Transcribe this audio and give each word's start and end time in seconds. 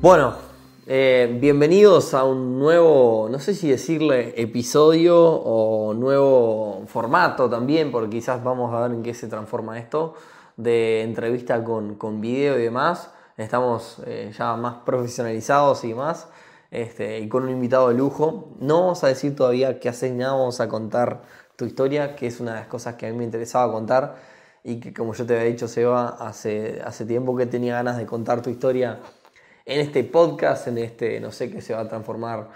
Bueno, 0.00 0.36
eh, 0.86 1.36
bienvenidos 1.40 2.14
a 2.14 2.22
un 2.22 2.56
nuevo, 2.56 3.26
no 3.28 3.40
sé 3.40 3.52
si 3.52 3.68
decirle 3.68 4.32
episodio 4.40 5.20
o 5.20 5.92
nuevo 5.92 6.84
formato 6.86 7.50
también, 7.50 7.90
porque 7.90 8.10
quizás 8.10 8.44
vamos 8.44 8.72
a 8.72 8.82
ver 8.82 8.92
en 8.92 9.02
qué 9.02 9.12
se 9.12 9.26
transforma 9.26 9.76
esto, 9.76 10.14
de 10.56 11.02
entrevista 11.02 11.64
con, 11.64 11.96
con 11.96 12.20
video 12.20 12.56
y 12.60 12.62
demás. 12.62 13.10
Estamos 13.36 14.00
eh, 14.06 14.32
ya 14.38 14.54
más 14.54 14.76
profesionalizados 14.86 15.82
y 15.82 15.94
más, 15.94 16.28
este, 16.70 17.18
y 17.18 17.28
con 17.28 17.42
un 17.42 17.50
invitado 17.50 17.88
de 17.88 17.94
lujo. 17.94 18.54
No 18.60 18.82
vamos 18.82 19.02
a 19.02 19.08
decir 19.08 19.34
todavía 19.34 19.80
qué 19.80 19.88
haces 19.88 20.12
nada, 20.12 20.34
vamos 20.34 20.60
a 20.60 20.68
contar 20.68 21.22
tu 21.56 21.64
historia, 21.64 22.14
que 22.14 22.28
es 22.28 22.38
una 22.38 22.52
de 22.52 22.60
las 22.60 22.68
cosas 22.68 22.94
que 22.94 23.08
a 23.08 23.10
mí 23.10 23.16
me 23.16 23.24
interesaba 23.24 23.72
contar 23.72 24.14
y 24.62 24.78
que 24.78 24.92
como 24.94 25.12
yo 25.14 25.26
te 25.26 25.34
había 25.34 25.50
dicho, 25.50 25.66
Seba, 25.66 26.08
hace, 26.20 26.82
hace 26.84 27.04
tiempo 27.04 27.36
que 27.36 27.46
tenía 27.46 27.74
ganas 27.74 27.96
de 27.96 28.06
contar 28.06 28.42
tu 28.42 28.50
historia 28.50 29.00
en 29.68 29.80
este 29.80 30.02
podcast, 30.02 30.66
en 30.66 30.78
este, 30.78 31.20
no 31.20 31.30
sé 31.30 31.50
qué 31.50 31.60
se 31.60 31.74
va 31.74 31.80
a 31.80 31.88
transformar 31.88 32.48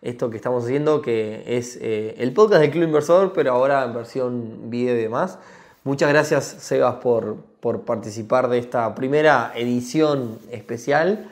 esto 0.00 0.30
que 0.30 0.36
estamos 0.36 0.64
haciendo, 0.64 1.02
que 1.02 1.42
es 1.46 1.76
eh, 1.82 2.14
el 2.18 2.32
podcast 2.32 2.62
del 2.62 2.70
Club 2.70 2.84
Inversor, 2.84 3.32
pero 3.32 3.52
ahora 3.52 3.84
en 3.84 3.92
versión 3.92 4.70
video 4.70 4.94
y 4.94 5.02
demás. 5.02 5.38
Muchas 5.82 6.08
gracias, 6.08 6.44
Sebas, 6.44 6.96
por, 6.96 7.36
por 7.60 7.82
participar 7.82 8.48
de 8.48 8.58
esta 8.58 8.94
primera 8.94 9.52
edición 9.56 10.38
especial. 10.50 11.28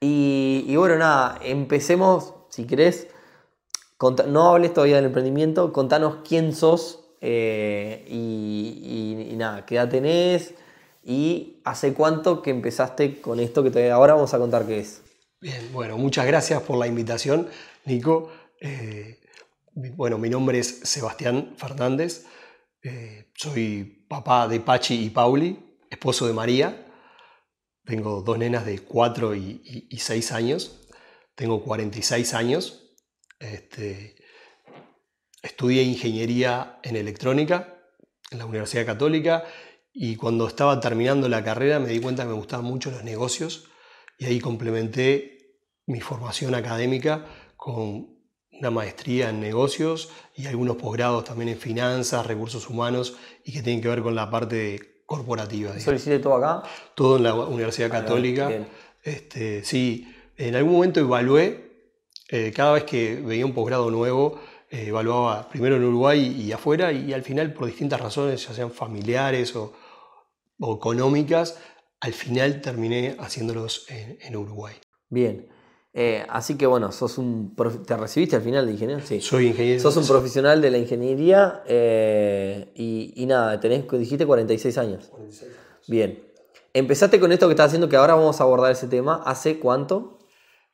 Y, 0.00 0.76
bueno, 0.76 0.96
nada, 0.96 1.38
empecemos, 1.42 2.34
si 2.50 2.66
querés, 2.66 3.08
no 4.28 4.48
hables 4.50 4.74
todavía 4.74 4.96
del 4.96 5.06
emprendimiento, 5.06 5.72
contanos 5.72 6.18
quién 6.28 6.54
sos 6.54 7.06
eh, 7.22 8.04
y, 8.06 9.28
y, 9.30 9.36
nada, 9.36 9.64
qué 9.64 9.76
edad 9.76 9.88
tenés, 9.88 10.54
¿Y 11.04 11.60
hace 11.64 11.92
cuánto 11.92 12.40
que 12.40 12.50
empezaste 12.50 13.20
con 13.20 13.38
esto 13.38 13.62
que 13.62 13.70
te, 13.70 13.90
ahora 13.90 14.14
vamos 14.14 14.32
a 14.32 14.38
contar 14.38 14.66
qué 14.66 14.80
es? 14.80 15.02
Bien, 15.38 15.70
bueno, 15.72 15.98
muchas 15.98 16.26
gracias 16.26 16.62
por 16.62 16.78
la 16.78 16.86
invitación, 16.86 17.48
Nico. 17.84 18.32
Eh, 18.60 19.20
bueno, 19.74 20.16
mi 20.16 20.30
nombre 20.30 20.58
es 20.58 20.80
Sebastián 20.84 21.52
Fernández. 21.58 22.24
Eh, 22.82 23.30
soy 23.34 24.06
papá 24.08 24.48
de 24.48 24.60
Pachi 24.60 25.04
y 25.04 25.10
Pauli, 25.10 25.78
esposo 25.90 26.26
de 26.26 26.32
María. 26.32 26.86
Tengo 27.84 28.22
dos 28.22 28.38
nenas 28.38 28.64
de 28.64 28.78
4 28.78 29.34
y, 29.34 29.98
6 29.98 30.32
años. 30.32 30.88
Tengo 31.34 31.62
46 31.62 32.32
años. 32.32 32.94
Este, 33.38 34.16
estudié 35.42 35.82
ingeniería 35.82 36.78
en 36.82 36.96
electrónica 36.96 37.74
en 38.30 38.38
la 38.38 38.46
Universidad 38.46 38.86
Católica 38.86 39.44
y 39.94 40.16
cuando 40.16 40.48
estaba 40.48 40.80
terminando 40.80 41.28
la 41.28 41.44
carrera 41.44 41.78
me 41.78 41.88
di 41.88 42.00
cuenta 42.00 42.24
que 42.24 42.30
me 42.30 42.34
gustaban 42.34 42.66
mucho 42.66 42.90
los 42.90 43.04
negocios 43.04 43.68
y 44.18 44.26
ahí 44.26 44.40
complementé 44.40 45.60
mi 45.86 46.00
formación 46.00 46.56
académica 46.56 47.24
con 47.56 48.08
una 48.50 48.70
maestría 48.70 49.30
en 49.30 49.40
negocios 49.40 50.10
y 50.36 50.46
algunos 50.46 50.76
posgrados 50.76 51.24
también 51.24 51.50
en 51.50 51.58
finanzas, 51.58 52.26
recursos 52.26 52.68
humanos 52.68 53.16
y 53.44 53.52
que 53.52 53.62
tienen 53.62 53.80
que 53.80 53.88
ver 53.88 54.02
con 54.02 54.16
la 54.16 54.30
parte 54.30 55.02
corporativa. 55.06 55.76
¿Eso 55.76 55.92
hiciste 55.92 56.18
todo 56.18 56.36
acá? 56.36 56.68
Todo 56.94 57.16
en 57.16 57.22
la 57.22 57.34
Universidad 57.34 57.90
Católica. 57.90 58.50
Este, 59.02 59.64
sí, 59.64 60.12
en 60.36 60.56
algún 60.56 60.72
momento 60.72 61.00
evalué, 61.00 61.72
eh, 62.28 62.52
cada 62.54 62.72
vez 62.72 62.84
que 62.84 63.16
veía 63.16 63.44
un 63.44 63.52
posgrado 63.52 63.90
nuevo, 63.90 64.40
eh, 64.70 64.86
evaluaba 64.88 65.48
primero 65.48 65.76
en 65.76 65.84
Uruguay 65.84 66.20
y 66.40 66.52
afuera 66.52 66.90
y 66.90 67.12
al 67.12 67.22
final 67.22 67.52
por 67.52 67.66
distintas 67.66 68.00
razones, 68.00 68.46
ya 68.46 68.54
sean 68.54 68.70
familiares 68.70 69.54
o, 69.54 69.72
o 70.60 70.76
económicas, 70.76 71.58
al 72.00 72.12
final 72.12 72.60
terminé 72.60 73.16
haciéndolos 73.18 73.86
en, 73.88 74.36
Uruguay. 74.36 74.74
Bien. 75.08 75.48
Eh, 75.92 76.26
así 76.28 76.56
que 76.56 76.66
bueno, 76.66 76.90
sos 76.90 77.18
un 77.18 77.54
¿te 77.86 77.96
recibiste 77.96 78.34
al 78.36 78.42
final 78.42 78.66
de 78.66 78.72
ingeniero? 78.72 79.00
Sí. 79.00 79.20
Soy 79.20 79.46
ingeniero. 79.46 79.80
Sos 79.80 79.96
un 79.96 80.06
profesional 80.06 80.60
de 80.60 80.70
la 80.70 80.78
ingeniería 80.78 81.62
eh, 81.66 82.72
y, 82.74 83.24
nada, 83.26 83.58
tenés, 83.60 83.88
dijiste 83.90 84.26
46 84.26 84.78
años. 84.78 85.06
46 85.06 85.50
años. 85.50 85.64
Bien. 85.88 86.34
Empezaste 86.72 87.20
con 87.20 87.30
esto 87.30 87.46
que 87.46 87.52
estás 87.52 87.66
haciendo, 87.68 87.88
que 87.88 87.96
ahora 87.96 88.16
vamos 88.16 88.40
a 88.40 88.44
abordar 88.44 88.72
ese 88.72 88.88
tema. 88.88 89.22
¿Hace 89.24 89.60
cuánto? 89.60 90.18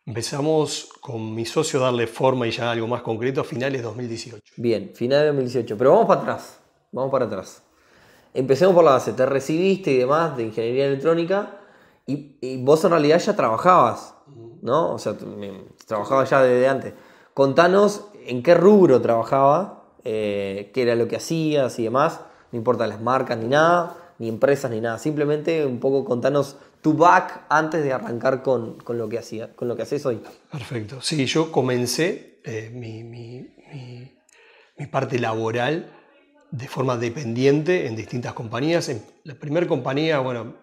Empezamos 0.06 0.88
con 1.00 1.34
mi 1.34 1.44
socio 1.44 1.80
a 1.80 1.84
darle 1.84 2.06
forma 2.06 2.48
y 2.48 2.50
ya 2.50 2.70
algo 2.70 2.88
más 2.88 3.02
concreto 3.02 3.42
a 3.42 3.44
finales 3.44 3.82
de 3.82 3.86
2018. 3.86 4.54
Bien, 4.56 4.92
finales 4.94 5.24
de 5.24 5.26
2018. 5.26 5.76
Pero 5.76 5.90
vamos 5.90 6.06
para 6.06 6.22
atrás. 6.22 6.58
Vamos 6.90 7.12
para 7.12 7.26
atrás. 7.26 7.62
Empecemos 8.32 8.74
por 8.74 8.84
la 8.84 8.92
base, 8.92 9.12
te 9.12 9.26
recibiste 9.26 9.90
y 9.90 9.98
demás 9.98 10.36
de 10.36 10.44
ingeniería 10.44 10.86
electrónica 10.86 11.58
y, 12.06 12.56
vos 12.58 12.84
en 12.84 12.90
realidad 12.90 13.18
ya 13.18 13.34
trabajabas, 13.34 14.14
¿no? 14.62 14.94
O 14.94 14.98
sea, 14.98 15.14
trabajabas 15.86 16.30
ya 16.30 16.42
desde 16.42 16.68
antes. 16.68 16.94
Contanos 17.34 18.06
en 18.26 18.42
qué 18.42 18.54
rubro 18.54 19.00
trabajabas, 19.00 19.72
eh, 20.04 20.70
qué 20.74 20.82
era 20.82 20.94
lo 20.94 21.08
que 21.08 21.16
hacías 21.16 21.78
y 21.78 21.84
demás, 21.84 22.20
no 22.52 22.58
importa 22.58 22.86
las 22.86 23.00
marcas 23.00 23.38
ni 23.38 23.48
nada, 23.48 23.96
ni 24.18 24.28
empresas 24.28 24.70
ni 24.70 24.80
nada, 24.80 24.98
simplemente 24.98 25.64
un 25.66 25.80
poco 25.80 26.04
contanos 26.04 26.56
tu 26.82 26.94
back 26.94 27.46
antes 27.48 27.82
de 27.82 27.92
arrancar 27.92 28.42
con, 28.42 28.78
lo 28.86 29.08
que 29.08 29.18
hacías, 29.18 29.50
con 29.54 29.68
lo 29.68 29.76
que 29.76 29.82
haces 29.82 30.04
hoy. 30.06 30.22
Perfecto, 30.50 31.00
sí, 31.00 31.26
yo 31.26 31.50
comencé 31.52 32.40
eh, 32.44 32.70
mi, 32.72 33.04
mi 33.04 34.86
parte 34.86 35.18
laboral 35.18 35.99
de 36.50 36.68
forma 36.68 36.96
dependiente 36.96 37.86
en 37.86 37.96
distintas 37.96 38.32
compañías. 38.32 38.88
En 38.88 39.02
la 39.24 39.34
primera 39.34 39.66
compañía, 39.66 40.18
bueno, 40.18 40.54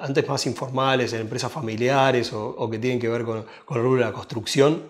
antes 0.00 0.28
más 0.28 0.46
informales, 0.46 1.12
en 1.12 1.20
empresas 1.20 1.52
familiares 1.52 2.32
o, 2.32 2.68
que 2.70 2.78
tienen 2.78 2.98
que 2.98 3.08
ver 3.08 3.24
con, 3.24 3.44
con, 3.64 3.76
el 3.78 3.82
rubro 3.84 4.00
de 4.00 4.06
la 4.06 4.12
construcción. 4.12 4.82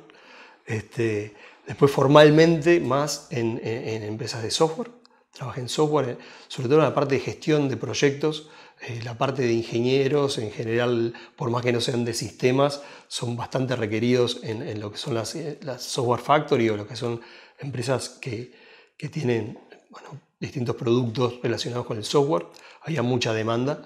Este, 0.65 1.35
después 1.67 1.91
formalmente 1.91 2.81
más 2.81 3.29
en, 3.31 3.61
empresas 3.63 4.43
de 4.43 4.51
software. 4.51 4.91
Trabajé 5.33 5.61
en 5.61 5.69
software, 5.69 6.19
sobre 6.49 6.69
todo 6.69 6.79
en 6.79 6.85
la 6.85 6.95
parte 6.95 7.17
de 7.17 7.21
gestión 7.21 7.69
de 7.69 7.77
proyectos, 7.77 8.49
eh, 8.81 9.01
la 9.05 9.19
parte 9.19 9.43
de 9.43 9.53
ingenieros 9.53 10.39
en 10.39 10.51
general, 10.51 11.13
por 11.37 11.51
más 11.51 11.63
que 11.63 11.73
no 11.73 11.81
sean 11.81 12.05
de 12.05 12.15
sistemas, 12.15 12.83
son 13.09 13.37
bastante 13.37 13.77
requeridos 13.77 14.41
en, 14.43 14.81
lo 14.81 14.91
que 14.91 14.99
son 14.99 15.15
las, 15.15 15.35
eh, 15.35 15.59
las, 15.63 15.83
software 15.83 16.21
factory 16.21 16.71
o 16.71 16.77
lo 16.77 16.87
que 16.87 16.97
son 16.97 17.21
empresas 17.59 18.09
que, 18.09 18.53
que 18.97 19.09
tienen 19.09 19.59
bueno, 19.91 20.21
distintos 20.39 20.77
productos 20.77 21.41
relacionados 21.43 21.87
con 21.87 21.97
el 21.97 22.05
software, 22.05 22.47
había 22.83 23.03
mucha 23.03 23.33
demanda. 23.33 23.83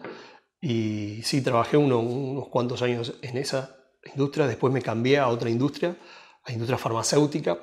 Y 0.61 1.23
sí, 1.23 1.41
trabajé 1.41 1.77
unos 1.77 2.49
cuantos 2.49 2.83
años 2.83 3.15
en 3.23 3.39
esa 3.39 3.77
industria, 4.05 4.47
después 4.47 4.73
me 4.73 4.83
cambié 4.83 5.19
a 5.19 5.29
otra 5.29 5.51
industria, 5.51 5.97
a 6.45 6.53
industria 6.53 6.79
farmacéutica, 6.79 7.59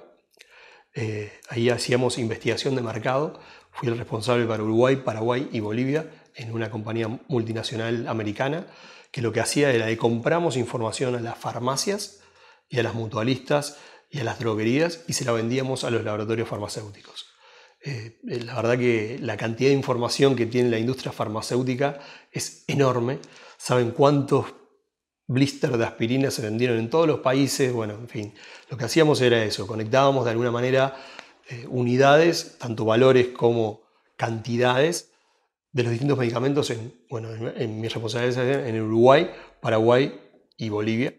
eh, 0.93 1.31
ahí 1.49 1.69
hacíamos 1.69 2.17
investigación 2.17 2.75
de 2.75 2.81
mercado, 2.81 3.39
fui 3.71 3.87
el 3.87 3.97
responsable 3.97 4.45
para 4.45 4.63
Uruguay, 4.63 4.95
Paraguay 4.95 5.47
y 5.51 5.59
Bolivia 5.59 6.09
en 6.33 6.51
una 6.51 6.71
compañía 6.71 7.07
multinacional 7.27 8.07
americana 8.07 8.65
que 9.11 9.21
lo 9.21 9.31
que 9.31 9.39
hacía 9.39 9.71
era 9.71 9.87
que 9.87 9.97
compramos 9.97 10.57
información 10.57 11.15
a 11.15 11.19
las 11.19 11.37
farmacias 11.37 12.21
y 12.69 12.79
a 12.79 12.83
las 12.83 12.95
mutualistas 12.95 13.77
y 14.09 14.19
a 14.19 14.23
las 14.23 14.39
droguerías 14.39 15.03
y 15.07 15.13
se 15.13 15.25
la 15.25 15.31
vendíamos 15.31 15.83
a 15.83 15.91
los 15.91 16.03
laboratorios 16.03 16.49
farmacéuticos. 16.49 17.26
Eh, 17.87 18.19
eh, 18.27 18.41
la 18.43 18.55
verdad 18.55 18.77
que 18.77 19.17
la 19.21 19.37
cantidad 19.37 19.69
de 19.69 19.75
información 19.75 20.35
que 20.35 20.45
tiene 20.45 20.69
la 20.69 20.77
industria 20.77 21.13
farmacéutica 21.13 21.99
es 22.33 22.65
enorme. 22.67 23.19
Saben 23.57 23.91
cuántos 23.91 24.45
blisters 25.25 25.77
de 25.77 25.85
aspirina 25.85 26.29
se 26.29 26.41
vendieron 26.41 26.79
en 26.79 26.89
todos 26.89 27.07
los 27.07 27.21
países. 27.21 27.71
Bueno, 27.71 27.93
en 27.93 28.09
fin, 28.09 28.33
lo 28.69 28.75
que 28.75 28.83
hacíamos 28.83 29.21
era 29.21 29.41
eso, 29.41 29.65
conectábamos 29.65 30.25
de 30.25 30.31
alguna 30.31 30.51
manera 30.51 30.97
eh, 31.49 31.65
unidades, 31.69 32.57
tanto 32.59 32.83
valores 32.83 33.29
como 33.29 33.83
cantidades 34.17 35.13
de 35.71 35.83
los 35.83 35.91
distintos 35.93 36.17
medicamentos 36.17 36.69
en, 36.71 36.93
bueno, 37.09 37.29
en, 37.31 37.79
mis 37.79 37.93
responsabilidades 37.93 38.67
en 38.67 38.81
Uruguay, 38.81 39.31
Paraguay 39.61 40.19
y 40.57 40.67
Bolivia. 40.67 41.13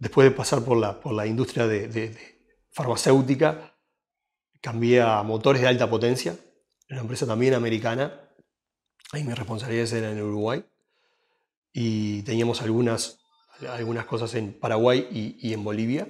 Después 0.00 0.28
de 0.28 0.32
pasar 0.32 0.64
por 0.64 0.76
la, 0.76 0.98
por 0.98 1.12
la 1.12 1.24
industria 1.24 1.68
de 1.68 2.16
farmacéutica, 2.72 3.73
cambié 4.64 5.02
a 5.02 5.22
motores 5.22 5.60
de 5.60 5.68
alta 5.68 5.90
potencia, 5.90 6.38
una 6.88 7.02
empresa 7.02 7.26
también 7.26 7.52
americana, 7.52 8.18
ahí 9.12 9.22
mis 9.22 9.36
responsabilidades 9.36 9.92
eran 9.92 10.16
en 10.16 10.22
Uruguay, 10.22 10.64
y 11.70 12.22
teníamos 12.22 12.62
algunas, 12.62 13.18
algunas 13.68 14.06
cosas 14.06 14.34
en 14.36 14.54
Paraguay 14.54 15.36
y, 15.38 15.52
en 15.52 15.62
Bolivia. 15.62 16.08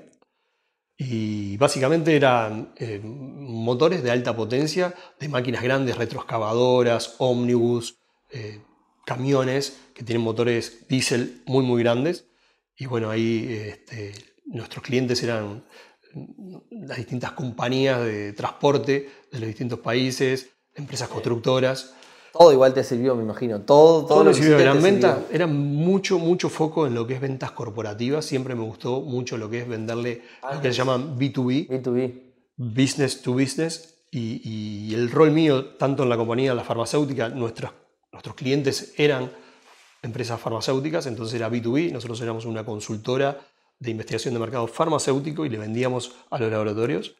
Y 0.96 1.56
básicamente 1.56 2.14
eran 2.14 2.72
eh, 2.76 3.00
motores 3.02 4.04
de 4.04 4.12
alta 4.12 4.36
potencia, 4.36 4.94
de 5.18 5.28
máquinas 5.28 5.64
grandes, 5.64 5.96
retroexcavadoras, 5.96 7.16
ómnibus, 7.18 7.98
eh, 8.30 8.62
camiones 9.04 9.80
que 9.94 10.04
tienen 10.04 10.22
motores 10.22 10.86
diésel 10.86 11.42
muy 11.46 11.64
muy 11.64 11.82
grandes. 11.82 12.28
Y 12.76 12.86
bueno, 12.86 13.10
ahí 13.10 13.48
este, 13.50 14.12
nuestros 14.44 14.84
clientes 14.84 15.20
eran 15.24 15.64
las 16.70 16.96
distintas 16.96 17.32
compañías 17.32 18.00
de 18.00 18.32
transporte 18.32 19.08
de 19.30 19.38
los 19.38 19.46
distintos 19.46 19.80
países, 19.80 20.50
empresas 20.74 21.08
constructoras. 21.08 21.94
Todo 22.32 22.52
igual 22.52 22.74
te 22.74 22.82
sirvió, 22.82 23.14
me 23.14 23.22
imagino. 23.22 23.60
Todo, 23.60 24.06
todo, 24.06 24.24
lo 24.24 24.30
que 24.30 24.36
sirvió. 24.38 24.58
Eran 24.58 24.82
ventas, 24.82 25.18
era 25.30 25.46
mucho, 25.46 26.18
mucho 26.18 26.48
foco 26.48 26.86
en 26.86 26.94
lo 26.94 27.06
que 27.06 27.14
es 27.14 27.20
ventas 27.20 27.52
corporativas. 27.52 28.24
Siempre 28.24 28.56
me 28.56 28.62
gustó 28.62 29.02
mucho 29.02 29.36
lo 29.36 29.48
que 29.48 29.60
es 29.60 29.68
venderle 29.68 30.22
lo 30.52 30.60
que 30.60 30.72
se 30.72 30.74
llaman 30.74 31.16
B2B. 31.16 31.68
B2B. 31.68 32.22
Business 32.56 33.22
to 33.22 33.34
business. 33.34 33.94
Y, 34.10 34.40
y, 34.44 34.94
el 34.94 35.10
rol 35.10 35.30
mío, 35.30 35.74
tanto 35.76 36.04
en 36.04 36.08
la 36.08 36.16
compañía, 36.16 36.54
la 36.54 36.62
farmacéutica, 36.62 37.28
nuestros, 37.28 37.72
nuestros 38.12 38.36
clientes 38.36 38.94
eran 38.96 39.30
empresas 40.02 40.40
farmacéuticas, 40.40 41.06
entonces 41.06 41.34
era 41.34 41.50
B2B. 41.50 41.92
Nosotros 41.92 42.20
éramos 42.20 42.44
una 42.46 42.64
consultora 42.64 43.40
de 43.78 43.90
investigación 43.90 44.34
de 44.34 44.40
mercado 44.40 44.66
farmacéutico 44.66 45.44
y 45.44 45.48
le 45.48 45.58
vendíamos 45.58 46.12
a 46.30 46.38
los 46.38 46.50
laboratorios. 46.50 47.16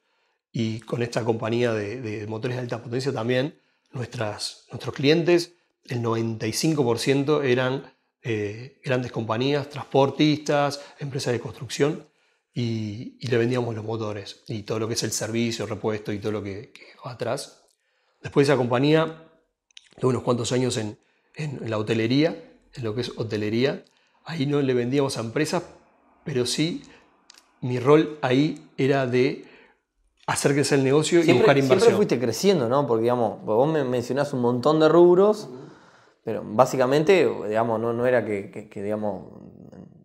Y 0.53 0.81
con 0.81 1.03
esta 1.03 1.25
compañía 1.25 1.73
de, 1.73 2.27
motores 2.29 2.56
de 2.56 2.62
alta 2.62 2.83
potencia 2.83 3.12
también 3.12 3.59
nuestras, 3.93 4.67
nuestros 4.71 4.95
clientes, 4.95 5.55
el 5.87 6.01
95% 6.03 7.45
eran 7.45 7.93
eh, 8.23 8.81
grandes 8.83 9.12
compañías, 9.12 9.69
transportistas, 9.69 10.81
empresas 10.99 11.33
de 11.33 11.41
construcción, 11.41 12.06
y, 12.55 13.27
le 13.27 13.37
vendíamos 13.37 13.75
los 13.75 13.85
motores 13.85 14.45
y 14.47 14.62
todo 14.62 14.79
lo 14.79 14.87
que 14.87 14.95
es 14.95 15.03
el 15.03 15.11
servicio, 15.11 15.67
repuesto 15.67 16.12
y 16.12 16.21
todo 16.21 16.33
lo 16.33 16.43
que, 16.43 16.73
va 17.05 17.12
atrás. 17.12 17.65
Después 18.23 18.47
de 18.47 18.53
esa 18.53 18.59
compañía, 18.59 19.25
tuve 19.99 20.11
unos 20.11 20.23
cuantos 20.23 20.53
años 20.53 20.77
en, 20.77 20.97
en, 21.35 21.69
la 21.69 21.79
hotelería, 21.79 22.43
en 22.73 22.85
lo 22.85 22.95
que 22.95 23.01
es 23.01 23.11
hotelería. 23.17 23.85
Ahí 24.25 24.47
no 24.47 24.62
le 24.62 24.73
vendíamos 24.73 25.19
a 25.19 25.21
empresas, 25.21 25.65
pero 26.25 26.47
sí 26.47 26.82
mi 27.61 27.79
rol 27.79 28.19
ahí 28.21 28.69
era 28.76 29.06
de 29.06 29.44
hacer 30.26 30.53
crecer 30.53 30.79
el 30.79 30.85
negocio 30.85 31.21
y 31.23 31.32
buscar 31.32 31.56
inversión. 31.56 31.81
Siempre 31.81 31.97
fuiste 31.97 32.21
creciendo, 32.21 32.69
¿no? 32.69 32.87
Porque, 32.87 33.03
digamos, 33.03 33.43
vos 33.44 33.71
me 33.71 33.85
mencionás 33.85 34.32
un 34.32 34.41
montón 34.41 34.81
de 34.81 34.88
rubros, 34.88 35.49
pero 36.25 36.43
básicamente, 36.44 37.29
digamos, 37.49 37.81
no, 37.81 37.93
no 37.93 38.06
era 38.06 38.25
que, 38.25 38.69
digamos, 38.75 39.25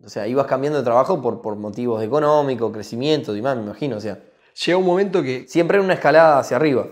o 0.04 0.08
sea, 0.08 0.26
ibas 0.26 0.46
cambiando 0.46 0.78
de 0.78 0.84
trabajo 0.84 1.20
por, 1.20 1.42
por 1.42 1.56
motivos 1.56 2.02
económicos, 2.02 2.72
crecimiento 2.72 3.36
y 3.36 3.42
más, 3.42 3.56
me 3.56 3.64
imagino, 3.64 3.96
o 3.96 4.00
sea. 4.00 4.18
Llega 4.64 4.78
un 4.78 4.86
momento 4.86 5.22
que... 5.22 5.46
Siempre 5.48 5.78
en 5.78 5.84
una 5.84 5.94
escalada 5.94 6.38
hacia 6.38 6.56
arriba. 6.56 6.86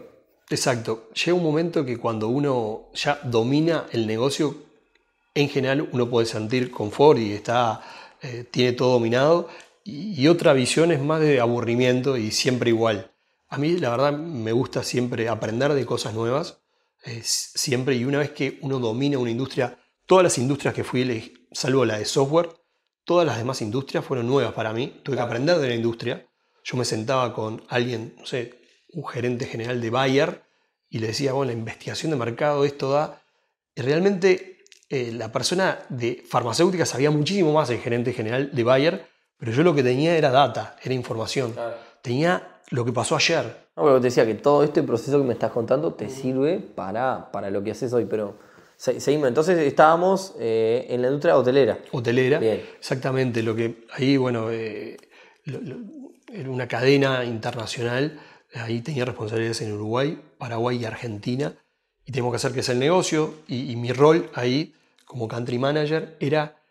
Exacto. 0.50 1.08
Llega 1.12 1.36
un 1.36 1.42
momento 1.42 1.84
que 1.84 1.98
cuando 1.98 2.28
uno 2.28 2.88
ya 2.94 3.18
domina 3.24 3.86
el 3.92 4.06
negocio, 4.06 4.54
en 5.34 5.48
general 5.48 5.88
uno 5.92 6.08
puede 6.08 6.26
sentir 6.26 6.70
confort 6.70 7.18
y 7.18 7.32
está, 7.32 7.80
eh, 8.22 8.44
tiene 8.50 8.72
todo 8.72 8.92
dominado. 8.92 9.48
y 9.84 10.28
otra 10.28 10.52
visión 10.52 10.92
es 10.92 11.00
más 11.00 11.20
de 11.20 11.40
aburrimiento 11.40 12.16
y 12.18 12.30
siempre 12.30 12.70
igual. 12.70 13.10
A 13.48 13.56
mí 13.56 13.78
la 13.78 13.90
verdad 13.90 14.12
me 14.12 14.52
gusta 14.52 14.82
siempre 14.82 15.28
aprender 15.28 15.72
de 15.72 15.86
cosas 15.86 16.12
nuevas, 16.12 16.60
siempre 17.22 17.96
y 17.96 18.04
una 18.04 18.18
vez 18.18 18.30
que 18.32 18.58
uno 18.60 18.78
domina 18.78 19.18
una 19.18 19.30
industria, 19.30 19.78
todas 20.04 20.22
las 20.22 20.36
industrias 20.36 20.74
que 20.74 20.84
fui, 20.84 21.48
salvo 21.52 21.86
la 21.86 21.98
de 21.98 22.04
software, 22.04 22.50
todas 23.04 23.26
las 23.26 23.38
demás 23.38 23.62
industrias 23.62 24.04
fueron 24.04 24.26
nuevas 24.26 24.52
para 24.52 24.74
mí, 24.74 25.00
tuve 25.02 25.16
que 25.16 25.22
aprender 25.22 25.56
de 25.58 25.68
la 25.68 25.74
industria. 25.74 26.26
Yo 26.62 26.76
me 26.76 26.84
sentaba 26.84 27.32
con 27.32 27.64
alguien, 27.68 28.14
no 28.18 28.26
sé, 28.26 28.60
un 28.92 29.06
gerente 29.06 29.46
general 29.46 29.80
de 29.80 29.88
Bayer 29.88 30.42
y 30.90 30.98
le 30.98 31.08
decía, 31.08 31.32
bueno, 31.32 31.52
la 31.52 31.58
investigación 31.58 32.10
de 32.10 32.18
mercado, 32.18 32.64
esto 32.64 32.90
da... 32.90 33.22
Y 33.74 33.80
realmente 33.80 34.57
eh, 34.90 35.12
la 35.12 35.30
persona 35.30 35.80
de 35.88 36.22
farmacéutica 36.26 36.86
sabía 36.86 37.10
muchísimo 37.10 37.52
más 37.52 37.68
el 37.70 37.78
gerente 37.78 38.12
general 38.12 38.50
de 38.52 38.64
Bayer, 38.64 39.06
pero 39.38 39.52
yo 39.52 39.62
lo 39.62 39.74
que 39.74 39.82
tenía 39.82 40.16
era 40.16 40.30
data, 40.30 40.76
era 40.82 40.94
información. 40.94 41.54
Tenía 42.02 42.60
lo 42.70 42.84
que 42.84 42.92
pasó 42.92 43.16
ayer. 43.16 43.68
No, 43.76 43.84
pero 43.84 44.00
te 44.00 44.08
decía 44.08 44.26
que 44.26 44.34
todo 44.34 44.64
este 44.64 44.82
proceso 44.82 45.18
que 45.18 45.24
me 45.24 45.32
estás 45.32 45.52
contando 45.52 45.94
te 45.94 46.08
sirve 46.08 46.58
para, 46.58 47.30
para 47.30 47.50
lo 47.50 47.62
que 47.62 47.70
haces 47.70 47.92
hoy, 47.92 48.06
pero 48.06 48.36
seguimos. 48.76 49.28
Entonces 49.28 49.58
estábamos 49.58 50.34
eh, 50.38 50.86
en 50.88 51.02
la 51.02 51.08
industria 51.08 51.36
hotelera. 51.36 51.78
Hotelera, 51.92 52.40
exactamente. 52.42 53.42
Lo 53.42 53.54
que 53.54 53.86
ahí, 53.92 54.16
bueno, 54.16 54.50
eh, 54.50 54.96
era 55.44 56.50
una 56.50 56.66
cadena 56.66 57.24
internacional. 57.24 58.18
Ahí 58.54 58.80
tenía 58.80 59.04
responsabilidades 59.04 59.60
en 59.62 59.72
Uruguay, 59.72 60.20
Paraguay 60.38 60.78
y 60.78 60.84
Argentina. 60.84 61.54
Y 62.04 62.12
teníamos 62.12 62.32
que 62.32 62.36
hacer 62.36 62.52
que 62.52 62.60
es 62.60 62.68
el 62.68 62.78
negocio. 62.78 63.34
Y, 63.46 63.70
y 63.70 63.76
mi 63.76 63.92
rol 63.92 64.30
ahí, 64.34 64.74
como 65.08 65.26
country 65.26 65.58
manager, 65.58 66.16
era 66.20 66.62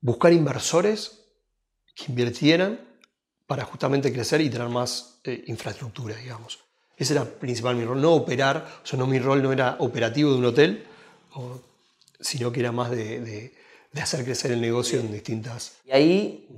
buscar 0.00 0.32
inversores 0.32 1.20
que 1.94 2.06
invirtieran 2.08 2.80
para 3.46 3.64
justamente 3.64 4.12
crecer 4.12 4.40
y 4.40 4.50
tener 4.50 4.68
más 4.68 5.20
eh, 5.24 5.44
infraestructura, 5.46 6.16
digamos. 6.16 6.58
Ese 6.96 7.14
era 7.14 7.24
principal 7.24 7.76
mi 7.76 7.84
rol, 7.84 8.02
no 8.02 8.12
operar, 8.12 8.66
o 8.82 8.86
sea, 8.86 8.98
no 8.98 9.06
mi 9.06 9.18
rol 9.18 9.42
no 9.42 9.52
era 9.52 9.76
operativo 9.78 10.32
de 10.32 10.38
un 10.38 10.44
hotel, 10.44 10.84
sino 12.20 12.52
que 12.52 12.60
era 12.60 12.72
más 12.72 12.90
de, 12.90 13.52
hacer 14.00 14.24
crecer 14.24 14.52
el 14.52 14.60
negocio 14.60 15.00
en 15.00 15.12
distintas... 15.12 15.76
¿Y 15.84 15.92
ahí 15.92 16.48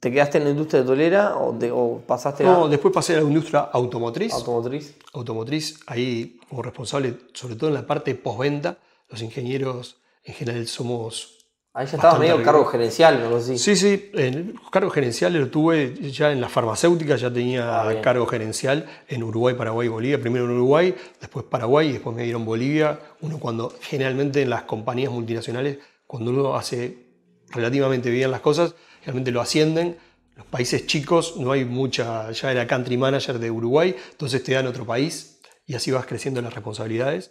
te 0.00 0.10
quedaste 0.10 0.38
en 0.38 0.44
la 0.44 0.50
industria 0.50 0.82
hotelera 0.82 1.36
o, 1.36 1.56
o 1.72 2.00
pasaste 2.00 2.44
no, 2.44 2.64
a...? 2.64 2.68
después 2.68 2.92
pasé 2.94 3.14
a 3.14 3.20
la 3.20 3.26
industria 3.26 3.60
automotriz. 3.60 4.32
Automotriz. 4.32 4.94
Automotriz, 5.12 5.80
ahí 5.86 6.38
como 6.48 6.62
responsable, 6.62 7.18
sobre 7.34 7.56
todo 7.56 7.68
en 7.68 7.74
la 7.74 7.86
parte 7.86 8.14
postventa, 8.14 8.78
los 9.08 9.22
ingenieros 9.22 9.96
en 10.24 10.34
general 10.34 10.66
somos 10.66 11.38
Ahí 11.78 11.86
ya 11.86 11.96
estaba 11.96 12.18
medio 12.18 12.42
cargo 12.42 12.64
gerencial, 12.64 13.20
¿no? 13.20 13.40
Sí, 13.40 13.56
sí, 13.56 13.76
sí 13.76 14.10
el 14.14 14.54
cargo 14.72 14.90
gerencial 14.90 15.32
lo 15.34 15.48
tuve 15.48 15.94
ya 16.10 16.32
en 16.32 16.40
la 16.40 16.48
farmacéutica, 16.48 17.14
ya 17.14 17.32
tenía 17.32 17.82
ah, 17.82 18.00
cargo 18.00 18.26
gerencial 18.26 18.86
en 19.06 19.22
Uruguay, 19.22 19.54
Paraguay 19.54 19.86
y 19.86 19.90
Bolivia. 19.90 20.20
Primero 20.20 20.46
en 20.46 20.52
Uruguay, 20.52 20.92
después 21.20 21.44
Paraguay 21.44 21.90
y 21.90 21.92
después 21.92 22.16
me 22.16 22.24
dieron 22.24 22.44
Bolivia. 22.44 22.98
Uno 23.20 23.38
cuando 23.38 23.72
generalmente 23.80 24.42
en 24.42 24.50
las 24.50 24.62
compañías 24.62 25.12
multinacionales, 25.12 25.78
cuando 26.04 26.32
uno 26.32 26.56
hace 26.56 27.06
relativamente 27.50 28.10
bien 28.10 28.32
las 28.32 28.40
cosas, 28.40 28.74
realmente 29.04 29.30
lo 29.30 29.40
ascienden. 29.40 29.98
Los 30.36 30.46
países 30.46 30.84
chicos 30.86 31.36
no 31.36 31.52
hay 31.52 31.64
mucha, 31.64 32.32
ya 32.32 32.50
era 32.50 32.66
country 32.66 32.96
manager 32.96 33.38
de 33.38 33.52
Uruguay, 33.52 33.94
entonces 34.10 34.42
te 34.42 34.52
dan 34.54 34.66
otro 34.66 34.84
país 34.84 35.38
y 35.64 35.74
así 35.74 35.92
vas 35.92 36.06
creciendo 36.06 36.42
las 36.42 36.54
responsabilidades. 36.54 37.30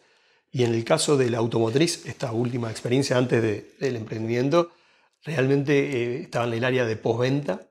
Y 0.52 0.64
en 0.64 0.74
el 0.74 0.84
caso 0.84 1.18
de 1.18 1.30
la 1.30 1.40
automotriz, 1.40 2.06
esta 2.06 2.32
última 2.32 2.72
experiencia 2.72 3.18
antes 3.18 3.42
del 3.80 3.96
emprendimiento, 3.96 4.72
realmente 5.24 5.74
eh, 5.74 6.22
estaba 6.22 6.46
en 6.46 6.54
el 6.54 6.64
área 6.64 6.86
de 6.86 6.96
postventa. 6.96 7.70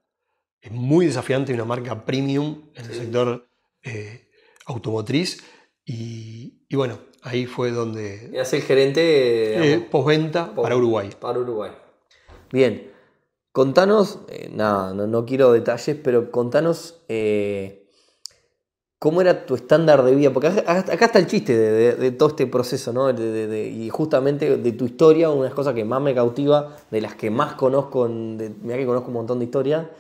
Es 0.61 0.73
muy 0.73 1.07
desafiante 1.07 1.55
una 1.55 1.65
marca 1.65 2.05
premium 2.05 2.71
en 2.75 2.85
el 2.85 2.95
sector 2.95 3.49
eh, 3.83 4.29
automotriz. 4.67 5.43
Y, 5.85 6.67
bueno, 6.75 6.99
ahí 7.23 7.47
fue 7.47 7.71
donde... 7.71 8.27
Eras 8.33 8.53
el 8.53 8.63
gerente... 8.63 9.75
Eh, 9.75 9.81
postventa 9.81 10.55
para 10.55 10.77
Uruguay. 10.77 11.11
Para 11.19 11.39
Uruguay. 11.39 11.71
Bien, 12.53 12.93
contanos, 13.53 14.21
nada, 14.51 14.93
no, 14.95 15.25
quiero 15.25 15.53
detalles, 15.53 15.97
pero 16.03 16.31
contanos 16.31 17.05
¿Cómo 18.99 19.21
era 19.21 19.45
tu 19.45 19.55
estándar 19.55 20.03
de 20.05 20.15
vida? 20.15 20.33
Porque 20.33 20.49
acá, 20.49 21.05
está 21.05 21.19
el 21.19 21.27
chiste 21.27 21.57
de, 21.57 22.11
todo 22.13 22.31
este 22.31 22.47
proceso, 22.47 22.95
¿no? 22.95 23.11
y 23.11 23.91
justamente 23.91 24.57
de 24.57 24.73
tu 24.73 24.87
historia, 24.87 25.29
una 25.29 25.43
de 25.43 25.49
las 25.49 25.55
cosas 25.55 25.75
que 25.75 25.85
más 25.85 26.01
me 26.01 26.15
cautiva, 26.15 26.77
de 26.91 27.03
las 27.03 27.15
que 27.15 27.31
más 27.31 27.55
conozco, 27.55 28.09
mira 28.09 28.79
que 28.79 28.87
conozco 28.87 29.09
un 29.09 29.15
montón 29.15 29.39
de 29.39 29.45
historia, 29.45 29.91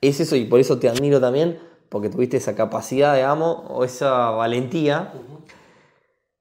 es 0.00 0.20
eso, 0.20 0.36
y 0.36 0.44
por 0.44 0.60
eso 0.60 0.78
te 0.78 0.88
admiro 0.88 1.20
también, 1.20 1.58
porque 1.88 2.08
tuviste 2.08 2.36
esa 2.36 2.54
capacidad, 2.54 3.16
digamos, 3.16 3.64
o 3.68 3.82
esa 3.82 4.30
valentía. 4.30 5.12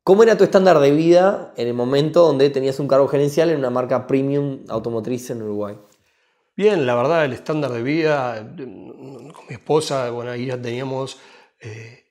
¿Cómo 0.04 0.22
era 0.22 0.38
tu 0.38 0.44
estándar 0.44 0.78
de 0.80 0.92
vida 0.92 1.54
en 1.58 1.68
el 1.68 1.74
momento 1.74 2.22
donde 2.22 2.52
tenías 2.52 2.80
un 2.80 2.88
cargo 2.88 3.08
gerencial 3.08 3.50
en 3.50 3.58
una 3.58 3.72
marca 3.72 4.06
premium 4.06 4.60
automotriz 4.70 5.32
en 5.32 5.42
Uruguay? 5.42 5.76
Bien, 6.56 6.86
la 6.86 6.94
verdad, 6.94 7.26
el 7.26 7.34
estándar 7.34 7.72
de 7.72 7.82
vida, 7.82 8.48
con 8.56 9.48
mi 9.50 9.54
esposa, 9.56 10.12
bueno, 10.12 10.30
ahí 10.30 10.46
ya 10.46 10.62
teníamos 10.62 11.18
eh, 11.60 12.06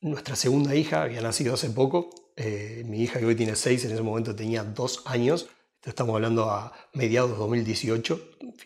nuestra 0.00 0.36
segunda 0.36 0.74
hija 0.74 1.02
había 1.02 1.20
nacido 1.20 1.54
hace 1.54 1.70
poco. 1.70 2.10
Eh, 2.36 2.82
mi 2.86 3.02
hija 3.02 3.20
que 3.20 3.26
hoy 3.26 3.36
tiene 3.36 3.56
seis, 3.56 3.84
en 3.84 3.92
ese 3.92 4.02
momento 4.02 4.34
tenía 4.34 4.64
dos 4.64 5.02
años. 5.06 5.48
Estamos 5.82 6.14
hablando 6.14 6.50
a 6.50 6.72
mediados 6.94 7.30
de 7.30 7.36
2018. 7.36 8.20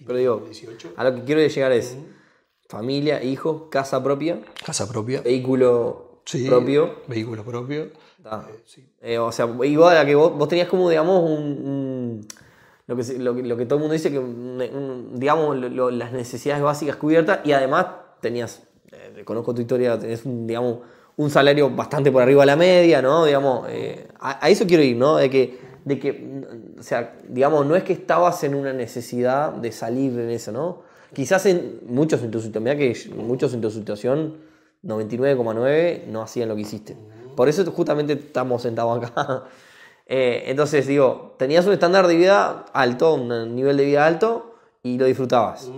Pero 0.07 0.19
digo, 0.19 0.49
a 0.97 1.05
lo 1.05 1.15
que 1.15 1.25
quiero 1.25 1.47
llegar 1.47 1.73
es 1.73 1.97
familia, 2.69 3.23
hijo, 3.23 3.71
casa 3.71 4.03
propia. 4.03 4.41
Casa 4.65 4.89
propia. 4.89 5.21
Vehículo 5.23 6.23
propio. 6.47 7.03
Vehículo 7.09 7.45
propio. 7.45 7.91
Eh, 9.01 9.19
o 9.19 9.33
sea, 9.33 9.49
igual 9.65 9.97
a 9.97 10.05
que 10.05 10.15
vos, 10.15 10.49
tenías 10.49 10.69
como, 10.69 10.91
digamos, 10.91 11.23
un, 11.23 12.27
lo, 12.87 12.97
que, 12.97 13.19
lo, 13.19 13.57
que, 13.57 13.65
todo 13.65 13.77
el 13.77 13.81
mundo 13.81 13.93
dice, 13.93 14.11
que 14.11 14.21
digamos, 15.15 15.57
las 15.93 16.13
necesidades 16.13 16.63
básicas 16.63 16.97
cubiertas 16.97 17.41
y 17.45 17.53
además 17.53 17.87
tenías 18.21 18.68
eh, 18.93 19.23
conozco 19.25 19.55
tu 19.55 19.61
historia, 19.61 19.99
tenés 19.99 20.25
un, 20.25 20.47
digamos, 20.47 20.79
un 21.17 21.31
salario 21.31 21.69
bastante 21.71 22.13
por 22.13 22.23
arriba 22.23 22.43
de 22.43 22.47
la 22.47 22.57
media, 22.57 23.03
¿no? 23.03 23.25
Digamos, 23.25 23.67
eh, 23.69 24.09
a, 24.21 24.49
eso 24.49 24.67
quiero 24.67 24.83
ir, 24.83 24.97
¿no? 24.97 25.17
De 25.17 25.29
que, 25.29 25.59
de 25.85 25.99
que, 25.99 26.43
o 26.79 26.83
sea, 26.83 27.17
digamos, 27.29 27.67
no 27.67 27.75
es 27.77 27.83
que 27.83 27.93
estabas 27.93 28.43
en 28.45 28.55
una 28.55 28.73
necesidad 28.73 29.53
de 29.53 29.73
salir 29.73 30.19
en 30.19 30.31
eso, 30.31 30.53
¿no? 30.53 30.83
Quizás 31.13 31.47
en 31.47 31.81
muchos 31.87 32.23
en 32.23 32.31
tu 32.31 32.41
situación, 32.41 32.65
mira 32.65 32.77
que 32.77 33.11
muchos 33.17 33.53
en 33.55 33.61
tu 33.61 33.71
situación, 33.71 34.37
99,9 34.85 36.07
no 36.07 36.23
hacían 36.23 36.49
lo 36.49 36.55
que 36.55 36.63
hiciste. 36.63 36.97
Por 37.35 37.49
eso 37.49 37.65
justamente 37.73 38.13
estamos 38.15 38.63
sentados 38.63 39.05
acá. 39.05 39.45
Eh, 40.11 40.45
entonces, 40.51 40.87
digo, 40.87 41.35
tenías 41.39 41.67
un 41.67 41.75
estándar 41.75 42.07
de 42.07 42.17
vida 42.17 42.65
alto, 42.73 43.13
un 43.13 43.55
nivel 43.55 43.77
de 43.77 43.85
vida 43.85 44.07
alto 44.07 44.55
y 44.83 44.97
lo 44.97 45.05
disfrutabas. 45.05 45.71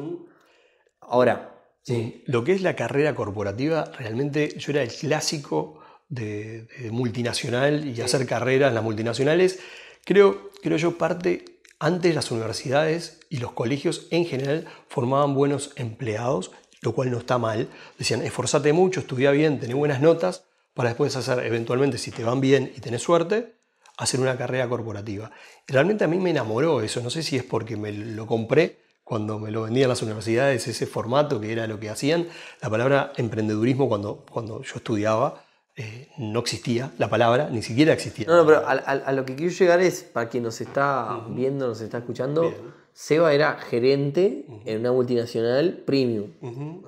Ahora, 1.00 1.49
Sí. 1.94 2.22
Lo 2.26 2.44
que 2.44 2.52
es 2.52 2.62
la 2.62 2.76
carrera 2.76 3.14
corporativa, 3.14 3.90
realmente 3.98 4.54
yo 4.56 4.72
era 4.72 4.82
el 4.82 4.90
clásico 4.90 5.80
de, 6.08 6.68
multinacional 6.90 7.86
y 7.86 8.00
hacer 8.00 8.26
carreras 8.26 8.68
en 8.68 8.74
las 8.74 8.84
multinacionales. 8.84 9.60
Creo, 10.04 10.50
creo 10.62 10.76
yo 10.76 10.98
parte, 10.98 11.44
antes 11.78 12.14
las 12.14 12.30
universidades 12.30 13.20
y 13.30 13.38
los 13.38 13.52
colegios 13.52 14.06
en 14.10 14.26
general 14.26 14.66
formaban 14.88 15.34
buenos 15.34 15.72
empleados, 15.76 16.50
lo 16.82 16.92
cual 16.92 17.10
no 17.10 17.18
está 17.18 17.38
mal. 17.38 17.68
Decían, 17.98 18.22
esforzate 18.22 18.72
mucho, 18.72 19.00
estudia 19.00 19.30
bien, 19.30 19.60
tené 19.60 19.74
buenas 19.74 20.00
notas, 20.00 20.44
para 20.74 20.90
después 20.90 21.16
hacer, 21.16 21.44
eventualmente, 21.44 21.98
si 21.98 22.10
te 22.10 22.24
van 22.24 22.40
bien 22.40 22.72
y 22.76 22.80
tenés 22.80 23.02
suerte, 23.02 23.56
hacer 23.96 24.20
una 24.20 24.36
carrera 24.36 24.68
corporativa. 24.68 25.30
realmente 25.66 26.04
a 26.04 26.08
mí 26.08 26.18
me 26.18 26.30
enamoró 26.30 26.80
eso, 26.80 27.00
no 27.00 27.10
sé 27.10 27.22
si 27.22 27.36
es 27.36 27.44
porque 27.44 27.76
me 27.76 27.92
lo 27.92 28.26
compré, 28.26 28.78
cuando 29.10 29.40
me 29.40 29.50
lo 29.50 29.62
vendían 29.62 29.88
las 29.88 30.02
universidades, 30.02 30.68
ese 30.68 30.86
formato 30.86 31.40
que 31.40 31.50
era 31.50 31.66
lo 31.66 31.80
que 31.80 31.90
hacían. 31.90 32.28
La 32.62 32.70
palabra 32.70 33.12
emprendedurismo 33.16 33.88
cuando, 33.88 34.24
cuando 34.30 34.62
yo 34.62 34.76
estudiaba 34.76 35.42
eh, 35.74 36.10
no 36.18 36.38
existía, 36.38 36.92
la 36.96 37.10
palabra 37.10 37.48
ni 37.50 37.60
siquiera 37.60 37.92
existía. 37.92 38.28
No, 38.28 38.36
no 38.36 38.46
pero 38.46 38.62
a, 38.64 39.12
lo 39.12 39.24
que 39.24 39.34
quiero 39.34 39.52
llegar 39.52 39.80
es, 39.80 40.04
para 40.04 40.28
quien 40.28 40.44
nos 40.44 40.60
está 40.60 41.26
viendo, 41.28 41.66
nos 41.66 41.80
está 41.80 41.98
escuchando, 41.98 42.54
Seba 42.92 43.34
era 43.34 43.58
gerente 43.58 44.46
en 44.64 44.78
una 44.78 44.92
multinacional 44.92 45.82
premium. 45.84 46.30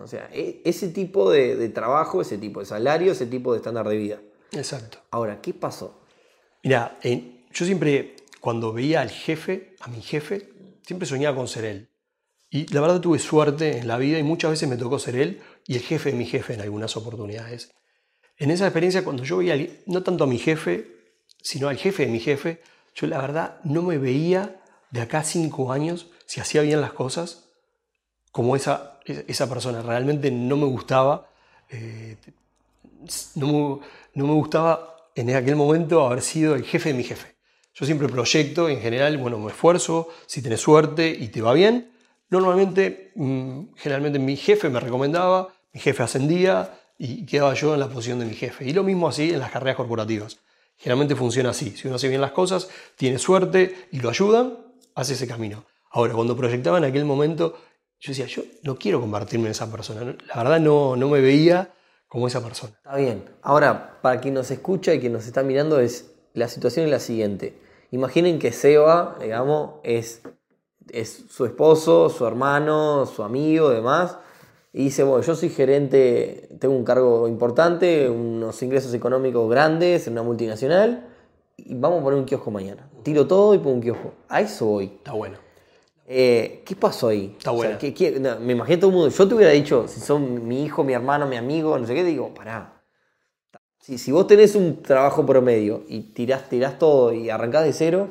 O 0.00 0.06
sea, 0.06 0.30
e, 0.32 0.62
ese 0.64 0.90
tipo 0.90 1.28
de, 1.28 1.68
trabajo, 1.70 2.22
ese 2.22 2.38
tipo 2.38 2.60
de 2.60 2.66
salario, 2.66 3.10
ese 3.10 3.26
tipo 3.26 3.50
de 3.50 3.56
estándar 3.56 3.88
de 3.88 3.96
vida. 3.96 4.20
Exacto. 4.52 4.98
Ahora, 5.10 5.40
¿qué 5.40 5.54
pasó? 5.54 5.98
Mira, 6.62 7.00
yo 7.02 7.66
siempre, 7.66 8.14
cuando 8.38 8.72
veía 8.72 9.00
al 9.00 9.10
jefe, 9.10 9.74
a 9.80 9.88
mi 9.88 10.00
jefe, 10.00 10.52
siempre 10.86 11.08
soñaba 11.08 11.36
con 11.36 11.48
ser 11.48 11.64
él. 11.64 11.88
Y 12.54 12.66
la 12.66 12.82
verdad 12.82 13.00
tuve 13.00 13.18
suerte 13.18 13.78
en 13.78 13.88
la 13.88 13.96
vida 13.96 14.18
y 14.18 14.22
muchas 14.22 14.50
veces 14.50 14.68
me 14.68 14.76
tocó 14.76 14.98
ser 14.98 15.16
él 15.16 15.40
y 15.66 15.76
el 15.76 15.80
jefe 15.80 16.12
de 16.12 16.18
mi 16.18 16.26
jefe 16.26 16.52
en 16.52 16.60
algunas 16.60 16.98
oportunidades. 16.98 17.70
En 18.36 18.50
esa 18.50 18.66
experiencia, 18.66 19.02
cuando 19.02 19.24
yo 19.24 19.38
veía 19.38 19.56
no 19.86 20.02
tanto 20.02 20.24
a 20.24 20.26
mi 20.26 20.38
jefe, 20.38 21.14
sino 21.40 21.68
al 21.68 21.78
jefe 21.78 22.04
de 22.04 22.12
mi 22.12 22.20
jefe, 22.20 22.60
yo 22.94 23.06
la 23.06 23.22
verdad 23.22 23.58
no 23.64 23.80
me 23.80 23.96
veía 23.96 24.60
de 24.90 25.00
acá 25.00 25.24
cinco 25.24 25.72
años 25.72 26.10
si 26.26 26.40
hacía 26.40 26.60
bien 26.60 26.82
las 26.82 26.92
cosas 26.92 27.48
como 28.32 28.54
esa, 28.54 29.00
esa 29.06 29.48
persona. 29.48 29.80
Realmente 29.80 30.30
no 30.30 30.58
me 30.58 30.66
gustaba, 30.66 31.30
eh, 31.70 32.18
no, 33.34 33.80
no 34.12 34.26
me 34.26 34.34
gustaba 34.34 35.08
en 35.14 35.34
aquel 35.34 35.56
momento 35.56 36.06
haber 36.06 36.20
sido 36.20 36.54
el 36.54 36.64
jefe 36.64 36.90
de 36.90 36.96
mi 36.96 37.04
jefe. 37.04 37.34
Yo 37.72 37.86
siempre 37.86 38.08
proyecto, 38.08 38.68
en 38.68 38.82
general, 38.82 39.16
bueno, 39.16 39.38
me 39.38 39.52
esfuerzo, 39.52 40.10
si 40.26 40.42
tenés 40.42 40.60
suerte 40.60 41.08
y 41.08 41.28
te 41.28 41.40
va 41.40 41.54
bien, 41.54 41.91
Normalmente, 42.32 43.12
mm, 43.14 43.74
generalmente 43.76 44.18
mi 44.18 44.36
jefe 44.36 44.70
me 44.70 44.80
recomendaba, 44.80 45.52
mi 45.74 45.80
jefe 45.80 46.02
ascendía 46.02 46.78
y 46.96 47.26
quedaba 47.26 47.52
yo 47.52 47.74
en 47.74 47.80
la 47.80 47.88
posición 47.88 48.20
de 48.20 48.24
mi 48.24 48.34
jefe. 48.34 48.64
Y 48.64 48.72
lo 48.72 48.82
mismo 48.82 49.06
así 49.06 49.34
en 49.34 49.38
las 49.38 49.50
carreras 49.50 49.76
corporativas. 49.76 50.38
Generalmente 50.78 51.14
funciona 51.14 51.50
así. 51.50 51.76
Si 51.76 51.86
uno 51.88 51.96
hace 51.96 52.08
bien 52.08 52.22
las 52.22 52.32
cosas, 52.32 52.70
tiene 52.96 53.18
suerte 53.18 53.86
y 53.92 54.00
lo 54.00 54.08
ayudan, 54.08 54.56
hace 54.94 55.12
ese 55.12 55.26
camino. 55.26 55.66
Ahora, 55.90 56.14
cuando 56.14 56.34
proyectaba 56.34 56.78
en 56.78 56.84
aquel 56.84 57.04
momento, 57.04 57.58
yo 58.00 58.12
decía, 58.12 58.24
yo 58.24 58.44
no 58.62 58.76
quiero 58.76 58.98
convertirme 58.98 59.48
en 59.48 59.50
esa 59.50 59.70
persona. 59.70 60.16
La 60.28 60.42
verdad 60.42 60.58
no, 60.58 60.96
no 60.96 61.10
me 61.10 61.20
veía 61.20 61.74
como 62.08 62.28
esa 62.28 62.42
persona. 62.42 62.72
Está 62.78 62.96
bien. 62.96 63.24
Ahora, 63.42 63.98
para 64.00 64.22
quien 64.22 64.32
nos 64.32 64.50
escucha 64.50 64.94
y 64.94 65.00
quien 65.00 65.12
nos 65.12 65.26
está 65.26 65.42
mirando, 65.42 65.80
es 65.80 66.14
la 66.32 66.48
situación 66.48 66.86
es 66.86 66.90
la 66.90 66.98
siguiente. 66.98 67.58
Imaginen 67.90 68.38
que 68.38 68.52
Seba, 68.52 69.18
digamos, 69.20 69.80
es 69.82 70.22
es 70.90 71.24
su 71.30 71.44
esposo, 71.44 72.08
su 72.08 72.26
hermano, 72.26 73.06
su 73.06 73.22
amigo, 73.22 73.70
demás. 73.70 74.18
Y 74.72 74.84
dice, 74.84 75.02
bueno, 75.02 75.22
yo 75.22 75.34
soy 75.34 75.50
gerente, 75.50 76.48
tengo 76.58 76.74
un 76.74 76.84
cargo 76.84 77.28
importante, 77.28 78.08
unos 78.08 78.62
ingresos 78.62 78.94
económicos 78.94 79.48
grandes 79.50 80.06
en 80.06 80.14
una 80.14 80.22
multinacional 80.22 81.08
y 81.58 81.74
vamos 81.74 82.00
a 82.00 82.04
poner 82.04 82.18
un 82.18 82.24
kiosco 82.24 82.50
mañana. 82.50 82.88
Tiro 83.02 83.26
todo 83.26 83.54
y 83.54 83.58
pongo 83.58 83.72
un 83.72 83.80
kiosco. 83.82 84.12
A 84.28 84.40
eso 84.40 84.66
voy. 84.66 84.86
Está 84.86 85.12
bueno. 85.12 85.36
Eh, 86.06 86.62
¿Qué 86.64 86.74
pasó 86.74 87.08
ahí? 87.08 87.34
Está 87.38 87.50
bueno. 87.50 87.78
me 88.40 88.52
imagino 88.52 88.78
todo 88.78 88.90
el 88.90 88.96
mundo. 88.96 89.08
Yo 89.10 89.28
te 89.28 89.34
hubiera 89.34 89.52
dicho, 89.52 89.86
si 89.88 90.00
son 90.00 90.46
mi 90.46 90.64
hijo, 90.64 90.84
mi 90.84 90.94
hermano, 90.94 91.26
mi 91.26 91.36
amigo, 91.36 91.78
no 91.78 91.86
sé 91.86 91.94
qué, 91.94 92.04
digo, 92.04 92.32
pará. 92.34 92.82
Si, 93.78 93.98
si 93.98 94.12
vos 94.12 94.26
tenés 94.26 94.54
un 94.54 94.82
trabajo 94.82 95.26
promedio 95.26 95.84
y 95.88 96.12
tirás, 96.12 96.48
tirás 96.48 96.78
todo 96.78 97.12
y 97.12 97.30
arrancás 97.30 97.64
de 97.64 97.72
cero, 97.72 98.08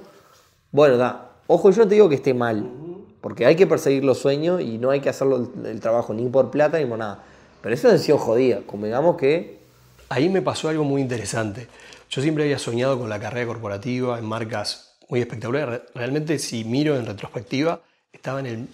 bueno, 0.71 0.97
da, 0.97 1.30
Ojo, 1.53 1.69
yo 1.69 1.83
no 1.83 1.89
te 1.89 1.95
digo 1.95 2.07
que 2.07 2.15
esté 2.15 2.33
mal, 2.33 2.71
porque 3.19 3.45
hay 3.45 3.57
que 3.57 3.67
perseguir 3.67 4.05
los 4.05 4.19
sueños 4.19 4.61
y 4.61 4.77
no 4.77 4.89
hay 4.89 5.01
que 5.01 5.09
hacerlo 5.09 5.51
el 5.65 5.81
trabajo 5.81 6.13
ni 6.13 6.25
por 6.29 6.49
plata 6.49 6.79
ni 6.79 6.85
por 6.85 6.97
nada. 6.97 7.25
Pero 7.61 7.75
es 7.75 7.83
una 7.83 7.91
decisión 7.91 8.19
jodida, 8.19 8.61
convengamos 8.65 9.17
que... 9.17 9.59
Ahí 10.07 10.29
me 10.29 10.41
pasó 10.41 10.69
algo 10.69 10.85
muy 10.85 11.01
interesante. 11.01 11.67
Yo 12.09 12.21
siempre 12.21 12.45
había 12.45 12.57
soñado 12.57 12.97
con 12.97 13.09
la 13.09 13.19
carrera 13.19 13.47
corporativa 13.47 14.17
en 14.17 14.23
marcas 14.23 14.95
muy 15.09 15.19
espectaculares. 15.19 15.81
Realmente, 15.93 16.39
si 16.39 16.63
miro 16.63 16.95
en 16.95 17.05
retrospectiva, 17.05 17.81
estaba 18.13 18.39
en 18.39 18.45
el, 18.45 18.67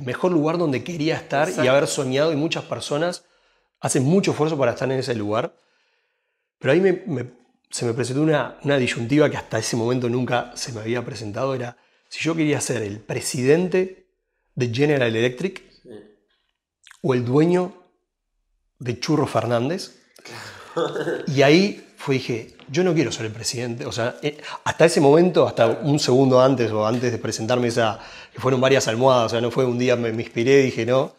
mejor 0.00 0.30
lugar 0.30 0.56
donde 0.56 0.84
quería 0.84 1.16
estar 1.16 1.48
y 1.50 1.66
haber 1.66 1.88
soñado 1.88 2.32
y 2.32 2.36
muchas 2.36 2.62
personas 2.62 3.24
hacen 3.80 4.04
mucho 4.04 4.30
esfuerzo 4.30 4.56
para 4.56 4.70
estar 4.70 4.88
en 4.92 5.00
ese 5.00 5.16
lugar. 5.16 5.52
Pero 6.60 6.74
ahí 6.74 7.04
se 7.70 7.86
me 7.86 7.92
presentó 7.92 8.22
una, 8.22 8.56
una 8.62 8.76
disyuntiva 8.76 9.28
que 9.28 9.36
hasta 9.36 9.58
ese 9.58 9.74
momento 9.74 10.08
nunca 10.08 10.52
se 10.54 10.70
me 10.70 10.80
había 10.80 11.04
presentado, 11.04 11.56
era 11.56 11.76
si 12.10 12.24
yo 12.24 12.34
quería 12.34 12.60
ser 12.60 12.82
el 12.82 12.98
presidente 12.98 14.08
de 14.56 14.74
General 14.74 15.14
Electric 15.14 15.62
o 17.02 17.14
el 17.14 17.24
dueño 17.24 17.72
de 18.80 18.98
Churro 18.98 19.26
Fernández. 19.26 19.96
Y 21.28 21.42
ahí 21.42 21.86
fue, 21.96 22.16
dije, 22.16 22.56
yo 22.68 22.82
no 22.82 22.94
quiero 22.94 23.12
ser 23.12 23.26
el 23.26 23.32
presidente. 23.32 23.86
O 23.86 23.92
sea, 23.92 24.16
eh, 24.22 24.38
hasta 24.64 24.86
ese 24.86 25.00
momento, 25.00 25.46
hasta 25.46 25.68
un 25.68 26.00
segundo 26.00 26.40
antes 26.40 26.70
o 26.72 26.84
antes 26.84 27.12
de 27.12 27.18
presentarme 27.18 27.68
esa, 27.68 28.00
que 28.32 28.40
fueron 28.40 28.60
varias 28.60 28.88
almohadas, 28.88 29.26
o 29.26 29.28
sea, 29.28 29.40
no 29.40 29.52
fue 29.52 29.64
un 29.64 29.78
día 29.78 29.94
me, 29.94 30.12
me 30.12 30.22
inspiré, 30.22 30.62
dije, 30.62 30.84
no. 30.84 31.14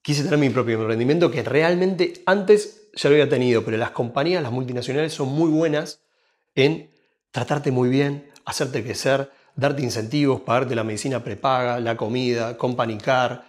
Quise 0.00 0.24
tener 0.24 0.38
mi 0.38 0.48
propio 0.48 0.80
emprendimiento 0.80 1.30
que 1.30 1.42
realmente 1.42 2.22
antes 2.24 2.88
ya 2.94 3.10
lo 3.10 3.16
había 3.16 3.28
tenido, 3.28 3.64
pero 3.66 3.76
las 3.76 3.90
compañías, 3.90 4.42
las 4.42 4.50
multinacionales 4.50 5.12
son 5.12 5.28
muy 5.28 5.50
buenas 5.50 6.00
en 6.54 6.90
tratarte 7.32 7.70
muy 7.70 7.90
bien, 7.90 8.30
hacerte 8.46 8.82
crecer, 8.82 9.30
darte 9.60 9.82
incentivos, 9.82 10.40
pagarte 10.40 10.74
la 10.74 10.84
medicina 10.84 11.22
prepaga, 11.22 11.78
la 11.80 11.96
comida, 11.96 12.56
company 12.56 12.96
car, 12.96 13.44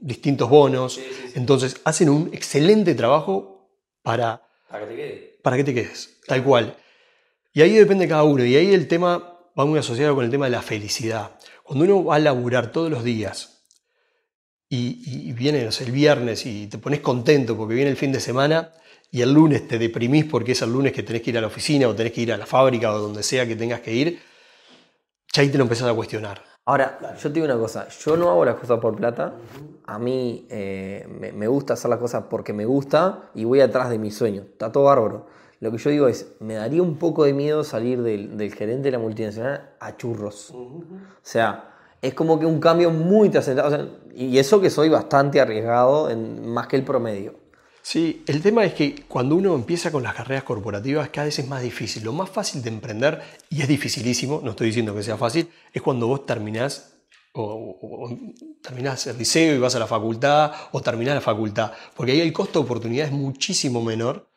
distintos 0.00 0.48
bonos. 0.48 1.00
Entonces 1.34 1.80
hacen 1.84 2.08
un 2.08 2.30
excelente 2.32 2.94
trabajo 2.94 3.68
para, 4.02 4.40
para 4.68 4.86
que 4.86 4.94
te 4.94 4.96
quedes. 4.96 5.20
Para 5.42 5.56
que 5.56 5.64
te 5.64 5.74
quedes, 5.74 6.20
tal 6.26 6.44
cual. 6.44 6.76
Y 7.52 7.62
ahí 7.62 7.72
depende 7.72 8.06
cada 8.06 8.22
uno. 8.22 8.44
Y 8.44 8.54
ahí 8.54 8.72
el 8.72 8.86
tema 8.86 9.36
va 9.58 9.64
muy 9.66 9.78
asociado 9.78 10.14
con 10.14 10.24
el 10.24 10.30
tema 10.30 10.46
de 10.46 10.52
la 10.52 10.62
felicidad. 10.62 11.32
Cuando 11.64 11.84
uno 11.84 12.04
va 12.04 12.16
a 12.16 12.18
laburar 12.20 12.70
todos 12.70 12.90
los 12.90 13.02
días 13.02 13.64
y, 14.68 15.02
y 15.28 15.32
viene 15.32 15.68
el 15.68 15.92
viernes 15.92 16.46
y 16.46 16.68
te 16.68 16.78
pones 16.78 17.00
contento 17.00 17.56
porque 17.56 17.74
viene 17.74 17.90
el 17.90 17.96
fin 17.96 18.12
de 18.12 18.20
semana 18.20 18.72
y 19.10 19.20
el 19.20 19.32
lunes 19.32 19.66
te 19.68 19.78
deprimís 19.78 20.24
porque 20.24 20.52
es 20.52 20.62
el 20.62 20.72
lunes 20.72 20.92
que 20.92 21.02
tenés 21.02 21.22
que 21.22 21.30
ir 21.30 21.38
a 21.38 21.40
la 21.40 21.48
oficina 21.48 21.88
o 21.88 21.94
tenés 21.94 22.12
que 22.12 22.22
ir 22.22 22.32
a 22.32 22.36
la 22.36 22.46
fábrica 22.46 22.94
o 22.94 22.98
donde 22.98 23.22
sea 23.22 23.46
que 23.46 23.56
tengas 23.56 23.80
que 23.80 23.92
ir, 23.92 24.20
ya 25.32 25.42
ahí 25.42 25.48
te 25.48 25.58
lo 25.58 25.64
empezás 25.64 25.88
a 25.88 25.94
cuestionar. 25.94 26.42
Ahora, 26.64 27.16
yo 27.16 27.28
te 27.28 27.34
digo 27.34 27.46
una 27.46 27.58
cosa, 27.58 27.88
yo 27.88 28.16
no 28.16 28.30
hago 28.30 28.44
las 28.44 28.54
cosas 28.54 28.78
por 28.78 28.94
plata, 28.94 29.34
a 29.84 29.98
mí 29.98 30.46
eh, 30.48 31.32
me, 31.34 31.48
gusta 31.48 31.74
hacer 31.74 31.90
las 31.90 31.98
cosas 31.98 32.24
porque 32.30 32.52
me 32.52 32.64
gusta 32.66 33.30
y 33.34 33.44
voy 33.44 33.60
atrás 33.60 33.90
de 33.90 33.98
mi 33.98 34.12
sueño, 34.12 34.42
está 34.42 34.70
todo 34.70 34.84
bárbaro. 34.84 35.26
Lo 35.58 35.72
que 35.72 35.78
yo 35.78 35.90
digo 35.90 36.08
es, 36.08 36.34
me 36.40 36.54
daría 36.54 36.82
un 36.82 36.98
poco 36.98 37.24
de 37.24 37.32
miedo 37.32 37.64
salir 37.64 38.02
del, 38.02 38.54
gerente 38.54 38.84
de 38.84 38.92
la 38.92 38.98
multinacional 38.98 39.70
a 39.80 39.96
churros. 39.96 40.50
O 40.52 40.84
sea, 41.22 41.72
es 42.00 42.14
como 42.14 42.38
que 42.38 42.46
un 42.46 42.60
cambio 42.60 42.90
muy 42.90 43.28
trascendental, 43.28 43.98
y 44.14 44.38
eso 44.38 44.60
que 44.60 44.70
soy 44.70 44.88
bastante 44.88 45.40
arriesgado 45.40 46.10
en, 46.10 46.46
más 46.46 46.66
que 46.66 46.76
el 46.76 46.84
promedio. 46.84 47.41
Sí, 47.82 48.22
el 48.28 48.40
tema 48.40 48.64
es 48.64 48.74
que 48.74 49.04
cuando 49.08 49.34
uno 49.34 49.54
empieza 49.54 49.90
con 49.90 50.04
las 50.04 50.14
carreras 50.14 50.44
corporativas 50.44 51.08
cada 51.08 51.24
vez 51.26 51.38
es 51.40 51.48
más 51.48 51.62
difícil. 51.62 52.04
Lo 52.04 52.12
más 52.12 52.30
fácil 52.30 52.62
de 52.62 52.68
emprender, 52.68 53.20
y 53.50 53.60
es 53.60 53.68
dificilísimo, 53.68 54.40
no 54.42 54.50
estoy 54.50 54.68
diciendo 54.68 54.94
que 54.94 55.02
sea 55.02 55.16
fácil, 55.16 55.48
es 55.72 55.82
cuando 55.82 56.06
vos 56.06 56.24
terminás 56.24 56.92
o, 57.34 58.08
terminás 58.62 59.06
el 59.06 59.18
liceo 59.18 59.54
y 59.54 59.58
vas 59.58 59.74
a 59.74 59.78
la 59.78 59.86
facultad 59.86 60.52
o 60.70 60.80
terminás 60.80 61.16
la 61.16 61.20
facultad. 61.20 61.72
Porque 61.96 62.12
ahí 62.12 62.20
el 62.20 62.32
costo 62.32 62.60
de 62.60 62.64
oportunidad 62.64 63.06
es 63.06 63.12
muchísimo 63.12 63.82
menor 63.82 64.28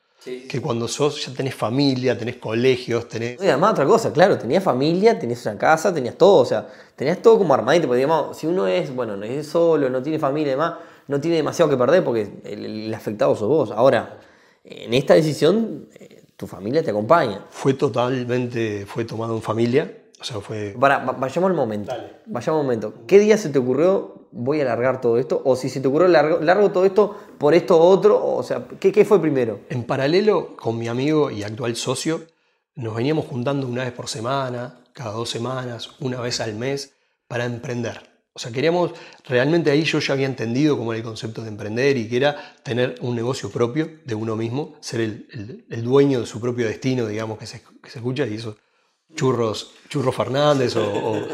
que 0.50 0.60
cuando 0.60 0.88
sos, 0.88 1.24
ya 1.24 1.32
tenés 1.34 1.54
familia, 1.54 2.18
tenés 2.18 2.38
colegios, 2.38 3.08
tenés... 3.08 3.40
Y 3.40 3.48
además 3.48 3.74
otra 3.74 3.86
cosa, 3.86 4.12
claro, 4.12 4.40
tenías 4.40 4.64
familia, 4.64 5.20
tenías 5.20 5.46
una 5.46 5.56
casa, 5.56 5.94
tenías 5.94 6.16
todo, 6.18 6.38
o 6.42 6.46
sea, 6.46 6.68
tenías 6.96 7.22
todo 7.22 7.38
como 7.38 7.54
armadito, 7.54 7.86
porque 7.86 8.04
digamos, 8.04 8.36
si 8.36 8.48
uno 8.48 8.66
es, 8.66 8.94
bueno, 8.96 9.16
no 9.16 9.24
es 9.24 9.46
solo, 9.46 9.88
no 9.88 10.02
tiene 10.02 10.18
familia 10.18 10.48
y 10.48 10.52
demás, 10.52 10.74
no 11.08 11.20
tiene 11.22 11.38
demasiado 11.38 11.70
que 11.70 11.78
perder 11.78 12.04
porque 12.04 12.30
el, 12.44 12.94
afectado 12.94 13.36
sos 13.36 13.48
vos. 13.48 13.72
Ahora, 13.72 14.20
en 14.64 14.94
esta 14.94 15.14
decisión, 15.14 15.88
eh, 15.94 16.24
tu 16.36 16.48
familia 16.48 16.84
te 16.84 16.92
acompaña. 16.92 17.46
Fue 17.50 17.74
totalmente, 17.74 18.86
fue 18.86 19.06
tomado 19.06 19.36
en 19.36 19.42
familia. 19.42 19.92
O 20.20 20.24
sea, 20.24 20.40
fue... 20.40 20.76
Para, 20.80 21.00
vayamos 21.00 21.50
al 21.50 21.56
momento. 21.56 21.94
Vayamos 22.26 22.60
al 22.60 22.66
momento. 22.66 22.94
¿Qué 23.06 23.20
día 23.20 23.38
se 23.38 23.50
te 23.50 23.60
ocurrió 23.60 24.28
voy 24.32 24.60
a 24.60 24.64
alargar 24.64 25.02
todo 25.02 25.18
esto? 25.18 25.42
O 25.46 25.56
si 25.56 25.70
se 25.70 25.80
te 25.82 25.88
ocurrió 25.88 26.08
largo, 26.08 26.40
largo 26.40 26.72
todo 26.72 26.86
esto 26.86 27.16
por 27.38 27.54
esto 27.54 27.80
otro, 27.80 28.24
o 28.24 28.44
sea, 28.44 28.66
¿qué, 28.80 28.92
¿qué, 28.92 29.06
fue 29.06 29.22
primero? 29.22 29.62
En 29.70 29.84
paralelo 29.84 30.56
con 30.58 30.78
mi 30.78 30.88
amigo 30.88 31.32
y 31.32 31.44
actual 31.44 31.76
socio, 31.76 32.22
nos 32.76 32.96
veníamos 32.96 33.26
juntando 33.26 33.68
una 33.68 33.84
vez 33.84 33.94
por 33.94 34.10
semana, 34.10 34.80
cada 34.94 35.12
dos 35.12 35.30
semanas, 35.30 35.92
una 36.00 36.20
vez 36.20 36.42
al 36.42 36.56
mes, 36.56 36.94
para 37.28 37.46
emprender. 37.46 38.15
O 38.38 38.40
sea, 38.40 38.52
queríamos, 38.52 38.92
realmente 39.24 39.72
ahí 39.72 39.86
yo 39.86 40.00
ya 40.00 40.14
había 40.14 40.26
entendido 40.26 40.78
cómo 40.78 40.92
era 40.92 40.98
el 40.98 41.06
concepto 41.06 41.42
de 41.42 41.48
emprender 41.48 41.96
y 41.96 42.10
que 42.10 42.18
era 42.18 42.56
tener 42.64 42.96
un 43.00 43.16
negocio 43.16 43.50
propio 43.50 43.90
de 44.04 44.14
uno 44.14 44.36
mismo, 44.36 44.76
ser 44.82 45.00
el, 45.00 45.66
el, 45.70 45.84
dueño 45.86 46.20
de 46.20 46.26
su 46.26 46.42
propio 46.42 46.68
destino, 46.68 47.08
digamos, 47.08 47.40
que 47.40 47.48
se, 47.48 47.62
que 47.82 47.90
se 47.90 48.00
escucha, 48.00 48.28
y 48.28 48.36
eso, 48.36 48.58
churros, 49.16 49.72
churros 49.88 50.14
Fernández 50.14 50.76
o, 50.76 51.26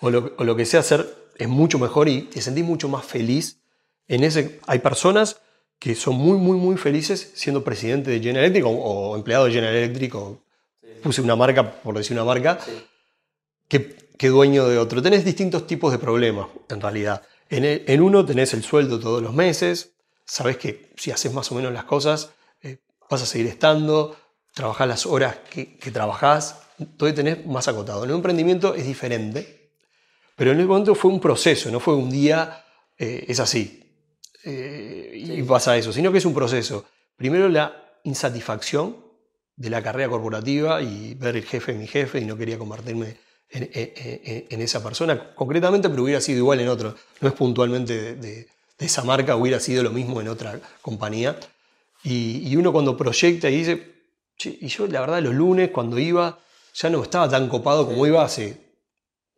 o, 0.00 0.10
lo, 0.10 0.34
o, 0.36 0.44
lo, 0.44 0.54
que 0.54 0.66
sea, 0.66 0.82
ser 0.82 1.30
es 1.38 1.48
mucho 1.48 1.78
mejor 1.78 2.10
y 2.10 2.24
te 2.24 2.42
sentí 2.42 2.62
mucho 2.62 2.90
más 2.90 3.06
feliz. 3.06 3.62
En 4.06 4.22
ese, 4.22 4.60
hay 4.66 4.80
personas 4.80 5.40
que 5.78 5.94
son 5.94 6.16
muy, 6.16 6.36
muy, 6.36 6.58
muy 6.58 6.76
felices 6.76 7.32
siendo 7.36 7.64
presidente 7.64 8.10
de 8.10 8.20
General 8.20 8.44
Electric 8.44 8.66
o, 8.66 9.16
empleado 9.16 9.46
de 9.46 9.52
General 9.52 9.74
Electric, 9.74 10.14
o 10.14 10.42
puse 11.02 11.22
una 11.22 11.36
marca, 11.36 11.80
por 11.80 11.96
decir 11.96 12.14
una 12.14 12.24
marca, 12.24 12.58
que, 13.66 13.96
que, 14.20 14.28
dueño 14.28 14.68
de 14.68 14.78
otro. 14.78 15.00
Tenés 15.00 15.24
distintos 15.24 15.66
tipos 15.66 15.92
de 15.92 15.98
problemas, 15.98 16.48
en 16.68 16.80
realidad. 16.80 17.22
En, 17.48 17.64
en, 17.64 18.02
uno 18.02 18.24
tenés 18.24 18.52
el 18.54 18.62
sueldo 18.62 19.00
todos 19.00 19.22
los 19.22 19.32
meses, 19.32 19.94
sabes 20.24 20.58
que 20.58 20.92
si 20.96 21.10
haces 21.10 21.32
más 21.32 21.50
o 21.50 21.54
menos 21.54 21.72
las 21.72 21.84
cosas, 21.84 22.30
eh, 22.62 22.78
vas 23.08 23.22
a 23.22 23.26
seguir 23.26 23.46
estando, 23.46 24.16
trabajás 24.52 24.86
las 24.88 25.06
horas 25.06 25.38
que, 25.50 25.78
que 25.78 25.90
trabajás, 25.90 26.60
todo 26.96 27.12
tenés 27.14 27.46
más 27.46 27.66
acotado. 27.66 28.04
En 28.04 28.10
un 28.10 28.16
emprendimiento 28.16 28.74
es 28.74 28.86
diferente, 28.86 29.72
pero 30.36 30.52
en 30.52 30.60
el 30.60 30.66
momento 30.66 30.94
fue 30.94 31.10
un 31.10 31.20
proceso, 31.20 31.70
no 31.70 31.80
fue 31.80 31.94
un 31.94 32.10
día, 32.10 32.64
eh, 32.98 33.24
es 33.26 33.40
así, 33.40 33.80
eh, 34.44 35.12
y 35.14 35.42
pasa 35.44 35.76
eso, 35.76 35.92
sino 35.92 36.12
que 36.12 36.18
es 36.18 36.24
un 36.24 36.34
proceso. 36.34 36.84
Primero 37.16 37.48
la 37.48 37.98
insatisfacción 38.04 38.96
de 39.56 39.70
la 39.70 39.82
carrera 39.82 40.08
corporativa 40.08 40.80
y 40.82 41.14
ver 41.14 41.36
el 41.36 41.44
jefe 41.44 41.74
mi 41.74 41.86
jefe 41.86 42.20
y 42.20 42.24
no 42.24 42.36
quería 42.36 42.58
convertirme 42.58 43.16
en, 43.52 44.62
esa 44.62 44.82
persona, 44.82 45.34
concretamente, 45.34 45.88
pero 45.88 46.04
hubiera 46.04 46.20
sido 46.20 46.38
igual 46.38 46.60
en 46.60 46.68
otro. 46.68 46.94
No 47.20 47.28
es 47.28 47.34
puntualmente 47.34 48.14
de, 48.14 48.46
esa 48.78 49.04
marca, 49.04 49.36
hubiera 49.36 49.60
sido 49.60 49.82
lo 49.82 49.90
mismo 49.90 50.20
en 50.20 50.28
otra 50.28 50.58
compañía. 50.80 51.38
Y, 52.02 52.54
uno 52.56 52.72
cuando 52.72 52.96
proyecta 52.96 53.50
y 53.50 53.56
dice, 53.56 53.94
y 54.44 54.68
yo 54.68 54.86
la 54.86 55.00
verdad 55.00 55.20
los 55.20 55.34
lunes 55.34 55.70
cuando 55.70 55.98
iba 55.98 56.38
ya 56.74 56.88
no 56.88 57.02
estaba 57.02 57.28
tan 57.28 57.48
copado 57.48 57.86
como 57.86 58.06
iba 58.06 58.24
hace 58.24 58.56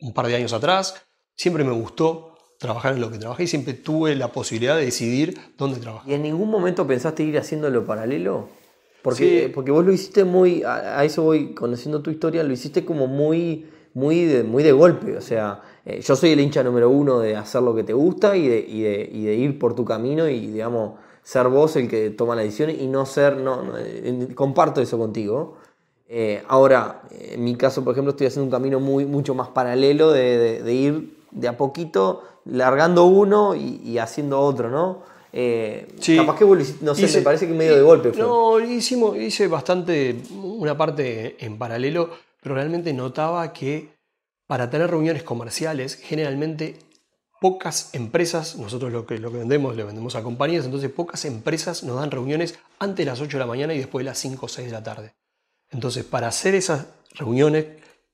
un 0.01 0.13
par 0.13 0.27
de 0.27 0.37
años 0.37 0.53
atrás, 0.53 1.03
siempre 1.35 1.65
me 1.65 1.73
gustó 1.73 2.33
trabajar 2.59 2.95
en 2.95 3.01
lo 3.01 3.11
que 3.11 3.19
trabajé 3.19 3.45
y 3.45 3.47
siempre 3.47 3.75
tuve 3.75 4.15
la 4.15 4.29
posibilidad 4.29 4.77
de 4.77 4.85
decidir 4.85 5.37
dónde 5.59 5.81
trabajar. 5.81 6.09
¿Y 6.09 6.15
en 6.15 6.23
ningún 6.23 6.51
momento 6.51 6.87
pensaste 6.87 7.25
ir 7.25 7.39
haciéndolo 7.39 7.85
paralelo? 7.85 8.49
Porque, 9.03 9.51
porque 9.53 9.73
vos 9.73 9.85
lo 9.85 9.93
hiciste 9.93 10.23
muy, 10.25 10.63
a, 10.63 11.05
eso 11.05 11.25
voy 11.25 11.55
conociendo 11.55 12.03
tu 12.03 12.11
historia, 12.11 12.45
lo 12.45 12.53
hiciste 12.53 12.85
como 12.85 13.09
muy, 13.09 13.69
muy, 13.95 14.25
de, 14.25 14.43
muy 14.43 14.63
de 14.63 14.73
golpe. 14.73 15.17
O 15.17 15.21
sea, 15.21 15.61
eh, 15.85 16.01
yo 16.01 16.17
soy 16.17 16.31
el 16.31 16.41
hincha 16.41 16.63
número 16.63 16.91
uno 16.91 17.21
de 17.21 17.37
hacer 17.37 17.63
lo 17.63 17.75
que 17.75 17.85
te 17.85 17.93
gusta 17.93 18.37
y 18.37 18.49
de, 18.49 18.59
y 18.59 18.83
de, 18.83 19.11
y 19.13 19.25
de 19.25 19.35
ir 19.35 19.59
por 19.59 19.75
tu 19.75 19.85
camino 19.85 20.29
y, 20.29 20.47
digamos, 20.49 20.93
ser 21.23 21.49
vos 21.49 21.77
el 21.77 21.89
que 21.89 22.11
toma 22.11 22.35
la 22.35 22.43
decisión 22.43 22.71
y 22.71 22.87
no 22.87 23.07
ser, 23.07 23.37
no, 23.37 23.63
comparto 24.35 24.81
eso 24.81 24.99
contigo. 24.99 25.57
Eh, 26.09 26.43
ahora, 26.49 27.03
en 27.11 27.43
mi 27.43 27.55
caso, 27.57 27.83
por 27.83 27.93
ejemplo, 27.93 28.11
estoy 28.11 28.27
haciendo 28.27 28.45
un 28.45 28.51
camino 28.51 28.81
muy, 28.81 29.07
mucho 29.07 29.35
más 29.35 29.49
paralelo 29.49 30.11
de, 30.13 30.63
de 30.63 30.73
ir 30.75 31.23
de 31.31 31.49
a 31.49 31.57
poquito 31.57 32.23
largando 32.45 33.05
uno 33.05 33.55
y, 33.55 33.99
haciendo 33.99 34.41
otro, 34.41 34.71
¿no? 34.71 35.01
Eh, 35.33 35.89
Capaz 36.17 36.37
que 36.37 36.45
no 36.83 36.95
sé, 36.95 37.19
me 37.19 37.23
parece 37.23 37.47
que 37.47 37.55
medio 37.55 37.75
de 37.75 37.83
golpe 37.83 38.13
fue. 38.13 38.23
No, 38.23 38.61
hicimos, 38.61 39.17
hice 39.17 39.49
bastante, 39.49 40.17
una 40.35 40.77
parte 40.77 41.37
en 41.45 41.57
paralelo, 41.57 42.11
pero 42.43 42.57
realmente 42.57 42.93
notaba 42.93 43.53
que 43.53 43.95
para 44.47 44.69
tener 44.69 44.91
reuniones 44.91 45.23
comerciales, 45.23 45.95
generalmente 45.95 46.79
pocas 47.41 47.95
empresas, 47.95 48.57
nosotros 48.57 48.93
lo 48.93 49.07
que, 49.07 49.19
lo 49.19 49.33
que 49.33 49.39
vendemos, 49.39 49.77
le 49.77 49.85
vendemos 49.85 50.15
a 50.17 50.23
compañías, 50.23 50.65
entonces 50.65 50.91
pocas 50.91 51.25
empresas 51.25 51.85
nos 51.85 51.97
dan 51.97 52.11
reuniones 52.11 52.59
antes 52.79 52.99
de 52.99 53.11
las 53.11 53.21
8 53.21 53.39
de 53.39 53.41
la 53.41 53.47
mañana 53.47 53.75
y 53.75 53.79
después 53.79 54.05
de 54.05 54.11
las 54.11 54.19
5 54.19 54.45
o 54.45 54.49
6 54.49 54.67
de 54.67 54.73
la 54.73 54.83
tarde. 54.83 55.15
Entonces, 55.71 56.05
para 56.05 56.29
hacer 56.29 56.55
esas 56.55 56.87
reuniones 57.15 57.67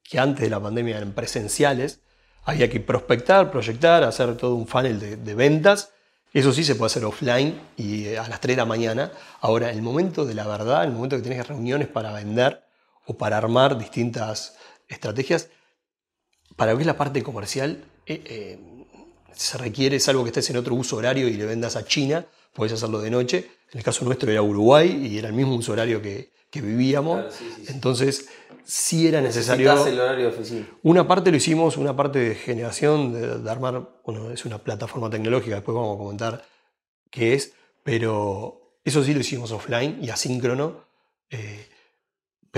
que 0.03 0.19
antes 0.19 0.43
de 0.43 0.51
la 0.51 0.61
pandemia 0.61 0.99
eran 0.99 1.13
presenciales, 1.13 2.01
había 2.45 2.71
que 2.71 2.81
prospectar, 2.81 3.51
proyectar, 3.51 4.05
hacer 4.05 4.37
todo 4.37 4.55
un 4.55 4.67
funnel 4.67 5.25
de, 5.25 5.35
ventas. 5.35 5.91
Eso 6.33 6.53
sí 6.53 6.65
se 6.65 6.75
puede 6.75 6.87
hacer 6.87 7.05
offline 7.05 7.61
y 7.77 8.07
eh, 8.07 8.19
a 8.19 8.29
las 8.29 8.41
3 8.41 8.57
de 8.57 8.63
la 8.63 8.67
mañana. 8.67 9.13
Ahora, 9.41 9.71
el 9.71 9.83
momento 9.83 10.25
de 10.25 10.35
la 10.35 10.47
verdad, 10.47 10.85
el 10.85 10.93
momento 10.93 11.17
que 11.17 11.23
tienes 11.23 11.47
reuniones 11.47 11.89
para 11.89 12.13
vender 12.13 12.68
o 13.09 13.17
para 13.17 13.39
armar 13.39 13.79
distintas 13.79 14.57
estrategias, 14.87 15.49
para 16.57 16.73
lo 16.73 16.79
que 16.79 16.83
es 16.83 16.87
la 16.87 16.97
parte 16.97 17.23
comercial, 17.23 17.85
eh, 18.07 18.23
eh, 18.27 18.59
se 19.33 19.57
requiere, 19.57 19.99
salvo 19.99 20.25
que 20.25 20.29
estés 20.29 20.51
en 20.51 20.59
otro 20.59 20.75
uso 20.75 20.97
horario 20.97 21.27
y 21.27 21.33
le 21.33 21.47
vendas 21.47 21.75
a 21.77 21.85
China, 21.87 22.27
puedes 22.53 22.75
hacerlo 22.75 23.01
de 23.01 23.11
noche. 23.11 23.51
En 23.73 23.79
el 23.79 23.85
caso 23.85 24.05
nuestro 24.05 24.31
era 24.31 24.43
Uruguay 24.43 25.09
y 25.11 25.19
era 25.19 25.29
el 25.29 25.35
mismo 25.35 25.55
uso 25.55 25.73
horario 25.73 26.03
que, 26.03 26.33
que 26.51 26.61
vivíamos. 26.61 27.35
Entonces, 27.69 28.29
sí 28.63 29.09
era 29.09 29.23
necesario. 29.23 29.87
el 29.87 30.01
horario 30.01 30.29
oficina. 30.29 30.67
Una 30.83 31.09
parte 31.09 31.31
lo 31.31 31.39
hicimos, 31.39 31.79
una 31.79 31.97
parte 31.97 32.19
de 32.19 32.35
generación, 32.35 33.43
de, 33.43 33.51
armar, 33.51 34.01
bueno, 34.05 34.31
es 34.31 34.45
una 34.45 34.59
plataforma 34.59 35.09
tecnológica, 35.09 35.55
después 35.57 35.75
vamos 35.75 35.95
a 35.95 35.99
comentar 35.99 36.45
qué 37.11 37.33
es, 37.33 37.55
pero 37.83 38.81
eso 38.85 39.03
sí 39.03 39.15
lo 39.15 39.21
hicimos 39.21 39.51
offline 39.51 39.99
y 40.03 40.11
asíncrono. 40.11 40.85
Eh, 41.31 41.69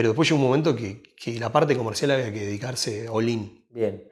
pero 0.00 0.08
después 0.08 0.30
llegó 0.30 0.40
un 0.40 0.46
momento 0.46 0.74
que, 0.74 1.02
que, 1.14 1.38
la 1.38 1.52
parte 1.52 1.76
comercial 1.76 2.12
había 2.12 2.32
que 2.32 2.40
dedicarse 2.40 3.06
all 3.10 3.28
in. 3.28 3.66
Bien. 3.68 4.02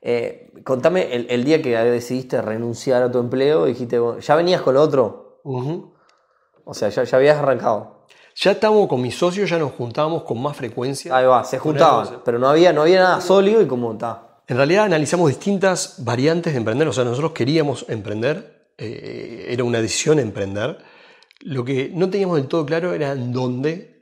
Eh, 0.00 0.50
contame, 0.64 1.12
el, 1.12 1.44
día 1.44 1.60
que 1.60 1.76
decidiste 1.76 2.40
renunciar 2.40 3.02
a 3.02 3.12
tu 3.12 3.18
empleo, 3.18 3.66
dijiste, 3.66 4.00
¿ya 4.22 4.36
venías 4.36 4.62
con 4.62 4.72
lo 4.72 4.80
otro? 4.80 5.42
O 5.44 6.72
sea, 6.72 6.88
ya, 6.88 7.04
ya 7.04 7.18
habías 7.18 7.36
arrancado. 7.36 8.06
Ya 8.34 8.52
estábamos 8.52 8.88
con 8.88 9.02
mis 9.02 9.18
socios, 9.18 9.50
ya 9.50 9.58
nos 9.58 9.72
juntábamos 9.72 10.22
con 10.22 10.40
más 10.40 10.56
frecuencia. 10.56 11.14
Ahí 11.14 11.26
va, 11.26 11.44
se 11.44 11.58
juntaban, 11.58 12.22
pero 12.24 12.38
no 12.38 12.48
había, 12.48 12.72
no 12.72 12.80
había 12.80 13.00
nada 13.00 13.20
sólido 13.20 13.60
y 13.60 13.66
como 13.66 13.92
está. 13.92 14.40
En 14.46 14.56
realidad 14.56 14.84
analizamos 14.86 15.28
distintas 15.28 15.96
variantes 15.98 16.54
de 16.54 16.58
emprender, 16.60 16.88
o 16.88 16.92
sea, 16.94 17.04
nosotros 17.04 17.32
queríamos 17.32 17.84
emprender, 17.90 18.70
eh, 18.78 19.48
era 19.50 19.62
una 19.62 19.82
decisión 19.82 20.18
emprender. 20.18 20.78
Lo 21.40 21.66
que 21.66 21.90
no 21.92 22.08
teníamos 22.08 22.38
del 22.38 22.48
todo 22.48 22.64
claro 22.64 22.94
era 22.94 23.12
en 23.12 23.30
dónde. 23.30 23.93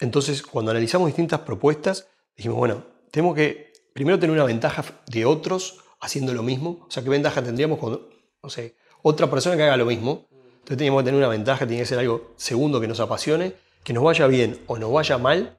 Entonces, 0.00 0.42
cuando 0.42 0.70
analizamos 0.70 1.06
distintas 1.06 1.40
propuestas, 1.40 2.08
dijimos, 2.36 2.58
bueno, 2.58 2.84
tenemos 3.10 3.34
que 3.34 3.72
primero 3.92 4.18
tener 4.18 4.34
una 4.34 4.44
ventaja 4.44 4.84
de 5.06 5.24
otros 5.26 5.78
haciendo 6.00 6.34
lo 6.34 6.42
mismo. 6.42 6.86
O 6.88 6.90
sea, 6.90 7.02
¿qué 7.02 7.10
ventaja 7.10 7.42
tendríamos 7.42 7.78
con, 7.78 8.00
no 8.42 8.50
sé, 8.50 8.74
otra 9.02 9.30
persona 9.30 9.56
que 9.56 9.64
haga 9.64 9.76
lo 9.76 9.86
mismo? 9.86 10.26
Entonces 10.32 10.78
teníamos 10.78 11.02
que 11.02 11.06
tener 11.06 11.18
una 11.18 11.28
ventaja, 11.28 11.66
tiene 11.66 11.82
que 11.82 11.86
ser 11.86 11.98
algo 11.98 12.32
segundo 12.36 12.80
que 12.80 12.88
nos 12.88 13.00
apasione 13.00 13.54
que 13.84 13.92
nos 13.92 14.04
vaya 14.04 14.26
bien 14.26 14.58
o 14.66 14.78
nos 14.78 14.92
vaya 14.92 15.18
mal, 15.18 15.56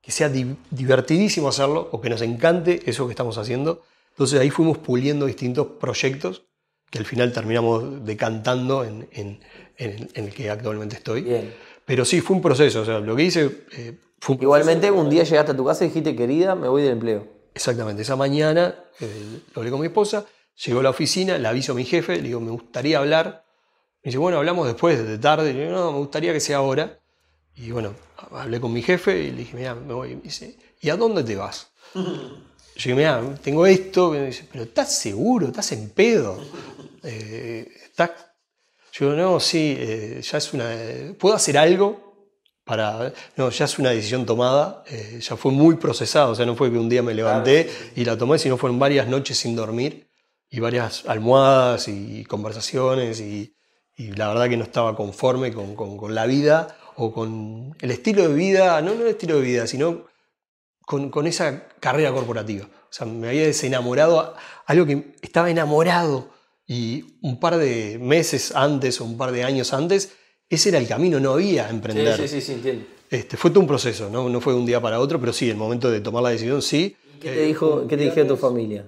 que 0.00 0.10
sea 0.10 0.28
divertidísimo 0.28 1.48
hacerlo 1.48 1.88
o 1.92 2.00
que 2.00 2.10
nos 2.10 2.22
encante 2.22 2.82
eso 2.86 3.06
que 3.06 3.12
estamos 3.12 3.38
haciendo. 3.38 3.82
Entonces 4.10 4.40
ahí 4.40 4.50
fuimos 4.50 4.78
puliendo 4.78 5.26
distintos 5.26 5.66
proyectos 5.80 6.44
que 6.90 6.98
al 6.98 7.06
final 7.06 7.32
terminamos 7.32 8.04
decantando 8.04 8.84
en, 8.84 9.08
en, 9.12 9.40
el 9.76 10.34
que 10.34 10.50
actualmente 10.50 10.96
estoy. 10.96 11.50
Pero 11.84 12.04
sí, 12.04 12.20
fue 12.20 12.36
un 12.36 12.42
proceso. 12.42 12.82
O 12.82 12.84
sea, 12.84 13.00
lo 13.00 13.16
que 13.16 13.24
hice 13.24 13.64
eh, 13.72 13.98
fue 14.18 14.36
Igualmente, 14.40 14.90
un 14.90 15.10
día 15.10 15.24
llegaste 15.24 15.52
a 15.52 15.56
tu 15.56 15.64
casa 15.64 15.84
y 15.84 15.88
dijiste, 15.88 16.14
querida, 16.14 16.54
me 16.54 16.68
voy 16.68 16.82
del 16.82 16.92
empleo. 16.92 17.26
Exactamente. 17.54 18.02
Esa 18.02 18.16
mañana 18.16 18.74
eh, 19.00 19.40
lo 19.54 19.60
hablé 19.60 19.70
con 19.70 19.80
mi 19.80 19.86
esposa, 19.86 20.26
llegó 20.64 20.80
a 20.80 20.82
la 20.84 20.90
oficina, 20.90 21.38
le 21.38 21.48
aviso 21.48 21.72
a 21.72 21.74
mi 21.74 21.84
jefe, 21.84 22.16
le 22.16 22.22
digo, 22.22 22.40
me 22.40 22.50
gustaría 22.50 22.98
hablar. 22.98 23.44
Me 24.02 24.08
dice, 24.08 24.18
bueno, 24.18 24.38
hablamos 24.38 24.66
después, 24.66 25.06
de 25.06 25.18
tarde. 25.18 25.52
Le 25.52 25.66
digo, 25.66 25.72
no, 25.72 25.92
me 25.92 25.98
gustaría 25.98 26.32
que 26.32 26.40
sea 26.40 26.58
ahora. 26.58 26.98
Y 27.54 27.70
bueno, 27.70 27.94
hablé 28.30 28.60
con 28.60 28.72
mi 28.72 28.82
jefe 28.82 29.24
y 29.24 29.30
le 29.30 29.38
dije, 29.38 29.56
mira, 29.56 29.74
me 29.74 29.92
voy. 29.92 30.12
Y 30.12 30.16
me 30.16 30.22
dice, 30.22 30.56
¿y 30.80 30.90
a 30.90 30.96
dónde 30.96 31.22
te 31.24 31.36
vas? 31.36 31.72
Yo 31.94 32.04
dije, 32.76 32.94
mira, 32.94 33.22
tengo 33.42 33.66
esto. 33.66 34.10
me 34.10 34.26
dice, 34.26 34.48
pero 34.50 34.64
¿estás 34.64 34.94
seguro? 34.94 35.48
¿Estás 35.48 35.72
en 35.72 35.90
pedo? 35.90 36.38
Eh, 37.02 37.68
¿estás? 37.84 38.10
Yo 38.92 39.06
digo, 39.10 39.22
no, 39.22 39.40
sí, 39.40 39.74
eh, 39.78 40.20
ya 40.22 40.38
es 40.38 40.52
una. 40.52 40.70
¿Puedo 41.18 41.34
hacer 41.34 41.56
algo? 41.56 42.12
Para, 42.64 43.12
no, 43.36 43.50
ya 43.50 43.64
es 43.64 43.78
una 43.78 43.90
decisión 43.90 44.24
tomada, 44.24 44.84
eh, 44.86 45.18
ya 45.20 45.36
fue 45.36 45.50
muy 45.50 45.76
procesado, 45.76 46.30
o 46.30 46.34
sea, 46.36 46.46
no 46.46 46.54
fue 46.54 46.70
que 46.70 46.78
un 46.78 46.88
día 46.88 47.02
me 47.02 47.12
levanté 47.12 47.68
y 47.96 48.04
la 48.04 48.16
tomé, 48.16 48.38
sino 48.38 48.56
fueron 48.56 48.78
varias 48.78 49.08
noches 49.08 49.36
sin 49.38 49.56
dormir 49.56 50.08
y 50.48 50.60
varias 50.60 51.04
almohadas 51.06 51.88
y 51.88 52.24
conversaciones 52.24 53.18
y, 53.20 53.56
y 53.96 54.12
la 54.12 54.28
verdad 54.28 54.48
que 54.48 54.56
no 54.56 54.62
estaba 54.62 54.94
conforme 54.94 55.52
con, 55.52 55.74
con, 55.74 55.96
con 55.96 56.14
la 56.14 56.26
vida 56.26 56.76
o 56.94 57.12
con 57.12 57.76
el 57.80 57.90
estilo 57.90 58.28
de 58.28 58.34
vida, 58.34 58.80
no, 58.80 58.94
no 58.94 59.02
el 59.02 59.08
estilo 59.08 59.36
de 59.36 59.42
vida, 59.42 59.66
sino 59.66 60.06
con, 60.86 61.10
con 61.10 61.26
esa 61.26 61.66
carrera 61.80 62.12
corporativa. 62.12 62.66
O 62.66 62.92
sea, 62.92 63.08
me 63.08 63.28
había 63.28 63.44
desenamorado, 63.44 64.36
algo 64.66 64.86
que 64.86 65.16
estaba 65.20 65.50
enamorado 65.50 66.30
y 66.66 67.04
un 67.22 67.38
par 67.38 67.56
de 67.56 67.98
meses 68.00 68.54
antes 68.54 69.00
o 69.00 69.04
un 69.04 69.16
par 69.16 69.32
de 69.32 69.44
años 69.44 69.72
antes, 69.72 70.12
ese 70.48 70.68
era 70.68 70.78
el 70.78 70.86
camino, 70.86 71.18
no 71.18 71.32
había 71.32 71.68
emprender. 71.68 72.16
Sí, 72.16 72.28
sí, 72.28 72.40
sí, 72.40 72.52
entiendo. 72.52 72.84
Este, 73.10 73.36
fue 73.36 73.50
todo 73.50 73.60
un 73.60 73.66
proceso, 73.66 74.08
¿no? 74.08 74.28
no 74.28 74.40
fue 74.40 74.54
de 74.54 74.58
un 74.58 74.66
día 74.66 74.80
para 74.80 74.98
otro, 74.98 75.20
pero 75.20 75.32
sí, 75.32 75.50
el 75.50 75.56
momento 75.56 75.90
de 75.90 76.00
tomar 76.00 76.22
la 76.22 76.30
decisión, 76.30 76.62
sí. 76.62 76.96
¿Qué 77.20 77.30
te, 77.30 77.42
dijo, 77.44 77.86
¿qué 77.86 77.96
te 77.96 78.04
dijo 78.04 78.26
tu 78.26 78.36
familia? 78.36 78.86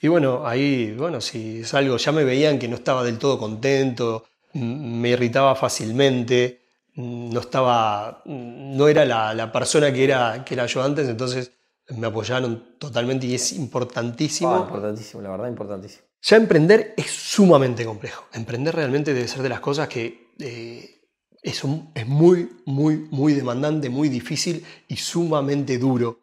Y 0.00 0.08
bueno, 0.08 0.46
ahí, 0.46 0.92
bueno, 0.98 1.20
si 1.20 1.60
es 1.60 1.72
algo, 1.74 1.96
ya 1.96 2.10
me 2.10 2.24
veían 2.24 2.58
que 2.58 2.66
no 2.66 2.74
estaba 2.74 3.04
del 3.04 3.18
todo 3.18 3.38
contento, 3.38 4.24
me 4.54 5.10
irritaba 5.10 5.54
fácilmente, 5.54 6.60
no 6.96 7.40
estaba, 7.40 8.22
no 8.26 8.88
era 8.88 9.04
la, 9.04 9.52
persona 9.52 9.92
que 9.92 10.04
era, 10.04 10.44
que 10.44 10.54
era 10.54 10.66
yo 10.66 10.82
antes, 10.82 11.08
entonces 11.08 11.52
me 11.88 12.08
apoyaron 12.08 12.76
totalmente 12.78 13.26
y 13.26 13.34
es 13.34 13.52
importantísimo. 13.52 14.54
Ah, 14.54 14.60
importantísimo, 14.60 15.22
la 15.22 15.30
verdad, 15.30 15.48
importantísimo. 15.48 16.04
Ya 16.22 16.36
emprender 16.36 16.94
es 16.96 17.10
sumamente 17.10 17.84
complejo. 17.84 18.26
Emprender 18.32 18.76
realmente 18.76 19.12
debe 19.12 19.26
ser 19.26 19.42
de 19.42 19.48
las 19.48 19.60
cosas 19.60 19.88
que 19.88 20.28
eh, 20.38 21.00
es, 21.42 21.64
muy, 22.06 22.48
muy, 22.64 23.08
muy 23.10 23.32
demandante, 23.32 23.90
muy 23.90 24.08
difícil 24.08 24.64
y 24.86 24.96
sumamente 24.96 25.78
duro. 25.78 26.20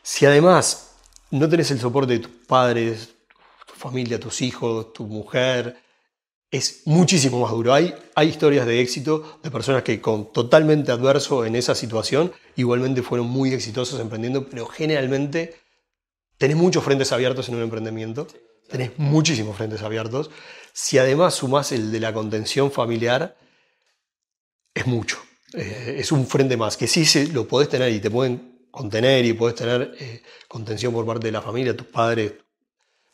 Si 0.00 0.24
además 0.24 0.92
no 1.32 1.48
tenés 1.48 1.72
el 1.72 1.80
soporte 1.80 2.12
de 2.12 2.18
tus 2.20 2.30
padres, 2.46 3.14
tu 3.66 3.74
familia, 3.74 4.20
tus 4.20 4.42
hijos, 4.42 4.92
tu 4.92 5.04
mujer, 5.06 5.76
es 6.48 6.82
muchísimo 6.84 7.40
más 7.40 7.50
duro. 7.50 7.74
Hay, 7.74 7.92
hay 8.14 8.28
historias 8.28 8.64
de 8.64 8.80
éxito 8.80 9.40
de 9.42 9.50
personas 9.50 9.82
que 9.82 10.00
con 10.00 10.32
totalmente 10.32 10.92
adverso 10.92 11.44
en 11.44 11.56
esa 11.56 11.74
situación 11.74 12.32
igualmente 12.54 13.02
fueron 13.02 13.26
muy 13.26 13.52
exitosos 13.52 13.98
emprendiendo, 13.98 14.48
pero 14.48 14.66
generalmente 14.66 15.56
tenés 16.38 16.56
muchos 16.56 16.84
frentes 16.84 17.10
abiertos 17.10 17.48
en 17.48 17.56
un 17.56 17.62
emprendimiento, 17.62 18.28
tenés 18.68 18.98
muchísimos 18.98 19.56
frentes 19.56 19.82
abiertos. 19.82 20.30
Si 20.72 20.98
además 20.98 21.34
sumás 21.34 21.72
el 21.72 21.90
de 21.90 22.00
la 22.00 22.12
contención 22.12 22.70
familiar, 22.70 23.36
es 24.74 24.86
mucho. 24.86 25.18
Eh, 25.54 25.96
es 25.98 26.12
un 26.12 26.26
frente 26.26 26.56
más, 26.56 26.76
que 26.76 26.86
sí 26.86 27.04
se, 27.06 27.28
lo 27.28 27.48
podés 27.48 27.68
tener 27.68 27.90
y 27.92 28.00
te 28.00 28.10
pueden 28.10 28.66
contener 28.70 29.24
y 29.24 29.32
podés 29.32 29.54
tener 29.54 29.94
eh, 29.98 30.22
contención 30.48 30.92
por 30.92 31.06
parte 31.06 31.28
de 31.28 31.32
la 31.32 31.40
familia, 31.40 31.76
tus 31.76 31.86
padres. 31.86 32.34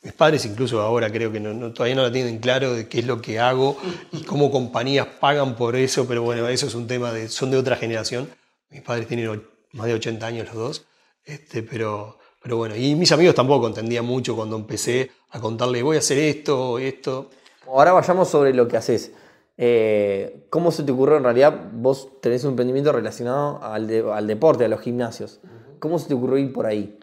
Mis 0.03 0.13
padres 0.13 0.45
incluso 0.45 0.81
ahora 0.81 1.13
creo 1.13 1.31
que 1.31 1.39
todavía 1.39 1.95
no 1.95 2.03
la 2.03 2.11
tienen 2.11 2.39
claro 2.39 2.75
de 2.75 2.89
qué 2.89 2.99
es 2.99 3.07
lo 3.07 3.23
que 3.23 3.39
hago 3.39 3.79
y 4.11 4.25
cómo 4.25 4.51
compañías 4.51 5.07
pagan 5.21 5.55
por 5.55 5.77
eso, 5.77 6.09
pero 6.09 6.23
bueno, 6.23 6.49
eso 6.49 6.67
es 6.67 6.75
un 6.75 6.89
tema 6.89 7.13
de, 7.13 7.29
son 7.29 7.53
de 7.53 7.59
otra 7.59 7.77
generación. 7.77 8.29
Mis 8.71 8.83
padres 8.83 9.07
tienen 9.07 9.45
más 9.71 9.87
de 9.87 9.95
80 9.95 10.27
años 10.27 10.47
los 10.49 10.57
dos, 10.57 10.87
este, 11.25 11.63
pero, 11.63 12.19
pero 12.43 12.57
bueno, 12.57 12.75
y 12.75 12.95
mis 12.95 13.13
amigos 13.13 13.35
tampoco 13.35 13.69
entendían 13.69 14.05
mucho 14.05 14.35
cuando 14.35 14.57
empecé 14.57 15.11
a 15.31 15.41
contarle 15.41 15.83
voy 15.83 15.97
a 15.97 16.01
hacer 16.01 16.19
esto, 16.19 16.79
esto. 16.79 17.31
Ahora 17.67 17.93
vayamos 17.93 18.29
sobre 18.29 18.53
lo 18.53 18.67
que 18.67 18.77
haces. 18.77 19.13
Eh, 19.57 20.47
¿Cómo 20.51 20.73
se 20.73 20.83
te 20.83 20.93
ocurrió 20.93 21.19
en 21.19 21.25
realidad? 21.25 21.71
Vos 21.73 22.21
tenés 22.21 22.43
un 22.45 22.51
emprendimiento 22.51 22.91
relacionado 22.91 23.63
al, 23.63 23.87
deporte, 24.27 24.65
a 24.65 24.69
los 24.69 24.81
gimnasios. 24.81 25.41
¿Cómo 25.79 25.99
se 25.99 26.09
te 26.09 26.15
ocurrió 26.15 26.39
ir 26.39 26.53
por 26.53 26.67
ahí? 26.67 26.99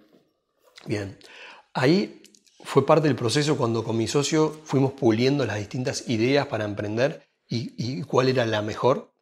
Bien, 0.85 1.17
ahí 1.73 2.21
fue 2.63 2.85
parte 2.85 3.07
del 3.07 3.15
proceso 3.15 3.57
cuando 3.57 3.83
con 3.83 3.95
mi 3.97 4.07
socio 4.07 4.53
fuimos 4.63 4.93
puliendo 4.93 5.45
las 5.45 5.57
distintas 5.57 6.09
ideas 6.09 6.47
para 6.47 6.65
emprender 6.65 7.23
y, 7.47 8.03
cuál 8.03 8.29
era 8.29 8.45
la 8.45 8.61
mejor. 8.61 9.13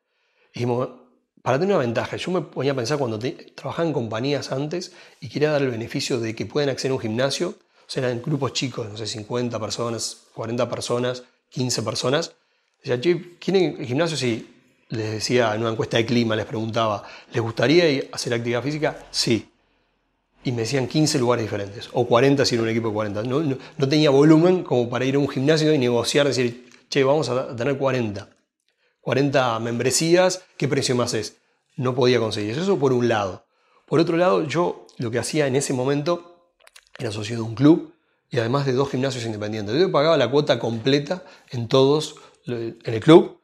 dijimos, 0.54 0.90
para 1.48 1.60
tener 1.60 1.76
una 1.76 1.86
ventaja, 1.86 2.18
yo 2.18 2.30
me 2.34 2.42
ponía 2.42 2.74
a 2.74 2.76
pensar 2.76 2.98
cuando 2.98 3.18
trabajaba 3.56 3.88
en 3.88 3.94
compañías 3.94 4.52
antes 4.52 4.92
y 5.22 5.30
quería 5.30 5.50
dar 5.50 5.62
el 5.62 5.72
beneficio 5.72 6.20
de 6.20 6.36
que 6.36 6.46
pueden 6.46 6.68
acceder 6.68 6.92
a 6.92 6.96
un 6.96 7.00
gimnasio, 7.00 7.52
o 7.52 7.90
sea, 7.90 8.04
eran 8.04 8.22
grupos 8.22 8.52
chicos, 8.52 8.86
no 8.90 8.98
sé, 8.98 9.08
50 9.08 9.58
personas, 9.58 10.24
40 10.34 10.70
personas, 10.70 11.24
15 11.52 11.84
personas, 11.84 12.34
Decía, 12.84 13.00
¿quieren 13.40 13.86
gimnasio? 13.86 14.18
Sí. 14.18 14.56
Les 14.90 15.10
decía 15.10 15.56
en 15.56 15.62
una 15.62 15.70
encuesta 15.70 15.96
de 15.96 16.06
clima, 16.06 16.36
les 16.36 16.46
preguntaba, 16.46 17.04
¿les 17.32 17.42
gustaría 17.42 18.04
hacer 18.12 18.34
actividad 18.34 18.62
física? 18.62 19.06
Sí. 19.10 19.50
Y 20.44 20.52
me 20.52 20.64
decían 20.64 20.86
15 20.86 21.18
lugares 21.18 21.46
diferentes, 21.46 21.88
o 21.94 22.06
40 22.06 22.44
si 22.44 22.56
era 22.56 22.64
un 22.64 22.70
equipo 22.70 22.90
de 22.90 22.94
40. 22.94 23.24
No, 23.24 23.40
no, 23.42 23.88
tenía 23.88 24.10
volumen 24.10 24.64
como 24.64 24.90
para 24.90 25.06
ir 25.06 25.16
a 25.16 25.20
un 25.20 25.30
gimnasio 25.30 25.74
y 25.74 25.78
negociar, 25.78 26.28
decir, 26.28 26.70
che, 26.90 27.06
vamos 27.06 27.30
a 27.30 27.56
tener 27.56 27.78
40. 27.78 28.28
40 29.08 29.60
membresías, 29.60 30.44
¿qué 30.58 30.68
precio 30.68 30.94
más 30.94 31.14
es? 31.14 31.38
No 31.78 31.96
podía 31.96 32.20
conseguir 32.20 32.60
eso 32.60 32.78
por 32.78 32.92
un 32.92 33.08
lado. 33.08 33.46
Por 33.86 34.02
otro 34.02 34.18
lado, 34.18 34.44
yo 34.44 34.86
lo 34.98 35.12
que 35.12 35.18
hacía 35.18 35.48
en 35.48 35.56
ese 35.56 35.72
momento 35.72 36.52
era 37.00 37.14
socio 37.14 37.38
de 37.38 37.42
un 37.42 37.56
club 37.56 37.94
y 38.30 38.40
además 38.40 38.66
de 38.66 38.74
dos 38.74 38.92
gimnasios 38.92 39.24
independientes. 39.24 39.80
Yo 39.80 39.90
pagaba 39.94 40.18
la 40.18 40.30
cuota 40.30 40.60
completa 40.60 41.24
en 41.52 41.70
todos 41.70 42.16
en 42.48 42.78
el 42.84 43.00
club, 43.00 43.40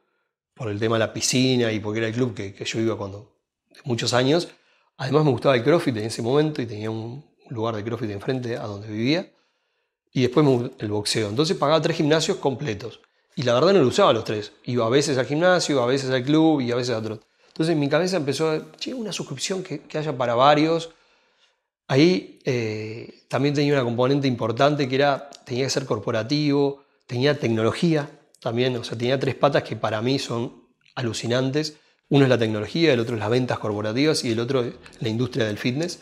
por 0.52 0.68
el 0.68 0.78
tema 0.78 0.96
de 0.96 0.98
la 0.98 1.14
piscina 1.14 1.72
y 1.72 1.80
porque 1.80 2.00
era 2.00 2.08
el 2.08 2.14
club 2.14 2.34
que, 2.34 2.62
yo 2.62 2.80
iba 2.80 2.98
cuando, 2.98 3.34
de 3.70 3.80
muchos 3.84 4.12
años. 4.12 4.48
Además 4.98 5.24
me 5.24 5.30
gustaba 5.30 5.56
el 5.56 5.64
CrossFit 5.64 5.96
en 5.96 6.04
ese 6.04 6.20
momento 6.20 6.60
y 6.60 6.66
tenía 6.66 6.90
un 6.90 7.24
lugar 7.48 7.74
de 7.74 7.82
CrossFit 7.82 8.10
enfrente 8.10 8.58
a 8.58 8.64
donde 8.64 8.88
vivía. 8.88 9.32
Y 10.12 10.20
después 10.20 10.46
el 10.78 10.90
boxeo. 10.90 11.30
Entonces 11.30 11.56
pagaba 11.56 11.80
tres 11.80 11.96
gimnasios 11.96 12.36
completos. 12.36 13.00
Y 13.36 13.42
la 13.42 13.54
verdad 13.54 13.72
no 13.72 13.80
lo 13.80 13.88
usaba 13.88 14.12
los 14.12 14.24
tres. 14.24 14.52
Iba 14.64 14.86
a 14.86 14.90
veces 14.90 15.18
al 15.18 15.26
gimnasio, 15.26 15.82
a 15.82 15.86
veces 15.86 16.10
al 16.10 16.22
club 16.22 16.60
y 16.60 16.70
a 16.70 16.76
veces 16.76 16.94
a 16.94 16.98
otro. 16.98 17.20
Entonces 17.48 17.72
en 17.72 17.80
mi 17.80 17.88
cabeza 17.88 18.16
empezó 18.16 18.48
a 18.48 18.58
decir, 18.58 18.94
una 18.94 19.12
suscripción 19.12 19.62
que, 19.62 19.82
haya 19.96 20.16
para 20.16 20.34
varios. 20.34 20.90
Ahí 21.86 22.40
eh, 22.44 23.22
también 23.28 23.54
tenía 23.54 23.74
una 23.74 23.84
componente 23.84 24.26
importante 24.26 24.88
que 24.88 24.94
era, 24.94 25.28
tenía 25.44 25.64
que 25.64 25.70
ser 25.70 25.84
corporativo, 25.84 26.84
tenía 27.06 27.38
tecnología, 27.38 28.08
también, 28.40 28.76
o 28.76 28.84
sea, 28.84 28.96
tenía 28.98 29.18
tres 29.18 29.34
patas 29.34 29.62
que 29.62 29.76
para 29.76 30.02
mí 30.02 30.18
son 30.18 30.64
alucinantes. 30.94 31.76
Uno 32.10 32.24
es 32.24 32.28
la 32.28 32.38
tecnología, 32.38 32.92
el 32.92 33.00
otro 33.00 33.14
es 33.14 33.20
las 33.20 33.30
ventas 33.30 33.58
corporativas 33.58 34.24
y 34.24 34.32
el 34.32 34.40
otro 34.40 34.62
es 34.62 34.74
la 35.00 35.08
industria 35.08 35.46
del 35.46 35.58
fitness. 35.58 36.00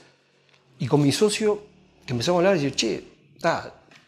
Y 0.78 0.86
con 0.86 1.02
mi 1.02 1.12
socio, 1.12 1.62
que 2.04 2.12
empezamos 2.12 2.38
a 2.38 2.48
hablar, 2.48 2.56
y 2.56 2.64
decir, 2.64 2.74
che, 2.74 3.04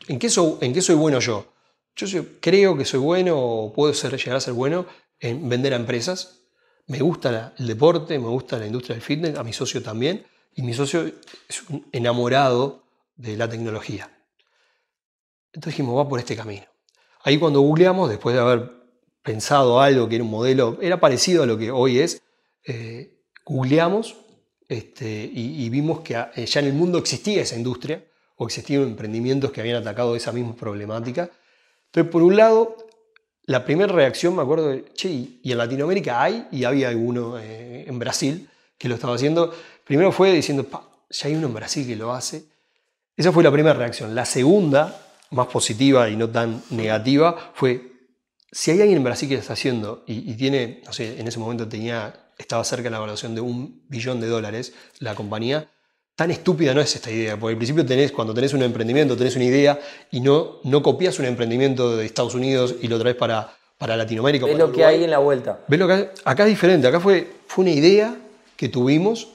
¿en, 0.08 0.18
qué 0.18 0.28
¿en 0.60 0.72
qué 0.72 0.82
soy 0.82 0.94
bueno 0.96 1.20
yo? 1.20 1.53
Yo 1.96 2.06
creo 2.40 2.76
que 2.76 2.84
soy 2.84 3.00
bueno 3.00 3.38
o 3.38 3.72
puedo 3.72 3.94
ser, 3.94 4.16
llegar 4.16 4.36
a 4.36 4.40
ser 4.40 4.54
bueno 4.54 4.86
en 5.20 5.48
vender 5.48 5.72
a 5.72 5.76
empresas. 5.76 6.40
Me 6.86 6.98
gusta 7.00 7.54
el 7.58 7.66
deporte, 7.66 8.18
me 8.18 8.28
gusta 8.28 8.58
la 8.58 8.66
industria 8.66 8.94
del 8.94 9.02
fitness, 9.02 9.38
a 9.38 9.44
mi 9.44 9.52
socio 9.52 9.82
también. 9.82 10.26
Y 10.54 10.62
mi 10.62 10.74
socio 10.74 11.10
es 11.48 11.62
un 11.68 11.86
enamorado 11.92 12.84
de 13.16 13.36
la 13.36 13.48
tecnología. 13.48 14.10
Entonces 15.52 15.74
dijimos, 15.74 15.96
va 15.96 16.08
por 16.08 16.18
este 16.18 16.36
camino. 16.36 16.64
Ahí 17.22 17.38
cuando 17.38 17.60
googleamos, 17.60 18.10
después 18.10 18.34
de 18.34 18.42
haber 18.42 18.70
pensado 19.22 19.80
algo 19.80 20.08
que 20.08 20.16
era 20.16 20.24
un 20.24 20.30
modelo, 20.30 20.78
era 20.82 21.00
parecido 21.00 21.44
a 21.44 21.46
lo 21.46 21.56
que 21.56 21.70
hoy 21.70 22.00
es, 22.00 22.20
eh, 22.66 23.22
googleamos 23.44 24.16
este, 24.68 25.30
y, 25.32 25.68
vimos 25.68 26.00
que 26.00 26.14
eh, 26.34 26.46
ya 26.46 26.60
en 26.60 26.66
el 26.66 26.72
mundo 26.72 26.98
existía 26.98 27.42
esa 27.42 27.56
industria 27.56 28.04
o 28.36 28.46
existían 28.46 28.82
emprendimientos 28.82 29.52
que 29.52 29.60
habían 29.60 29.76
atacado 29.76 30.16
esa 30.16 30.32
misma 30.32 30.56
problemática. 30.56 31.30
Entonces, 31.94 32.10
por 32.10 32.24
un 32.24 32.36
lado, 32.36 32.76
la 33.44 33.64
primera 33.64 33.92
reacción, 33.92 34.34
me 34.34 34.42
acuerdo, 34.42 34.70
de, 34.70 34.84
che, 34.94 35.08
y 35.08 35.52
en 35.52 35.58
Latinoamérica 35.58 36.20
hay, 36.20 36.48
y 36.50 36.64
había 36.64 36.88
alguno 36.88 37.38
eh, 37.38 37.84
en 37.86 38.00
Brasil 38.00 38.48
que 38.76 38.88
lo 38.88 38.96
estaba 38.96 39.14
haciendo. 39.14 39.54
Primero 39.84 40.10
fue 40.10 40.32
diciendo, 40.32 40.66
ya 41.08 41.28
hay 41.28 41.36
uno 41.36 41.46
en 41.46 41.54
Brasil 41.54 41.86
que 41.86 41.94
lo 41.94 42.12
hace. 42.12 42.46
Esa 43.16 43.30
fue 43.30 43.44
la 43.44 43.52
primera 43.52 43.78
reacción. 43.78 44.12
La 44.12 44.24
segunda 44.24 45.00
más 45.30 45.46
positiva 45.46 46.08
y 46.08 46.16
no 46.16 46.28
tan 46.28 46.64
negativa 46.70 47.52
fue, 47.54 47.92
si 48.50 48.72
hay 48.72 48.80
alguien 48.80 48.98
en 48.98 49.04
Brasil 49.04 49.28
que 49.28 49.36
lo 49.36 49.40
está 49.40 49.52
haciendo 49.52 50.02
y, 50.04 50.34
tiene, 50.34 50.82
no 50.84 50.92
sé, 50.92 51.20
en 51.20 51.28
ese 51.28 51.38
momento 51.38 51.68
tenía, 51.68 52.32
estaba 52.38 52.64
cerca 52.64 52.84
de 52.84 52.90
la 52.90 52.96
evaluación 52.96 53.36
de 53.36 53.40
un 53.40 53.84
billón 53.88 54.20
de 54.20 54.26
dólares 54.26 54.74
la 54.98 55.14
compañía, 55.14 55.70
tan 56.16 56.30
estúpida 56.30 56.74
no 56.74 56.80
es 56.80 56.94
esta 56.94 57.10
idea, 57.10 57.36
porque 57.38 57.52
al 57.52 57.58
principio 57.58 57.84
tenés, 57.84 58.12
cuando 58.12 58.32
tenés 58.32 58.52
un 58.54 58.62
emprendimiento, 58.62 59.16
tenés 59.16 59.36
una 59.36 59.44
idea 59.44 59.80
y 60.10 60.20
no, 60.20 60.60
no 60.62 60.82
copias 60.82 61.18
un 61.18 61.24
emprendimiento 61.24 61.96
de 61.96 62.06
Estados 62.06 62.34
Unidos 62.34 62.76
y 62.80 62.88
lo 62.88 62.98
traes 62.98 63.16
para, 63.16 63.56
para 63.78 63.96
Latinoamérica. 63.96 64.46
Ves 64.46 64.58
lo 64.58 64.72
que 64.72 64.84
hay 64.84 65.04
en 65.04 65.10
la 65.10 65.18
vuelta. 65.18 65.64
Ves 65.66 65.78
lo 65.78 65.88
que 65.88 66.10
acá 66.24 66.44
es 66.44 66.48
diferente, 66.48 66.86
acá 66.86 67.00
fue, 67.00 67.28
fue 67.46 67.64
una 67.64 67.72
idea 67.72 68.16
que 68.56 68.68
tuvimos 68.68 69.28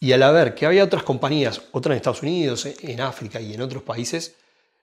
y 0.00 0.12
al 0.12 0.20
ver 0.34 0.54
que 0.54 0.66
había 0.66 0.84
otras 0.84 1.02
compañías, 1.02 1.62
otras 1.72 1.92
en 1.92 1.96
Estados 1.96 2.22
Unidos, 2.22 2.66
en 2.66 3.00
África 3.00 3.40
y 3.40 3.54
en 3.54 3.62
otros 3.62 3.82
países, 3.82 4.34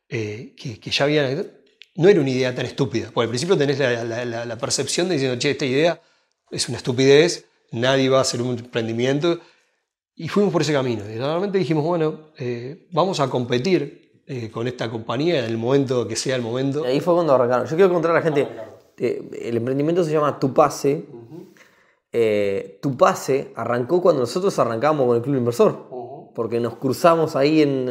eh, 0.10 0.56
que, 0.58 0.90
ya 0.90 1.06
había... 1.06 1.46
No 1.94 2.10
era 2.10 2.22
una 2.22 2.30
idea 2.30 2.56
tan 2.56 2.66
estúpida, 2.66 3.12
porque 3.14 3.26
al 3.26 3.30
principio 3.30 3.56
tenés 3.56 3.78
la, 3.78 4.58
percepción 4.58 5.10
de 5.10 5.16
diciendo, 5.16 5.38
che, 5.38 5.52
esta 5.52 5.66
idea 5.66 6.02
es 6.50 6.70
una 6.70 6.78
estupidez, 6.78 7.46
nadie 7.72 8.10
va 8.10 8.20
a 8.20 8.22
hacer 8.22 8.42
un 8.42 8.58
emprendimiento, 8.58 9.42
y 10.22 10.28
fuimos 10.28 10.54
por 10.54 10.62
ese 10.62 10.72
camino. 10.72 11.02
Y 11.10 11.18
realmente 11.18 11.58
dijimos, 11.58 11.84
bueno, 11.84 12.14
eh, 12.38 12.88
vamos 12.92 13.20
a 13.20 13.28
competir 13.28 14.22
eh, 14.28 14.52
con 14.52 14.68
esta 14.68 14.88
compañía 14.88 15.40
en 15.40 15.46
el 15.46 15.58
momento 15.58 16.08
que 16.08 16.16
sea 16.16 16.36
el 16.36 16.44
momento. 16.44 16.84
Ahí 16.86 17.00
fue 17.00 17.16
cuando 17.16 17.34
arrancaron. 17.34 17.66
Yo 17.66 17.76
quiero 17.76 17.92
contar 17.92 18.12
a 18.12 18.14
la 18.14 18.22
gente, 18.22 18.48
el 19.00 19.58
emprendimiento 19.58 20.04
se 20.04 20.12
llama 20.12 20.40
Tu 20.40 20.54
Pase, 20.54 21.06
eh, 22.14 22.78
tu 22.84 22.96
pase 22.98 23.52
arrancó 23.56 24.02
cuando 24.02 24.22
nosotros 24.22 24.60
arrancábamos 24.60 25.08
con 25.08 25.16
el 25.16 25.24
Club 25.24 25.38
Inversor, 25.38 25.88
porque 26.36 26.60
nos 26.60 26.76
cruzamos 26.76 27.36
ahí 27.36 27.64
en, 27.64 27.90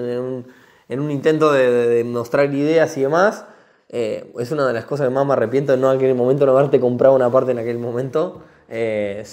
un, 0.89 1.11
intento 1.11 1.51
de, 1.53 2.05
mostrar 2.05 2.55
ideas 2.55 2.97
y 2.97 3.01
demás. 3.01 3.45
Eh, 3.89 4.33
es 4.39 4.53
una 4.53 4.69
de 4.69 4.73
las 4.73 4.85
cosas 4.85 5.09
que 5.09 5.13
más 5.13 5.27
me 5.27 5.33
arrepiento 5.33 5.73
de 5.73 5.79
no 5.79 5.91
en 5.91 5.97
aquel 5.97 6.15
momento 6.15 6.47
no 6.47 6.53
haberte 6.53 6.79
comprado 6.79 7.17
una 7.17 7.29
parte 7.29 7.51
en 7.51 7.59
aquel 7.59 7.81
momento. 7.81 8.43
Eh, 8.71 9.25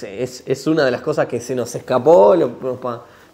es, 0.46 0.68
una 0.68 0.84
de 0.84 0.92
las 0.92 1.02
cosas 1.02 1.28
que 1.28 1.40
se 1.40 1.56
nos 1.56 1.74
escapó. 1.76 2.36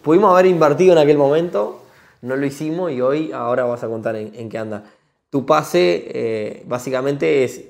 pudimos 0.01 0.31
haber 0.31 0.45
invertido 0.45 0.91
en 0.91 0.99
aquel 0.99 1.17
momento, 1.17 1.81
no 2.21 2.35
lo 2.35 2.45
hicimos 2.45 2.91
y 2.91 3.01
hoy, 3.01 3.31
ahora 3.31 3.63
vas 3.63 3.83
a 3.83 3.87
contar 3.87 4.15
en, 4.15 4.49
qué 4.49 4.57
anda. 4.57 4.83
Tu 5.29 5.45
pase 5.45 6.63
básicamente 6.67 7.43
es, 7.43 7.63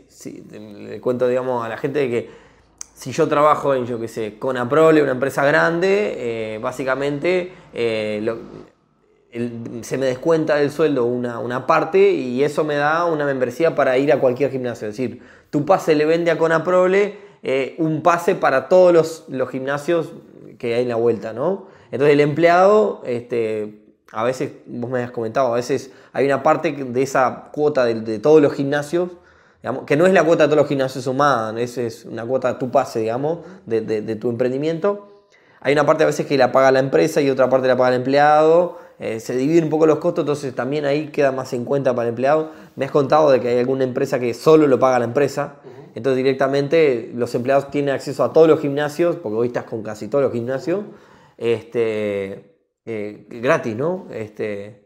le 0.51 0.99
cuento 0.99 1.27
digamos 1.27 1.65
a 1.65 1.69
la 1.69 1.77
gente 1.77 2.09
que 2.09 2.43
si 3.03 3.11
yo 3.11 3.27
trabajo 3.27 3.73
en, 3.73 3.85
yo 3.85 3.99
qué 3.99 4.07
sé, 4.07 4.35
Conaprole, 4.39 5.01
una 5.01 5.11
empresa 5.11 5.43
grande, 5.45 6.13
eh, 6.15 6.59
básicamente 6.61 7.51
eh, 7.73 8.33
se 9.81 9.97
me 9.97 10.05
descuenta 10.05 10.55
del 10.55 10.71
sueldo 10.71 11.05
una, 11.05 11.67
parte 11.67 12.11
y 12.11 12.43
eso 12.43 12.63
me 12.63 12.75
da 12.75 13.05
una 13.05 13.25
membresía 13.25 13.75
para 13.75 13.97
ir 13.97 14.13
a 14.13 14.19
cualquier 14.19 14.51
gimnasio. 14.51 14.87
Es 14.87 14.95
decir, 14.95 15.21
tu 15.49 15.65
pase 15.65 15.95
le 15.95 16.05
vende 16.05 16.31
a 16.31 16.37
Conaprole 16.37 17.17
eh, 17.43 17.75
un 17.77 18.01
pase 18.01 18.35
para 18.35 18.67
todos 18.69 19.25
los, 19.27 19.49
gimnasios 19.49 20.13
que 20.57 20.75
hay 20.75 20.83
en 20.83 20.89
la 20.89 20.95
vuelta, 20.95 21.33
¿no? 21.33 21.67
Entonces 21.91 22.13
el 22.13 22.21
empleado, 22.21 23.01
este, 23.05 23.83
a 24.11 24.23
veces, 24.23 24.53
vos 24.65 24.89
me 24.89 25.03
has 25.03 25.11
comentado, 25.11 25.53
a 25.53 25.55
veces 25.55 25.91
hay 26.11 26.25
una 26.25 26.41
parte 26.41 26.71
de 26.71 27.01
esa 27.01 27.49
cuota 27.51 27.85
de 27.85 28.19
todos 28.19 28.41
los 28.41 28.53
gimnasios 28.53 29.09
que 29.85 29.95
no 29.95 30.05
es 30.05 30.13
la 30.13 30.25
cuota 30.25 30.43
de 30.43 30.49
todos 30.49 30.57
los 30.57 30.67
gimnasios 30.67 31.07
humanos, 31.07 31.61
es, 31.61 31.77
es 31.77 32.05
una 32.05 32.25
cuota 32.25 32.59
tu 32.59 32.69
pase, 32.69 32.99
digamos, 32.99 33.39
de, 33.65 34.15
tu 34.17 34.29
emprendimiento. 34.29 35.07
Hay 35.61 35.71
una 35.71 35.85
parte 35.85 36.03
a 36.03 36.07
veces 36.07 36.25
que 36.25 36.37
la 36.37 36.51
paga 36.51 36.71
la 36.73 36.79
empresa 36.79 37.21
y 37.21 37.29
otra 37.29 37.49
parte 37.49 37.69
la 37.69 37.77
paga 37.77 37.89
el 37.89 37.95
empleado. 37.95 38.79
Eh, 38.99 39.19
se 39.19 39.35
dividen 39.35 39.65
un 39.65 39.69
poco 39.69 39.85
los 39.85 39.99
costos, 39.99 40.23
entonces 40.23 40.53
también 40.53 40.85
ahí 40.85 41.07
queda 41.07 41.31
más 41.31 41.53
en 41.53 41.65
cuenta 41.65 41.95
para 41.95 42.07
el 42.07 42.09
empleado. 42.09 42.51
Me 42.75 42.85
has 42.85 42.91
contado 42.91 43.31
de 43.31 43.39
que 43.39 43.49
hay 43.49 43.59
alguna 43.59 43.83
empresa 43.83 44.19
que 44.19 44.33
solo 44.33 44.67
lo 44.67 44.79
paga 44.79 44.99
la 44.99 45.05
empresa. 45.05 45.55
Entonces 45.95 46.17
directamente 46.17 47.11
los 47.13 47.35
empleados 47.35 47.69
tienen 47.69 47.93
acceso 47.93 48.23
a 48.23 48.33
todos 48.33 48.47
los 48.47 48.59
gimnasios, 48.59 49.15
porque 49.17 49.35
hoy 49.35 49.47
estás 49.47 49.65
con 49.65 49.83
casi 49.83 50.07
todos 50.07 50.23
los 50.23 50.33
gimnasios, 50.33 50.81
este, 51.37 52.55
eh, 52.85 53.27
gratis, 53.29 53.75
¿no? 53.75 54.07
Este, 54.11 54.85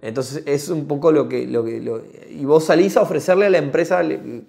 entonces 0.00 0.44
es 0.46 0.68
un 0.68 0.86
poco 0.86 1.12
lo 1.12 1.28
que... 1.28 1.46
Lo 1.46 1.64
que 1.64 1.82
y 2.30 2.44
vos 2.44 2.64
salís 2.64 2.96
a 2.96 3.02
ofrecerle 3.02 3.46
a 3.46 3.50
la 3.50 3.58
empresa, 3.58 4.02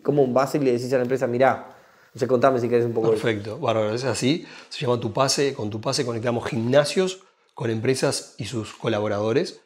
como 0.04 0.28
base 0.28 0.60
y 0.60 0.62
le 0.62 0.74
decís 0.74 0.93
a 0.93 0.98
la 0.98 1.04
empresa, 1.04 1.28
mirá, 1.28 1.76
o 2.13 2.20
sea, 2.20 2.28
contame 2.28 2.60
si 2.60 2.70
querés 2.70 2.86
un 2.86 2.93
poco. 2.93 3.10
Perfecto, 3.10 3.60
bárbaro, 3.60 3.93
es 3.93 4.04
así. 4.06 4.46
Se 4.70 4.86
llama 4.86 5.00
Tu 5.00 5.12
Pase, 5.12 5.54
con 5.54 5.70
Tu 5.70 5.82
Pase 5.82 6.06
conectamos 6.06 6.46
gimnasios 6.46 7.27
con 7.58 7.72
empresas 7.72 8.36
y 8.38 8.46
sus 8.46 8.74
colaboradores. 8.74 9.62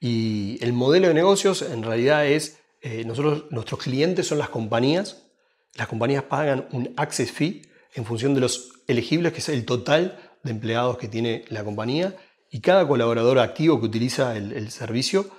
Y 0.00 0.58
el 0.64 0.72
modelo 0.72 1.06
de 1.06 1.14
negocios 1.14 1.62
en 1.62 1.84
realidad 1.84 2.26
es, 2.26 2.58
eh, 2.80 3.04
nosotros, 3.04 3.44
nuestros 3.50 3.80
clientes 3.80 4.26
son 4.26 4.38
las 4.38 4.48
compañías, 4.48 5.28
las 5.74 5.86
compañías 5.86 6.24
pagan 6.24 6.66
un 6.72 6.92
access 6.96 7.30
fee 7.30 7.62
en 7.94 8.04
función 8.04 8.34
de 8.34 8.40
los 8.40 8.72
elegibles, 8.88 9.32
que 9.32 9.38
es 9.38 9.48
el 9.48 9.64
total 9.64 10.18
de 10.42 10.50
empleados 10.50 10.98
que 10.98 11.06
tiene 11.06 11.44
la 11.48 11.62
compañía, 11.62 12.16
y 12.50 12.60
cada 12.60 12.86
colaborador 12.88 13.38
activo 13.38 13.78
que 13.78 13.86
utiliza 13.86 14.36
el, 14.36 14.68
servicio 14.72 15.30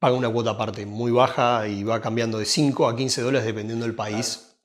paga 0.00 0.16
una 0.16 0.30
cuota 0.30 0.50
aparte 0.50 0.86
muy 0.86 1.12
baja 1.12 1.68
y 1.68 1.84
va 1.84 2.00
cambiando 2.00 2.38
de 2.40 2.46
5 2.46 2.88
a 2.88 2.96
15 2.96 3.22
dólares 3.22 3.46
dependiendo 3.46 3.86
del 3.86 3.94
país. 3.94 4.56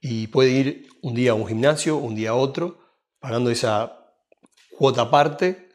Y 0.00 0.28
puede 0.28 0.50
ir 0.50 0.88
un 1.02 1.14
día 1.14 1.32
a 1.32 1.34
un 1.34 1.46
gimnasio, 1.46 1.98
un 1.98 2.14
día 2.14 2.30
a 2.30 2.34
otro, 2.34 2.78
pagando 3.18 3.50
esa 3.50 4.14
cuota 4.78 5.02
aparte, 5.02 5.65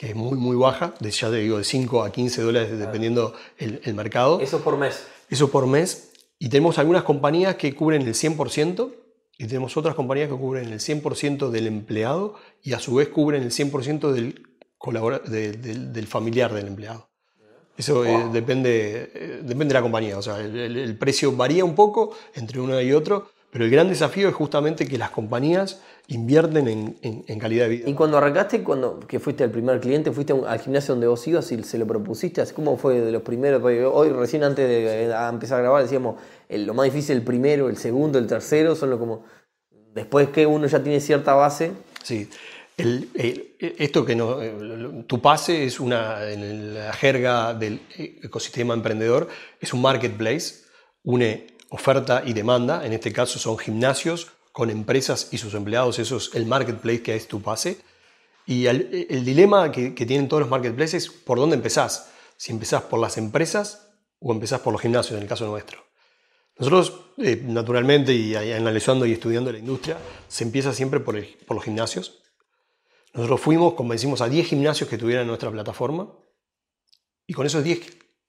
que 0.00 0.08
es 0.08 0.16
muy, 0.16 0.38
muy 0.38 0.56
baja, 0.56 0.94
de, 0.98 1.10
ya 1.10 1.28
te 1.28 1.36
digo, 1.36 1.58
de 1.58 1.64
5 1.64 2.04
a 2.04 2.10
15 2.10 2.40
dólares 2.40 2.78
dependiendo 2.78 3.34
el, 3.58 3.82
el 3.84 3.92
mercado. 3.92 4.40
Eso 4.40 4.62
por 4.62 4.78
mes. 4.78 5.06
Eso 5.28 5.50
por 5.50 5.66
mes. 5.66 6.12
Y 6.38 6.48
tenemos 6.48 6.78
algunas 6.78 7.02
compañías 7.02 7.56
que 7.56 7.74
cubren 7.74 8.00
el 8.00 8.14
100% 8.14 8.94
y 9.36 9.46
tenemos 9.46 9.76
otras 9.76 9.94
compañías 9.94 10.30
que 10.30 10.36
cubren 10.36 10.72
el 10.72 10.80
100% 10.80 11.50
del 11.50 11.66
empleado 11.66 12.36
y 12.62 12.72
a 12.72 12.78
su 12.78 12.94
vez 12.94 13.08
cubren 13.08 13.42
el 13.42 13.50
100% 13.50 14.10
del 14.10 14.46
del 15.92 16.06
familiar 16.06 16.54
del 16.54 16.68
empleado. 16.68 17.10
Eso 17.76 18.06
eh, 18.06 18.30
depende, 18.32 19.12
eh, 19.14 19.40
depende 19.42 19.68
de 19.68 19.74
la 19.74 19.82
compañía, 19.82 20.16
o 20.16 20.22
sea, 20.22 20.38
el, 20.40 20.96
precio 20.96 21.36
varía 21.36 21.62
un 21.62 21.74
poco 21.74 22.16
entre 22.34 22.58
uno 22.58 22.80
y 22.80 22.92
otro, 22.94 23.30
pero 23.50 23.66
el 23.66 23.70
gran 23.70 23.90
desafío 23.90 24.30
es 24.30 24.34
justamente 24.34 24.86
que 24.86 24.96
las 24.96 25.10
compañías 25.10 25.82
invierten 26.10 26.96
en, 27.02 27.38
calidad 27.38 27.64
de 27.64 27.70
vida. 27.70 27.88
Y 27.88 27.94
cuando 27.94 28.18
arrancaste, 28.18 28.64
cuando 28.64 28.98
que 28.98 29.20
fuiste 29.20 29.44
el 29.44 29.50
primer 29.50 29.78
cliente, 29.78 30.10
fuiste 30.10 30.32
al 30.32 30.58
gimnasio 30.58 30.94
donde 30.94 31.06
vos 31.06 31.26
ibas 31.28 31.50
y 31.52 31.62
se 31.62 31.78
lo 31.78 31.86
propusiste, 31.86 32.42
¿cómo 32.52 32.76
fue 32.76 33.00
de 33.00 33.12
los 33.12 33.22
primeros? 33.22 33.62
hoy 33.62 34.08
recién 34.08 34.42
antes 34.42 34.68
de 34.68 35.04
empezar 35.04 35.60
a 35.60 35.62
grabar 35.62 35.82
decíamos, 35.82 36.16
lo 36.48 36.74
más 36.74 36.86
difícil 36.86 37.16
el 37.16 37.22
primero, 37.22 37.68
el 37.68 37.76
segundo, 37.76 38.18
el 38.18 38.26
tercero, 38.26 38.74
son 38.74 38.90
lo 38.90 38.98
como, 38.98 39.24
después 39.94 40.30
que 40.30 40.46
uno 40.46 40.66
ya 40.66 40.82
tiene 40.82 40.98
cierta 41.00 41.34
base. 41.34 41.70
Sí, 42.02 42.28
esto 42.76 44.04
que 44.04 44.16
no, 44.16 44.38
tu 45.06 45.22
pase 45.22 45.64
es 45.64 45.78
una, 45.78 46.28
en 46.28 46.74
la 46.74 46.92
jerga 46.92 47.54
del 47.54 47.82
ecosistema 47.96 48.74
emprendedor, 48.74 49.28
es 49.60 49.72
un 49.72 49.80
marketplace, 49.80 50.64
une 51.04 51.46
oferta 51.68 52.24
y 52.26 52.32
demanda, 52.32 52.84
en 52.84 52.94
este 52.94 53.12
caso 53.12 53.38
son 53.38 53.56
gimnasios 53.58 54.32
con 54.52 54.70
empresas 54.70 55.28
y 55.30 55.38
sus 55.38 55.54
empleados, 55.54 55.98
eso 55.98 56.16
es 56.16 56.30
el 56.34 56.46
marketplace 56.46 57.02
que 57.02 57.16
es 57.16 57.28
tu 57.28 57.40
pase. 57.40 57.78
Y 58.46 58.66
el, 58.66 59.24
dilema 59.24 59.70
que, 59.70 59.90
tienen 59.90 60.28
todos 60.28 60.40
los 60.40 60.50
marketplaces 60.50 61.04
es 61.04 61.10
por 61.10 61.38
dónde 61.38 61.56
empezás, 61.56 62.10
si 62.36 62.52
empezás 62.52 62.82
por 62.82 62.98
las 62.98 63.16
empresas 63.16 63.88
o 64.18 64.32
empezás 64.32 64.60
por 64.60 64.72
los 64.72 64.82
gimnasios, 64.82 65.16
en 65.16 65.22
el 65.22 65.28
caso 65.28 65.46
nuestro. 65.46 65.84
Nosotros, 66.58 67.00
eh, 67.18 67.40
naturalmente, 67.44 68.12
y 68.12 68.34
analizando 68.34 69.06
y 69.06 69.12
estudiando 69.12 69.52
la 69.52 69.58
industria, 69.58 69.98
se 70.28 70.44
empieza 70.44 70.72
siempre 70.72 71.00
por, 71.00 71.16
por 71.46 71.54
los 71.54 71.64
gimnasios, 71.64 72.20
nosotros 73.12 73.40
fuimos, 73.40 73.74
convencimos 73.74 74.20
a 74.20 74.28
10 74.28 74.46
gimnasios 74.46 74.88
que 74.88 74.98
tuvieran 74.98 75.26
nuestra 75.26 75.50
plataforma 75.50 76.12
y 77.26 77.34
con 77.34 77.46
esos 77.46 77.64
10, 77.64 77.80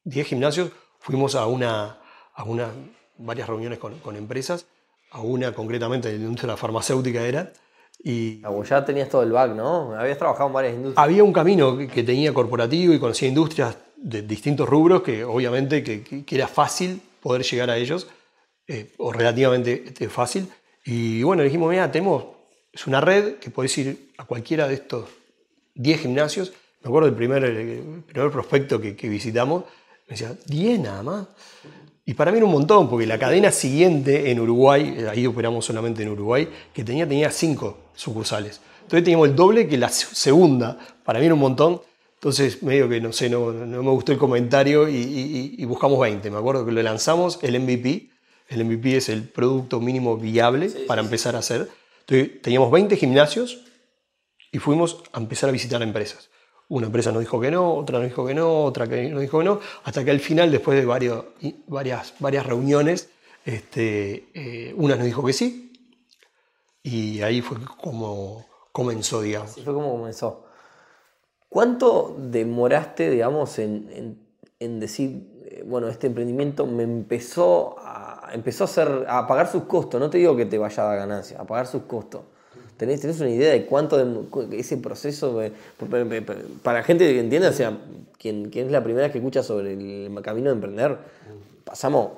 10 0.03 0.27
gimnasios 0.27 0.71
fuimos 0.99 1.36
a, 1.36 1.45
una, 1.45 1.99
a 2.34 2.43
una, 2.43 2.71
varias 3.17 3.47
reuniones 3.47 3.77
con, 3.77 3.99
con 3.99 4.15
empresas, 4.15 4.65
a 5.12 5.21
una 5.21 5.54
concretamente 5.54 6.12
de 6.12 6.17
la 6.17 6.24
industria 6.24 6.58
farmacéutica 6.58 7.21
era. 7.21 7.52
Y 8.04 8.41
ah, 8.43 8.52
ya 8.67 8.84
tenías 8.84 9.10
todo 9.10 9.24
el 9.24 9.32
back, 9.32 9.54
¿no? 9.54 9.93
Habías 9.95 10.17
trabajado 10.17 10.47
en 10.47 10.54
varias 10.54 10.74
industrias. 10.74 11.04
Había 11.04 11.24
un 11.24 11.34
camino 11.34 11.78
que 11.78 12.04
tenía 12.04 12.34
corporativo 12.34 12.93
y 12.93 13.00
conocía 13.00 13.28
industrias 13.28 13.78
de 13.95 14.24
distintos 14.24 14.67
rubros 14.67 15.04
que 15.04 15.24
obviamente 15.24 15.84
que, 15.84 16.04
que 16.26 16.36
era 16.36 16.47
fácil 16.47 17.00
poder 17.21 17.43
llegar 17.43 17.69
a 17.69 17.78
ellos, 17.78 18.08
eh, 18.67 18.93
o 18.97 19.12
relativamente 19.12 19.84
este, 19.86 20.10
fácil. 20.10 20.47
Y 20.86 21.24
bueno, 21.24 21.43
dijimos, 21.43 21.69
mira, 21.69 21.91
tenemos 21.91 22.24
es 22.71 22.88
una 22.88 23.02
red 23.02 23.36
que 23.36 23.50
podés 23.50 23.78
ir 23.78 24.12
a 24.17 24.26
cualquiera 24.26 24.67
de 24.67 24.76
estos 24.76 25.10
10 25.76 26.02
gimnasios. 26.02 26.54
Me 26.82 26.88
acuerdo 26.88 27.08
del 27.08 27.15
primer, 27.15 27.41
primer 28.08 28.32
prospecto 28.32 28.80
que, 28.80 29.10
visitamos, 29.10 29.65
me 30.08 30.12
decía, 30.12 30.36
10 30.45 30.80
nada 30.80 31.04
más. 31.04 31.28
Y 32.05 32.13
para 32.13 32.31
mí 32.31 32.37
era 32.37 32.45
un 32.45 32.51
montón, 32.51 32.89
porque 32.89 33.05
la 33.05 33.19
cadena 33.19 33.51
siguiente 33.51 34.31
en 34.31 34.39
Uruguay, 34.39 35.05
ahí 35.09 35.27
operamos 35.27 35.65
solamente 35.65 36.03
en 36.03 36.09
Uruguay, 36.09 36.49
que 36.73 36.83
tenía, 36.83 37.07
tenía 37.07 37.29
5 37.29 37.77
sucursales. 37.95 38.59
Entonces 38.83 39.03
teníamos 39.03 39.29
el 39.29 39.35
doble 39.35 39.67
que 39.67 39.77
la 39.77 39.89
segunda. 39.89 40.77
Para 41.05 41.19
mí 41.19 41.25
era 41.25 41.35
un 41.35 41.39
montón. 41.39 41.81
Entonces, 42.15 42.61
medio 42.63 42.89
que 42.89 42.99
no 43.01 43.13
sé, 43.13 43.29
no, 43.29 43.51
no 43.51 43.83
me 43.83 43.89
gustó 43.91 44.11
el 44.11 44.17
comentario 44.17 44.87
y, 44.89 45.63
buscamos 45.65 45.99
20. 45.99 46.29
Me 46.29 46.37
acuerdo 46.37 46.65
que 46.65 46.71
lo 46.71 46.81
lanzamos, 46.81 47.39
el 47.41 47.59
MVP. 47.59 48.09
El 48.49 48.65
MVP 48.65 48.97
es 48.97 49.09
el 49.09 49.29
producto 49.29 49.79
mínimo 49.79 50.17
viable 50.17 50.69
para 50.87 51.01
empezar 51.01 51.35
a 51.35 51.39
hacer 51.39 51.69
teníamos 52.41 52.71
20 52.71 52.95
gimnasios 52.97 53.61
y 54.51 54.59
fuimos 54.59 55.03
a 55.13 55.19
empezar 55.19 55.49
a 55.49 55.53
visitar 55.53 55.81
empresas. 55.81 56.29
Una 56.71 56.88
empresa 56.88 57.12
nos 57.12 57.19
dijo 57.19 57.39
que 57.39 57.51
no, 57.51 57.73
otra 57.73 57.99
nos 57.99 58.07
dijo 58.07 58.25
que 58.25 58.34
no, 58.34 58.63
otra 58.63 58.88
que 58.88 59.10
nos 59.10 59.21
dijo 59.21 59.39
que 59.39 59.45
no, 59.45 59.60
hasta 59.84 60.03
que 60.03 60.12
al 60.12 60.19
final, 60.19 60.51
después 60.51 60.79
de 60.79 60.86
varios, 60.86 61.25
varias, 61.67 62.13
varias 62.19 62.45
reuniones, 62.45 63.10
este, 63.45 64.29
eh, 64.34 64.73
una 64.77 64.95
nos 64.95 65.05
dijo 65.05 65.23
que 65.25 65.34
sí. 65.34 65.73
Y 66.84 67.21
ahí 67.21 67.41
fue 67.41 67.57
como 67.81 68.45
comenzó, 68.71 69.21
digamos. 69.21 69.55
fue 69.55 69.73
como 69.73 69.91
comenzó. 69.91 70.45
¿Cuánto 71.49 72.15
demoraste, 72.17 73.10
digamos, 73.10 73.60
en, 73.60 74.17
en 74.62 74.79
decir, 74.79 75.27
eh, 75.43 75.63
bueno, 75.65 75.89
este 75.89 76.07
emprendimiento 76.07 76.65
me 76.67 76.84
empezó 76.84 77.75
a, 77.79 78.29
empezó 78.31 78.63
a, 78.63 78.65
hacer, 78.65 79.05
a 79.10 79.27
pagar 79.27 79.51
sus 79.51 79.63
costos. 79.63 79.99
No 79.99 80.10
te 80.10 80.19
digo 80.19 80.36
que 80.36 80.45
te 80.45 80.57
vaya 80.57 80.84
a 80.84 80.86
dar 80.86 80.97
ganancia, 80.99 81.41
a 81.41 81.45
pagar 81.45 81.67
sus 81.67 81.84
costos. 81.84 82.21
¿Tenés, 82.82 83.00
¿Tenés, 83.00 83.20
una 83.20 83.30
idea 83.30 83.52
de 83.52 83.67
cuánto 83.67 83.96
de, 83.96 84.60
ese 84.60 84.76
proceso, 84.78 85.39
para 86.63 86.80
la 86.80 86.84
gente 86.84 87.13
que 87.13 87.20
entienda, 87.20 87.50
o 87.50 87.54
sea, 87.54 87.78
quien, 88.17 88.50
quien, 88.50 88.65
es 88.65 88.72
la 88.72 88.84
primera 88.84 89.06
vez 89.06 89.12
que 89.12 89.20
escucha 89.20 89.44
sobre 89.44 89.74
el 89.74 90.22
camino 90.24 90.50
de 90.50 90.56
emprender, 90.56 90.98
pasamos, 91.63 92.10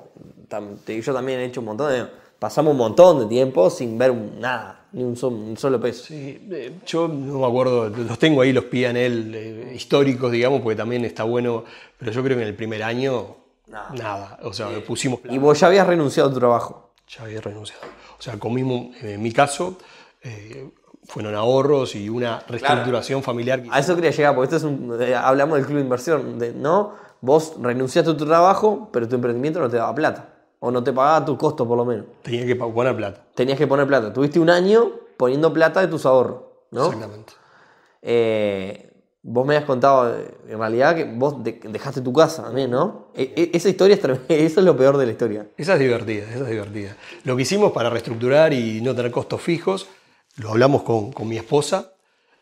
yo 0.86 1.12
también 1.12 1.40
he 1.40 1.44
hecho 1.44 1.60
un 1.60 1.66
montón 1.66 1.92
de, 1.92 2.06
pasamos 2.38 2.70
un 2.70 2.78
montón 2.78 3.20
de 3.20 3.26
tiempo 3.26 3.68
sin 3.68 3.98
ver 3.98 4.14
nada, 4.14 4.86
ni 4.92 5.04
un, 5.04 5.14
solo 5.18 5.78
peso. 5.78 6.04
Sí, 6.04 6.48
eh, 6.50 6.72
yo 6.86 7.08
no 7.08 7.40
me 7.40 7.46
acuerdo, 7.46 7.90
los 7.90 8.18
tengo 8.18 8.40
ahí 8.40 8.54
los 8.54 8.64
PNL 8.64 9.34
eh, 9.34 9.72
históricos, 9.74 10.32
digamos, 10.32 10.62
porque 10.62 10.76
también 10.76 11.04
está 11.04 11.24
bueno, 11.24 11.64
pero 11.98 12.10
yo 12.10 12.24
creo 12.24 12.38
que 12.38 12.42
en 12.42 12.48
el 12.48 12.56
primer 12.56 12.82
año 12.84 13.36
nada, 13.66 14.38
o 14.42 14.54
sea, 14.54 14.70
pusimos... 14.82 15.20
¿Y 15.28 15.36
vos 15.36 15.60
ya 15.60 15.66
habías 15.66 15.86
renunciado 15.86 16.30
a 16.30 16.32
tu 16.32 16.38
trabajo? 16.38 16.88
Ya 17.06 17.24
había 17.24 17.42
renunciado. 17.42 17.82
O 18.18 18.22
sea, 18.22 18.38
con 18.38 18.54
mismo, 18.54 18.92
en 19.02 19.22
mi 19.22 19.30
caso, 19.30 19.76
eh, 20.24 20.70
fueron 21.04 21.34
ahorros 21.34 21.94
y 21.94 22.08
una 22.08 22.40
reestructuración 22.48 23.22
familiar. 23.22 23.62
A 23.70 23.78
eso 23.78 23.94
quería 23.94 24.10
llegar, 24.10 24.34
porque 24.34 24.54
esto 24.54 24.56
es 24.56 24.72
un, 24.72 24.98
hablamos 25.16 25.56
del 25.58 25.66
club 25.66 25.76
de 25.78 25.84
inversión, 25.84 26.38
¿no? 26.60 26.92
Vos 27.20 27.54
renunciaste 27.60 28.10
a 28.10 28.16
tu 28.16 28.26
trabajo, 28.26 28.88
pero 28.92 29.08
tu 29.08 29.14
emprendimiento 29.14 29.60
no 29.60 29.68
te 29.68 29.76
daba 29.76 29.94
plata. 29.94 30.30
O 30.60 30.70
no 30.70 30.82
te 30.82 30.92
pagaba 30.92 31.24
tu 31.24 31.36
costo, 31.36 31.68
por 31.68 31.76
lo 31.76 31.84
menos. 31.84 32.06
Tenías 32.22 32.46
que 32.46 32.56
poner 32.56 32.96
plata. 32.96 33.22
Tenías 33.34 33.58
que 33.58 33.66
poner 33.66 33.86
plata. 33.86 34.12
Tuviste 34.12 34.40
un 34.40 34.48
año 34.48 34.92
poniendo 35.16 35.52
plata 35.52 35.80
de 35.80 35.88
tus 35.88 36.06
ahorros, 36.06 36.42
¿no? 36.70 36.86
Exactamente. 36.86 37.34
Eh, 38.00 38.94
vos 39.22 39.46
me 39.46 39.56
has 39.56 39.64
contado, 39.64 40.14
en 40.48 40.58
realidad, 40.58 40.94
que 40.94 41.04
vos 41.04 41.36
dejaste 41.42 42.00
tu 42.02 42.12
casa 42.12 42.44
también, 42.44 42.70
¿no? 42.70 43.08
E, 43.14 43.32
e, 43.36 43.50
esa 43.54 43.68
historia, 43.68 43.96
es 43.96 44.04
eso 44.28 44.60
es 44.60 44.66
lo 44.66 44.76
peor 44.76 44.96
de 44.96 45.06
la 45.06 45.12
historia. 45.12 45.46
Esa 45.56 45.74
es 45.74 45.80
divertida, 45.80 46.24
esa 46.24 46.44
es 46.44 46.48
divertida. 46.48 46.96
Lo 47.24 47.36
que 47.36 47.42
hicimos 47.42 47.72
para 47.72 47.90
reestructurar 47.90 48.52
y 48.52 48.80
no 48.80 48.94
tener 48.94 49.10
costos 49.10 49.40
fijos, 49.40 49.88
lo 50.36 50.50
hablamos 50.50 50.82
con, 50.82 51.12
mi 51.28 51.36
esposa 51.36 51.92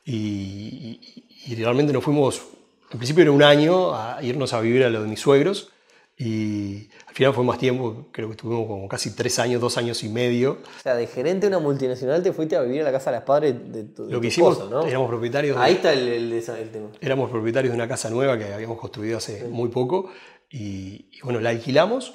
y, 0.04 1.24
y, 1.46 1.54
realmente 1.54 1.92
nos 1.92 2.02
fuimos, 2.02 2.42
en 2.90 2.98
principio 2.98 3.22
era 3.22 3.32
un 3.32 3.42
año, 3.42 3.94
a 3.94 4.22
irnos 4.22 4.52
a 4.52 4.60
vivir 4.60 4.84
a 4.84 4.90
lo 4.90 5.02
de 5.02 5.08
mis 5.08 5.20
suegros 5.20 5.72
y 6.16 6.88
al 7.08 7.14
final 7.14 7.34
fue 7.34 7.42
más 7.42 7.58
tiempo, 7.58 8.06
creo 8.12 8.28
que 8.28 8.32
estuvimos 8.32 8.66
como 8.66 8.86
casi 8.86 9.14
tres 9.14 9.38
años, 9.38 9.60
dos 9.60 9.76
años 9.78 10.04
y 10.04 10.08
medio. 10.08 10.58
O 10.78 10.82
sea, 10.82 10.94
de 10.94 11.06
gerente 11.06 11.48
de 11.48 11.56
una 11.56 11.58
multinacional 11.58 12.22
te 12.22 12.32
fuiste 12.32 12.54
a 12.54 12.62
vivir 12.62 12.82
a 12.82 12.84
la 12.84 12.92
casa 12.92 13.10
de 13.10 13.16
las 13.16 13.24
padres 13.24 13.54
de 13.72 13.84
tu 13.84 14.08
Lo 14.08 14.20
que 14.20 14.28
hicimos, 14.28 14.70
¿no? 14.70 14.86
éramos 14.86 15.08
propietarios. 15.08 15.56
Ahí 15.56 15.74
está 15.74 15.92
el, 15.92 16.42
tema. 16.70 16.90
Éramos 17.00 17.30
propietarios 17.30 17.72
de 17.72 17.76
una 17.76 17.88
casa 17.88 18.10
nueva 18.10 18.38
que 18.38 18.52
habíamos 18.52 18.78
construido 18.78 19.18
hace 19.18 19.44
muy 19.44 19.68
poco 19.70 20.10
y, 20.50 21.08
bueno, 21.22 21.40
la 21.40 21.50
alquilamos 21.50 22.14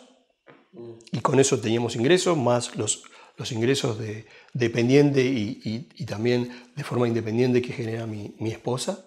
y 1.12 1.20
con 1.20 1.40
eso 1.40 1.60
teníamos 1.60 1.96
ingresos, 1.96 2.38
más 2.38 2.76
los, 2.76 3.04
los 3.38 3.52
ingresos 3.52 4.00
de 4.00 4.26
dependiente 4.54 5.24
y, 5.24 5.88
y, 5.96 6.06
también 6.06 6.52
de 6.76 6.84
forma 6.84 7.08
independiente 7.08 7.62
que 7.62 7.72
genera 7.72 8.06
mi, 8.08 8.36
mi 8.40 8.52
esposa. 8.52 9.06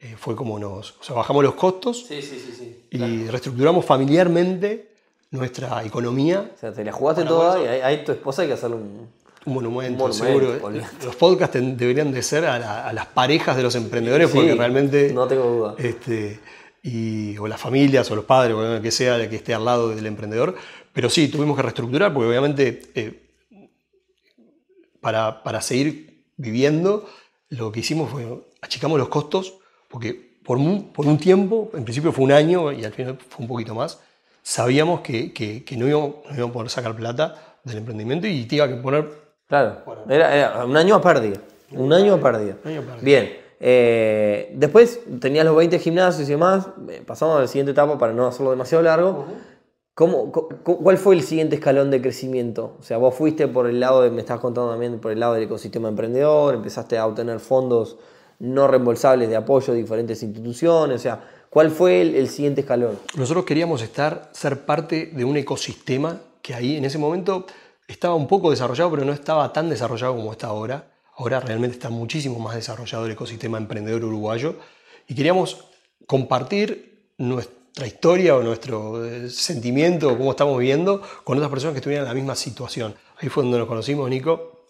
Eh, 0.00 0.14
fue 0.16 0.36
como 0.36 0.58
nos. 0.58 0.92
O 1.00 1.02
sea, 1.02 1.16
bajamos 1.16 1.42
los 1.42 1.54
costos 1.54 2.06
sí, 2.06 2.22
sí, 2.22 2.38
sí, 2.56 2.84
y 2.90 3.26
reestructuramos 3.26 3.84
familiarmente 3.84 4.92
nuestra 5.30 5.84
economía. 5.84 6.52
O 6.54 6.58
sea, 6.58 6.72
te 6.72 6.84
la 6.84 6.92
jugaste 6.92 7.24
toda 7.24 7.60
y 7.60 7.80
a, 7.80 8.04
tu 8.04 8.12
esposa 8.12 8.42
hay 8.42 8.48
que 8.48 8.54
hacerle 8.54 8.76
un, 8.76 9.08
un 9.44 9.54
monumento, 9.54 10.12
seguro. 10.12 10.70
Los 11.04 11.16
podcasts 11.16 11.58
deberían 11.60 12.12
de 12.12 12.22
ser 12.22 12.44
a, 12.44 12.92
las 12.92 13.06
parejas 13.06 13.56
de 13.56 13.62
los 13.62 13.74
emprendedores 13.74 14.30
porque 14.30 14.54
realmente... 14.54 15.12
No 15.12 15.26
tengo 15.26 15.44
duda. 15.44 15.74
Este, 15.78 16.38
y, 16.82 17.36
o 17.38 17.48
las 17.48 17.60
familias 17.60 18.10
o 18.10 18.16
los 18.16 18.24
padres, 18.24 18.54
o 18.54 18.80
que 18.80 18.90
sea 18.90 19.28
que 19.28 19.36
esté 19.36 19.54
al 19.54 19.64
lado 19.64 19.90
del 19.90 20.06
emprendedor. 20.06 20.54
Pero 20.92 21.10
sí, 21.10 21.28
tuvimos 21.28 21.56
que 21.56 21.62
reestructurar 21.62 22.12
porque 22.14 22.28
obviamente 22.28 22.82
eh, 22.94 23.27
para, 25.08 25.42
para 25.42 25.62
seguir 25.62 26.22
viviendo 26.36 27.08
lo 27.48 27.72
que 27.72 27.80
hicimos 27.80 28.10
fue 28.10 28.26
achicamos 28.60 28.98
los 28.98 29.08
costos 29.08 29.54
porque 29.88 30.36
por 30.44 30.58
un, 30.58 30.92
por 30.92 31.06
un 31.06 31.16
tiempo, 31.16 31.70
en 31.72 31.84
principio 31.84 32.12
fue 32.12 32.26
un 32.26 32.32
año 32.32 32.72
y 32.72 32.84
al 32.84 32.92
final 32.92 33.16
fue 33.26 33.42
un 33.42 33.48
poquito 33.48 33.74
más, 33.74 34.00
sabíamos 34.42 35.00
que, 35.00 35.32
que, 35.32 35.76
no, 35.78 35.88
íbamos, 35.88 36.16
a 36.30 36.52
poder 36.52 36.68
sacar 36.68 36.94
plata 36.94 37.56
del 37.64 37.78
emprendimiento 37.78 38.26
y 38.26 38.44
te 38.44 38.56
iba 38.56 38.68
que 38.68 38.74
poner... 38.74 39.08
Claro, 39.46 39.78
era, 40.10 40.66
un 40.66 40.76
año 40.76 40.96
a 40.96 41.00
pérdida. 41.00 41.38
Un 41.70 41.90
año 41.90 42.14
a 42.14 42.20
pérdida. 42.20 42.56
Bien, 43.00 43.34
eh, 43.60 44.52
después 44.54 45.00
tenías 45.20 45.46
los 45.46 45.56
20 45.56 45.78
gimnasios 45.78 46.28
y 46.28 46.32
demás, 46.32 46.68
eh, 46.90 47.02
pasamos 47.06 47.38
a 47.38 47.40
la 47.40 47.46
siguiente 47.46 47.72
etapa 47.72 47.96
para 47.96 48.12
no 48.12 48.26
hacerlo 48.26 48.50
demasiado 48.50 48.84
largo. 48.84 49.26
¿Cómo, 49.98 50.30
¿Cuál 50.30 50.96
fue 50.96 51.16
el 51.16 51.24
siguiente 51.24 51.56
escalón 51.56 51.90
de 51.90 52.00
crecimiento? 52.00 52.76
O 52.78 52.84
sea, 52.84 52.98
vos 52.98 53.12
fuiste 53.16 53.48
por 53.48 53.66
el 53.66 53.80
lado, 53.80 54.02
de, 54.02 54.12
me 54.12 54.20
estás 54.20 54.38
contando 54.38 54.70
también, 54.70 55.00
por 55.00 55.10
el 55.10 55.18
lado 55.18 55.34
del 55.34 55.42
ecosistema 55.42 55.88
emprendedor, 55.88 56.54
empezaste 56.54 56.96
a 56.96 57.04
obtener 57.04 57.40
fondos 57.40 57.96
no 58.38 58.68
reembolsables 58.68 59.28
de 59.28 59.34
apoyo 59.34 59.72
de 59.72 59.80
diferentes 59.80 60.22
instituciones, 60.22 61.00
o 61.00 61.02
sea, 61.02 61.28
¿cuál 61.50 61.72
fue 61.72 62.00
el, 62.00 62.28
siguiente 62.28 62.60
escalón? 62.60 62.96
Nosotros 63.16 63.44
queríamos 63.44 63.82
estar, 63.82 64.30
ser 64.32 64.64
parte 64.64 65.10
de 65.12 65.24
un 65.24 65.36
ecosistema 65.36 66.20
que 66.42 66.54
ahí 66.54 66.76
en 66.76 66.84
ese 66.84 66.98
momento 66.98 67.44
estaba 67.88 68.14
un 68.14 68.28
poco 68.28 68.52
desarrollado, 68.52 68.92
pero 68.92 69.04
no 69.04 69.12
estaba 69.12 69.52
tan 69.52 69.68
desarrollado 69.68 70.14
como 70.14 70.30
está 70.30 70.46
ahora. 70.46 70.92
Ahora 71.16 71.40
realmente 71.40 71.74
está 71.74 71.90
muchísimo 71.90 72.38
más 72.38 72.54
desarrollado 72.54 73.06
el 73.06 73.10
ecosistema 73.10 73.58
emprendedor 73.58 74.04
uruguayo 74.04 74.54
y 75.08 75.16
queríamos 75.16 75.64
compartir 76.06 77.10
nuestra 77.78 77.86
historia 77.86 78.34
o 78.34 78.42
nuestro 78.42 79.04
eh, 79.04 79.30
sentimiento 79.30 80.18
cómo 80.18 80.32
estamos 80.32 80.58
viviendo 80.58 81.00
con 81.22 81.38
otras 81.38 81.48
personas 81.48 81.74
que 81.74 81.78
estuvieran 81.78 82.06
en 82.06 82.08
la 82.08 82.14
misma 82.14 82.34
situación. 82.34 82.96
Ahí 83.18 83.28
fue 83.28 83.44
donde 83.44 83.56
nos 83.58 83.68
conocimos, 83.68 84.10
Nico, 84.10 84.64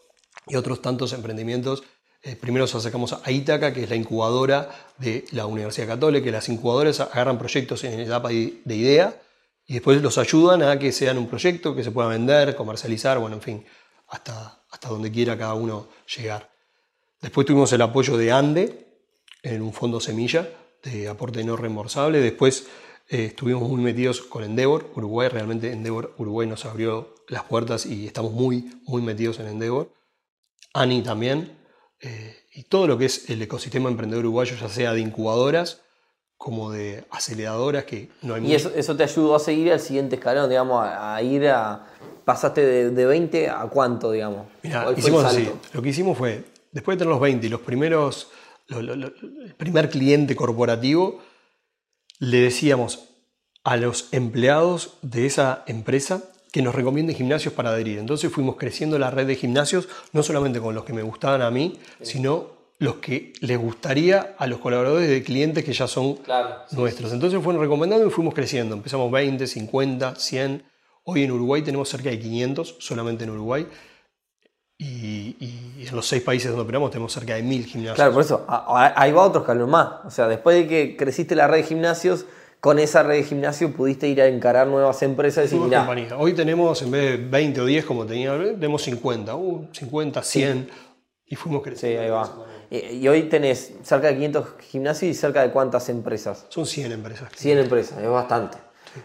y 0.46 0.56
otros 0.56 0.82
tantos 0.82 1.14
emprendimientos 1.14 1.82
eh, 2.20 2.36
primero 2.36 2.64
nos 2.64 2.74
acercamos 2.74 3.14
a 3.14 3.30
Ítaca, 3.30 3.72
que 3.72 3.84
es 3.84 3.88
la 3.88 3.96
incubadora 3.96 4.68
de 4.98 5.24
la 5.30 5.46
Universidad 5.46 5.86
Católica, 5.86 6.24
que 6.24 6.32
las 6.32 6.48
incubadoras 6.48 7.00
agarran 7.00 7.38
proyectos 7.38 7.82
en 7.84 8.00
etapa 8.00 8.28
de 8.28 8.76
idea 8.76 9.22
y 9.66 9.74
después 9.74 10.02
los 10.02 10.18
ayudan 10.18 10.62
a 10.62 10.78
que 10.78 10.92
sean 10.92 11.16
un 11.16 11.28
proyecto 11.28 11.74
que 11.74 11.84
se 11.84 11.92
pueda 11.92 12.08
vender, 12.08 12.56
comercializar, 12.56 13.18
bueno, 13.18 13.36
en 13.36 13.42
fin, 13.42 13.64
hasta, 14.08 14.64
hasta 14.68 14.88
donde 14.88 15.10
quiera 15.12 15.38
cada 15.38 15.54
uno 15.54 15.88
llegar. 16.14 16.50
Después 17.22 17.46
tuvimos 17.46 17.72
el 17.72 17.80
apoyo 17.82 18.18
de 18.18 18.32
ANDE 18.32 18.86
en 19.42 19.62
un 19.62 19.72
fondo 19.72 20.00
semilla 20.00 20.48
de 20.82 21.08
aporte 21.08 21.42
no 21.44 21.56
reembolsable. 21.56 22.20
Después 22.20 22.66
eh, 23.10 23.26
estuvimos 23.26 23.68
muy 23.68 23.80
metidos 23.80 24.20
con 24.20 24.44
Endeavor, 24.44 24.90
Uruguay. 24.94 25.28
Realmente 25.28 25.72
Endeavor 25.72 26.14
Uruguay 26.18 26.46
nos 26.46 26.66
abrió 26.66 27.14
las 27.28 27.44
puertas 27.44 27.86
y 27.86 28.06
estamos 28.06 28.32
muy, 28.32 28.70
muy 28.84 29.00
metidos 29.00 29.40
en 29.40 29.46
Endeavor. 29.46 29.90
ANI 30.74 31.02
también, 31.02 31.58
eh, 32.00 32.36
y 32.54 32.64
todo 32.64 32.86
lo 32.86 32.98
que 32.98 33.06
es 33.06 33.30
el 33.30 33.40
ecosistema 33.40 33.88
emprendedor 33.88 34.24
uruguayo, 34.26 34.56
ya 34.56 34.68
sea 34.68 34.92
de 34.92 35.00
incubadoras 35.00 35.80
como 36.36 36.70
de 36.70 37.04
aceleradoras, 37.10 37.84
que 37.84 38.10
no 38.22 38.34
hay 38.34 38.46
Y 38.46 38.54
eso, 38.54 38.70
eso, 38.74 38.96
te 38.96 39.02
ayudó 39.02 39.34
a 39.34 39.40
seguir 39.40 39.72
al 39.72 39.80
siguiente 39.80 40.16
escalón, 40.16 40.48
digamos, 40.48 40.86
a, 40.86 41.20
ir 41.22 41.48
a... 41.48 41.86
Pasaste 42.24 42.90
de, 42.90 43.06
20 43.06 43.48
a 43.48 43.62
cuánto, 43.62 44.12
digamos. 44.12 44.46
Mira, 44.62 44.92
hicimos 44.96 45.24
así. 45.24 45.50
Lo 45.72 45.80
que 45.80 45.88
hicimos 45.88 46.16
fue, 46.16 46.44
después 46.70 46.96
de 46.96 46.98
tener 46.98 47.10
los 47.10 47.20
20 47.22 47.46
y 47.46 47.48
los 47.48 47.62
primeros, 47.62 48.30
el 48.68 49.54
primer 49.56 49.88
cliente 49.88 50.36
corporativo, 50.36 51.20
le 52.18 52.38
decíamos 52.40 53.08
a 53.64 53.76
los 53.76 54.08
empleados 54.12 54.94
de 55.02 55.26
esa 55.26 55.64
empresa 55.66 56.24
que 56.52 56.62
nos 56.62 56.74
recomienden 56.74 57.14
gimnasios 57.14 57.54
para 57.54 57.70
adherir. 57.70 57.98
Entonces 57.98 58.32
fuimos 58.32 58.56
creciendo 58.56 58.98
la 58.98 59.10
red 59.10 59.26
de 59.26 59.36
gimnasios, 59.36 59.88
no 60.12 60.22
solamente 60.22 60.60
con 60.60 60.74
los 60.74 60.84
que 60.84 60.92
me 60.92 61.02
gustaban 61.02 61.42
a 61.42 61.50
mí, 61.50 61.78
sino 62.00 62.58
los 62.78 62.96
que 62.96 63.32
les 63.40 63.58
gustaría 63.58 64.34
a 64.38 64.46
los 64.46 64.60
colaboradores 64.60 65.08
de 65.08 65.22
clientes 65.22 65.64
que 65.64 65.72
ya 65.72 65.88
son 65.88 66.18
nuestros. 66.72 67.12
Entonces 67.12 67.42
fueron 67.42 67.60
recomendando 67.60 68.06
y 68.06 68.10
fuimos 68.10 68.34
creciendo. 68.34 68.74
Empezamos 68.74 69.10
20, 69.10 69.46
50, 69.46 70.14
100. 70.14 70.62
Hoy 71.04 71.24
en 71.24 71.32
Uruguay 71.32 71.62
tenemos 71.62 71.88
cerca 71.88 72.10
de 72.10 72.18
500, 72.18 72.76
solamente 72.78 73.24
en 73.24 73.30
Uruguay. 73.30 73.66
Y, 74.80 75.36
en 75.88 75.96
los 75.96 76.06
seis 76.06 76.22
países 76.22 76.50
donde 76.50 76.62
operamos 76.62 76.90
tenemos 76.90 77.12
cerca 77.12 77.34
de 77.34 77.42
1000 77.42 77.66
gimnasios. 77.66 77.96
Claro, 77.96 78.12
por 78.12 78.22
eso, 78.22 78.44
ahí 78.48 79.10
va 79.10 79.22
otro 79.22 79.40
escalón 79.40 79.70
más. 79.70 80.04
O 80.04 80.10
sea, 80.10 80.28
después 80.28 80.56
de 80.56 80.68
que 80.68 80.96
creciste 80.96 81.34
la 81.34 81.48
red 81.48 81.58
de 81.58 81.62
gimnasios, 81.64 82.26
con 82.60 82.78
esa 82.78 83.02
red 83.02 83.16
de 83.16 83.24
gimnasio 83.24 83.72
pudiste 83.72 84.08
ir 84.08 84.20
a 84.20 84.26
encarar 84.26 84.66
nuevas 84.66 85.02
empresas 85.02 85.52
y 85.52 85.58
decir, 85.58 86.12
Hoy 86.16 86.32
tenemos, 86.34 86.82
en 86.82 86.90
vez 86.90 87.10
de 87.10 87.16
20 87.28 87.60
o 87.60 87.64
10 87.64 87.84
como 87.84 88.06
tenía, 88.06 88.36
tenemos 88.36 88.82
50, 88.82 89.36
50, 89.72 90.22
100 90.22 90.70
y 91.26 91.36
fuimos 91.36 91.62
creciendo. 91.62 92.00
Sí, 92.00 92.04
ahí 92.04 92.10
va. 92.10 92.46
Y, 92.70 93.08
hoy 93.08 93.22
tenés 93.24 93.72
cerca 93.82 94.08
de 94.08 94.14
500 94.14 94.46
gimnasios 94.70 95.10
y 95.10 95.14
cerca 95.14 95.42
de 95.42 95.50
cuántas 95.50 95.88
empresas? 95.88 96.46
Son 96.50 96.66
100 96.66 96.92
empresas. 96.92 97.28
100 97.34 97.58
empresas, 97.58 97.98
es 97.98 98.08
bastante. 98.08 98.58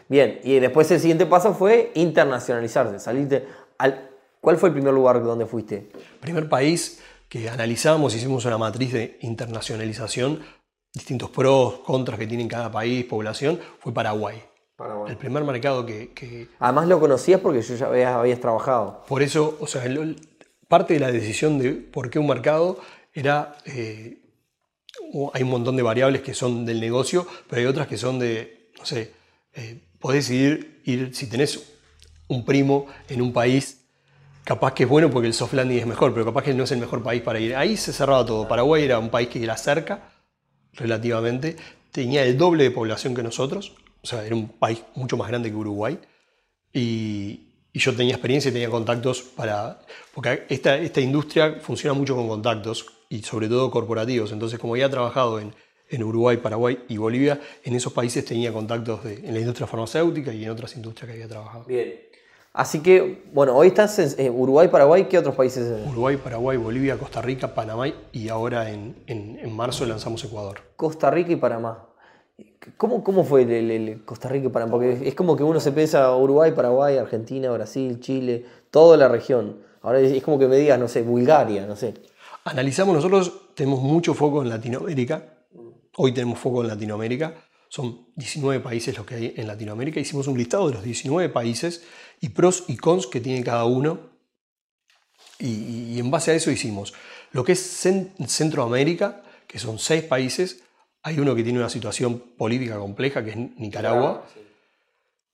Bien, 0.08 0.40
y 0.44 0.60
después 0.60 0.90
el 0.92 1.00
siguiente 1.00 1.26
paso 1.26 1.54
fue 1.54 1.92
internacionalizarse, 1.96 3.00
salirte 3.00 3.48
al... 3.78 4.10
¿Cuál 4.44 4.58
fue 4.58 4.68
el 4.68 4.74
primer 4.74 4.94
lugar 4.94 5.24
donde 5.24 5.46
fuiste? 5.46 5.90
Primer 6.20 6.50
país 6.50 7.02
que 7.30 7.48
analizamos, 7.48 8.14
hicimos 8.14 8.44
una 8.44 8.58
matriz 8.58 8.92
de 8.92 9.18
internacionalización 9.22 10.42
distintos 10.94 11.30
pros, 11.30 11.76
contras 11.86 12.20
que 12.20 12.28
tiene 12.28 12.46
cada 12.50 12.70
país, 12.70 13.06
población, 13.06 13.58
fue 13.80 13.94
Paraguay. 13.94 14.44
El 15.08 15.16
primer 15.16 15.46
mercado 15.46 15.86
que, 15.86 16.50
Además 16.60 16.90
lo 16.90 17.00
conocías 17.00 17.40
porque 17.40 17.62
yo 17.62 17.78
ya 17.78 18.20
habías, 18.20 18.42
trabajado. 18.42 19.06
Por 19.08 19.24
eso, 19.24 19.58
o 19.62 19.66
sea, 19.66 19.82
parte 20.68 20.96
de 20.96 21.00
la 21.00 21.14
decisión 21.14 21.58
de 21.58 21.72
por 21.72 22.10
qué 22.10 22.20
un 22.20 22.28
mercado 22.28 22.82
era... 23.14 23.56
Eh, 23.64 24.20
hay 25.34 25.44
un 25.44 25.50
montón 25.50 25.78
de 25.78 25.84
variables 25.84 26.22
que 26.22 26.34
son 26.34 26.66
del 26.66 26.82
negocio, 26.82 27.26
pero 27.50 27.62
hay 27.62 27.66
otras 27.66 27.88
que 27.88 27.98
son 27.98 28.20
de, 28.20 28.72
no 28.78 28.86
sé, 28.86 29.14
eh, 29.54 29.80
podés 30.00 30.30
ir, 30.30 30.82
ir, 30.84 31.16
si 31.16 31.28
tenés 31.28 31.78
un 32.28 32.44
primo 32.44 32.88
en 33.08 33.22
un 33.22 33.32
país 33.32 33.83
capaz 34.44 34.74
que 34.74 34.84
es 34.84 34.90
bueno 34.90 35.10
porque 35.10 35.28
el 35.28 35.34
soft 35.34 35.54
landing 35.54 35.80
es 35.80 35.86
mejor, 35.86 36.14
pero 36.14 36.26
capaz 36.26 36.44
que 36.44 36.54
no 36.54 36.64
es 36.64 36.72
el 36.72 36.80
mejor 36.80 37.02
país 37.02 37.22
para 37.22 37.40
ir. 37.40 37.56
Ahí 37.56 37.78
se 37.78 37.94
cerraba 37.94 38.26
todo. 38.26 38.48
Paraguay 38.48 38.84
era 38.84 39.00
un 39.00 39.10
país 39.10 39.30
que 39.30 39.44
era 39.44 39.58
cerca, 39.58 40.12
relativamente, 40.74 41.56
tenía 41.92 42.24
el 42.26 42.38
doble 42.38 42.64
de 42.64 42.72
población 42.72 43.16
que 43.16 43.24
nosotros, 43.24 43.74
o 44.02 44.08
sea, 44.08 44.26
era 44.26 44.36
un 44.36 44.50
país 44.50 44.84
mucho 44.96 45.16
más 45.16 45.28
grande 45.28 45.50
que 45.50 45.56
Uruguay, 45.56 46.00
y, 46.74 47.50
yo 47.76 47.96
tenía 47.96 48.14
experiencia 48.14 48.50
y 48.50 48.52
tenía 48.52 48.70
contactos 48.70 49.24
para... 49.24 49.80
Porque 50.14 50.46
esta, 50.48 50.78
esta 50.78 51.02
industria 51.02 51.58
funciona 51.60 51.96
mucho 51.96 52.16
con 52.16 52.28
contactos, 52.28 52.86
y 53.10 53.24
sobre 53.24 53.48
todo 53.48 53.72
corporativos, 53.72 54.32
entonces 54.32 54.60
como 54.60 54.78
ya 54.78 54.88
he 54.88 54.90
trabajado 54.90 55.40
en, 55.40 55.56
en 55.90 56.04
Uruguay, 56.04 56.38
Paraguay 56.38 56.84
y 56.88 56.98
Bolivia, 56.98 57.40
en 57.64 57.76
esos 57.76 57.94
países 57.94 58.26
tenía 58.26 58.52
contactos 58.52 59.06
en 59.06 59.34
la 59.34 59.40
industria 59.40 59.68
farmacéutica 59.68 60.34
y 60.34 60.44
en 60.44 60.50
otras 60.52 60.76
industrias 60.76 61.08
que 61.08 61.14
había 61.14 61.28
trabajado. 61.28 61.66
Bien. 61.66 62.13
Así 62.54 62.82
que, 62.82 63.24
bueno, 63.34 63.56
hoy 63.56 63.70
estás 63.70 63.98
en 64.20 64.40
Uruguay, 64.40 64.68
Paraguay, 64.68 65.06
¿qué 65.06 65.18
otros 65.18 65.34
países? 65.34 65.74
Uruguay, 65.90 66.18
Paraguay, 66.18 66.56
Bolivia, 66.56 67.00
Costa 67.00 67.20
Rica, 67.20 67.56
Panamá 67.56 67.88
y 68.12 68.30
ahora 68.30 68.70
en, 68.70 68.96
en, 69.08 69.52
marzo 69.56 69.88
lanzamos 69.88 70.24
Ecuador. 70.24 70.60
Costa 70.76 71.10
Rica 71.10 71.32
y 71.32 71.36
Panamá. 71.36 71.88
¿Cómo, 72.78 73.04
cómo 73.04 73.24
fue 73.24 73.42
el, 73.42 74.04
Costa 74.06 74.30
Rica 74.30 74.46
y 74.46 74.50
Panamá? 74.50 74.72
Porque 74.74 75.08
es 75.08 75.16
como 75.16 75.36
que 75.36 75.42
uno 75.42 75.60
se 75.60 75.72
piensa 75.72 76.16
Uruguay, 76.16 76.52
Paraguay, 76.52 76.98
Argentina, 76.98 77.50
Brasil, 77.50 78.00
Chile, 78.00 78.46
toda 78.70 78.98
la 78.98 79.08
región. 79.08 79.58
Ahora 79.82 80.00
es, 80.00 80.22
como 80.22 80.38
que 80.38 80.48
me 80.48 80.58
digas, 80.58 80.78
no 80.80 80.88
sé, 80.88 81.02
Bulgaria, 81.02 81.66
no 81.66 81.76
sé. 81.76 81.96
Analizamos, 82.44 82.94
nosotros 82.94 83.34
tenemos 83.56 83.82
mucho 83.82 84.14
foco 84.14 84.44
en 84.44 84.50
Latinoamérica. 84.50 85.24
Hoy 85.98 86.12
tenemos 86.12 86.38
foco 86.38 86.62
en 86.62 86.68
Latinoamérica. 86.68 87.34
Son 87.74 88.06
19 88.18 88.60
países 88.60 88.96
los 88.96 89.04
que 89.04 89.16
hay 89.16 89.34
en 89.36 89.48
Latinoamérica. 89.48 90.00
Hicimos 90.00 90.28
un 90.28 90.38
listado 90.38 90.68
de 90.68 90.76
los 90.76 90.84
19 90.84 91.30
países 91.30 91.84
y 92.22 92.30
pros 92.30 92.66
y 92.68 92.78
cons 92.78 93.08
que 93.08 93.20
tiene 93.20 93.44
cada 93.44 93.66
uno. 93.66 94.12
Y, 95.40 95.98
en 95.98 96.12
base 96.12 96.30
a 96.30 96.36
eso 96.36 96.52
hicimos 96.52 96.94
lo 97.32 97.44
que 97.44 97.54
es 97.54 97.60
Centroamérica, 98.28 99.24
que 99.48 99.58
son 99.58 99.80
seis 99.80 100.04
países. 100.04 100.62
Hay 101.02 101.18
uno 101.18 101.34
que 101.34 101.42
tiene 101.42 101.58
una 101.58 101.70
situación 101.70 102.20
política 102.38 102.78
compleja, 102.78 103.26
que 103.26 103.32
es 103.32 103.38
Nicaragua. 103.38 104.24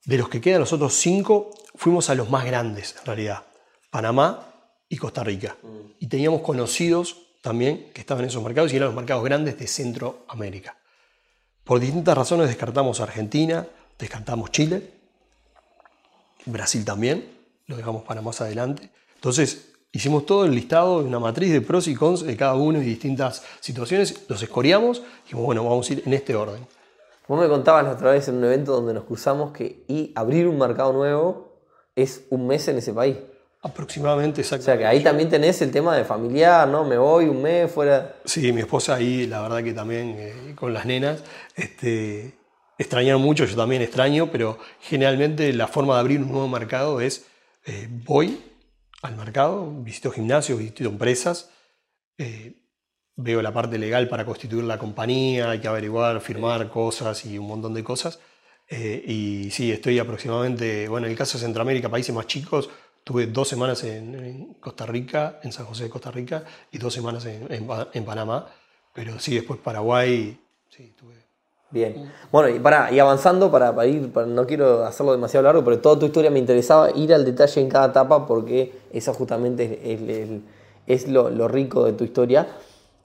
De 0.06 0.16
los 0.16 0.30
que 0.30 0.40
quedan 0.40 0.60
los 0.60 0.72
otros 0.72 0.94
cinco, 0.94 1.50
fuimos 1.74 2.08
a 2.08 2.14
los 2.14 2.30
más 2.30 2.46
grandes, 2.46 2.96
en 3.00 3.04
realidad. 3.04 3.44
Panamá 3.90 4.50
y 4.88 4.96
Costa 4.96 5.22
Rica. 5.22 5.58
Mm. 5.62 5.92
Y 5.98 6.06
teníamos 6.06 6.40
conocidos 6.40 7.18
también 7.42 7.90
que 7.92 8.00
estaban 8.00 8.24
en 8.24 8.30
esos 8.30 8.42
mercados 8.42 8.72
y 8.72 8.76
eran 8.76 8.86
los 8.86 8.96
mercados 8.96 9.24
grandes 9.24 9.58
de 9.58 9.66
Centroamérica. 9.66 10.79
Por 11.64 11.80
distintas 11.80 12.16
razones 12.16 12.48
descartamos 12.48 13.00
Argentina, 13.00 13.66
descartamos 13.98 14.50
Chile 14.50 15.00
Brasil 16.46 16.84
también, 16.84 17.28
lo 17.66 17.76
dejamos 17.76 18.02
para 18.02 18.22
más 18.22 18.40
adelante. 18.40 18.90
Entonces, 19.14 19.72
hicimos 19.92 20.26
todo 20.26 20.44
el 20.44 20.54
listado, 20.54 20.98
una 20.98 21.18
matriz 21.18 21.52
de 21.52 21.60
pros 21.60 21.88
y 21.88 21.94
cons 21.94 22.22
de 22.22 22.36
cada 22.36 22.54
uno 22.54 22.80
y 22.80 22.84
distintas 22.84 23.42
situaciones, 23.60 24.24
los 24.28 24.42
escoreamos 24.42 24.98
y 24.98 25.22
dijimos, 25.24 25.44
bueno, 25.44 25.64
vamos 25.64 25.88
a 25.88 25.92
ir 25.92 26.02
en 26.06 26.14
este 26.14 26.34
orden. 26.34 26.66
Vos 27.28 27.40
me 27.40 27.48
contabas 27.48 27.84
la 27.84 27.92
otra 27.92 28.12
vez 28.12 28.26
en 28.28 28.36
un 28.36 28.44
evento 28.44 28.72
donde 28.72 28.94
nos 28.94 29.04
cruzamos 29.04 29.52
que 29.52 29.84
y 29.86 30.12
abrir 30.14 30.48
un 30.48 30.58
mercado 30.58 30.92
nuevo 30.92 31.60
es 31.94 32.24
un 32.30 32.46
mes 32.46 32.66
en 32.68 32.78
ese 32.78 32.92
país. 32.92 33.16
Aproximadamente, 33.62 34.40
exactamente. 34.40 34.72
O 34.72 34.76
sea 34.76 34.78
que 34.78 34.86
ahí 34.86 35.02
también 35.02 35.28
tenés 35.28 35.60
el 35.60 35.70
tema 35.70 35.94
de 35.94 36.04
familiar, 36.04 36.66
¿no? 36.66 36.84
Me 36.84 36.96
voy 36.96 37.26
un 37.26 37.42
mes 37.42 37.70
fuera. 37.70 38.16
Sí, 38.24 38.52
mi 38.52 38.60
esposa 38.60 38.94
ahí, 38.94 39.26
la 39.26 39.42
verdad 39.42 39.62
que 39.62 39.74
también 39.74 40.16
eh, 40.18 40.54
con 40.54 40.72
las 40.72 40.86
nenas, 40.86 41.22
este, 41.54 42.34
extrañaron 42.78 43.20
mucho, 43.20 43.44
yo 43.44 43.56
también 43.56 43.82
extraño, 43.82 44.30
pero 44.32 44.58
generalmente 44.80 45.52
la 45.52 45.68
forma 45.68 45.94
de 45.94 46.00
abrir 46.00 46.20
un 46.20 46.30
nuevo 46.30 46.48
mercado 46.48 47.02
es 47.02 47.26
eh, 47.66 47.88
voy 47.90 48.42
al 49.02 49.16
mercado, 49.16 49.70
visito 49.82 50.10
gimnasios, 50.10 50.58
visito 50.58 50.88
empresas, 50.88 51.50
eh, 52.16 52.54
veo 53.16 53.42
la 53.42 53.52
parte 53.52 53.78
legal 53.78 54.08
para 54.08 54.24
constituir 54.24 54.64
la 54.64 54.78
compañía, 54.78 55.50
hay 55.50 55.60
que 55.60 55.68
averiguar, 55.68 56.20
firmar 56.20 56.70
cosas 56.70 57.24
y 57.26 57.38
un 57.38 57.46
montón 57.46 57.74
de 57.74 57.84
cosas. 57.84 58.20
Eh, 58.68 59.02
y 59.06 59.50
sí, 59.50 59.72
estoy 59.72 59.98
aproximadamente, 59.98 60.88
bueno, 60.88 61.06
en 61.06 61.12
el 61.12 61.18
caso 61.18 61.36
de 61.36 61.44
Centroamérica, 61.44 61.88
países 61.88 62.14
más 62.14 62.26
chicos, 62.26 62.70
tuve 63.04 63.26
dos 63.26 63.48
semanas 63.48 63.82
en, 63.84 64.54
Costa 64.60 64.86
Rica, 64.86 65.40
en 65.42 65.52
San 65.52 65.66
José 65.66 65.84
de 65.84 65.90
Costa 65.90 66.10
Rica, 66.10 66.44
y 66.70 66.78
dos 66.78 66.92
semanas 66.92 67.24
en, 67.26 67.48
en 67.50 68.04
Panamá, 68.04 68.46
pero 68.92 69.18
sí, 69.18 69.34
después 69.34 69.60
Paraguay, 69.60 70.38
sí, 70.68 70.94
tuve 70.98 71.20
Bien. 71.72 72.10
Bueno, 72.32 72.48
y, 72.48 72.58
para, 72.58 72.92
y 72.92 72.98
avanzando, 72.98 73.48
para, 73.50 73.86
ir, 73.86 74.10
no 74.26 74.46
quiero 74.46 74.84
hacerlo 74.84 75.12
demasiado 75.12 75.44
largo, 75.44 75.64
pero 75.64 75.78
toda 75.78 76.00
tu 76.00 76.06
historia 76.06 76.28
me 76.28 76.40
interesaba 76.40 76.90
ir 76.96 77.14
al 77.14 77.24
detalle 77.24 77.60
en 77.60 77.68
cada 77.68 77.86
etapa 77.86 78.26
porque 78.26 78.72
eso 78.92 79.14
justamente 79.14 79.78
es, 80.88 81.08
lo, 81.08 81.46
rico 81.46 81.84
de 81.84 81.92
tu 81.92 82.02
historia. 82.02 82.48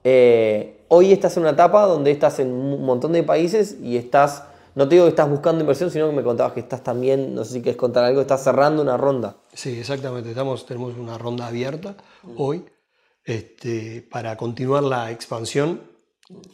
Eh, 0.02 0.80
hoy 0.88 1.12
estás 1.12 1.36
en 1.36 1.44
una 1.44 1.52
etapa 1.52 1.86
donde 1.86 2.10
estás 2.10 2.40
en 2.40 2.50
un 2.50 2.84
montón 2.84 3.12
de 3.12 3.22
países 3.22 3.76
y 3.80 3.96
estás, 3.96 4.42
no 4.76 4.86
te 4.86 4.94
digo 4.94 5.06
que 5.06 5.10
estás 5.10 5.28
buscando 5.30 5.62
inversión, 5.62 5.90
sino 5.90 6.10
que 6.10 6.16
me 6.16 6.22
contabas 6.22 6.52
que 6.52 6.60
estás 6.60 6.84
también, 6.84 7.34
no 7.34 7.46
sé 7.46 7.54
si 7.54 7.62
quieres 7.62 7.78
contar 7.78 8.04
algo, 8.04 8.20
estás 8.20 8.44
cerrando 8.44 8.82
una 8.82 8.98
ronda. 8.98 9.36
Sí, 9.54 9.80
exactamente, 9.80 10.28
estamos, 10.28 10.66
tenemos 10.66 10.94
una 10.98 11.16
ronda 11.16 11.46
abierta 11.46 11.96
hoy 12.36 12.62
este, 13.24 14.06
para 14.10 14.36
continuar 14.36 14.82
la 14.82 15.10
expansión 15.10 15.80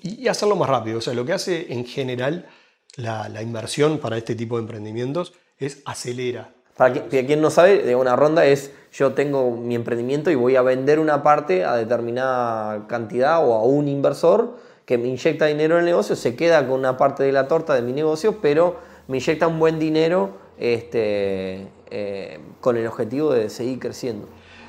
y 0.03 0.29
hacerlo 0.29 0.55
más 0.55 0.69
rápido. 0.69 0.99
O 0.99 1.01
sea, 1.01 1.15
lo 1.15 1.25
que 1.25 1.33
hace 1.33 1.73
en 1.73 1.85
general 1.85 2.47
la, 2.95 3.43
inversión 3.43 3.99
para 3.99 4.17
este 4.17 4.37
tipo 4.37 4.57
de 4.57 4.63
emprendimientos 4.63 5.33
es 5.59 5.83
acelera. 5.85 6.55
Para, 6.77 6.93
quien 7.09 7.41
no 7.41 7.51
sabe, 7.51 7.97
una 7.97 8.15
ronda 8.15 8.47
es 8.47 8.73
yo 8.93 9.15
tengo 9.15 9.51
mi 9.51 9.75
emprendimiento 9.75 10.31
y 10.31 10.37
voy 10.37 10.55
a 10.55 10.63
vender 10.63 11.01
una 11.01 11.25
parte 11.25 11.65
a 11.65 11.75
determinada 11.75 12.87
cantidad 12.87 13.45
o 13.45 13.55
a 13.55 13.65
un 13.65 13.89
inversor 13.89 14.57
que 14.93 14.99
me 14.99 15.09
inyecta 15.09 15.47
dinero 15.47 15.77
en 15.77 15.81
el 15.81 15.87
negocio, 15.87 16.15
se 16.15 16.37
queda 16.37 16.69
con 16.69 16.79
una 16.79 16.99
parte 16.99 17.23
de 17.23 17.33
la 17.33 17.49
torta 17.49 17.75
de 17.75 17.81
mi 17.81 17.95
negocio, 17.95 18.43
pero 18.43 18.77
me 19.09 19.17
inyecta 19.17 19.47
un 19.47 19.59
buen 19.59 19.79
dinero 19.79 20.37
este, 20.59 21.67
eh, 21.91 22.39
con 22.61 22.77
el 22.77 22.87
objetivo 22.87 23.33
de 23.33 23.49
seguir 23.49 23.79
creciendo. 23.79 24.29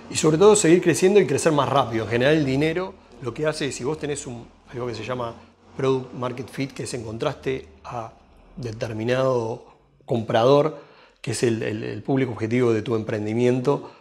Y 0.09 0.15
sobre 0.15 0.37
todo 0.37 0.55
seguir 0.55 0.81
creciendo 0.81 1.19
y 1.19 1.27
crecer 1.27 1.51
más 1.51 1.67
rápido. 1.67 2.05
En 2.05 2.11
general 2.11 2.35
el 2.35 2.45
dinero 2.45 2.93
lo 3.21 3.33
que 3.33 3.45
hace 3.45 3.67
es, 3.67 3.75
si 3.75 3.83
vos 3.83 3.99
tenés 3.99 4.25
un, 4.25 4.47
algo 4.71 4.87
que 4.87 4.95
se 4.95 5.03
llama 5.03 5.35
Product 5.75 6.13
Market 6.13 6.49
Fit, 6.49 6.71
que 6.71 6.83
es 6.83 6.93
encontraste 6.93 7.67
a 7.83 8.13
determinado 8.55 9.65
comprador, 10.05 10.77
que 11.19 11.31
es 11.31 11.43
el, 11.43 12.01
público 12.05 12.31
objetivo 12.31 12.71
de 12.71 12.81
tu 12.81 12.95
emprendimiento, 12.95 13.91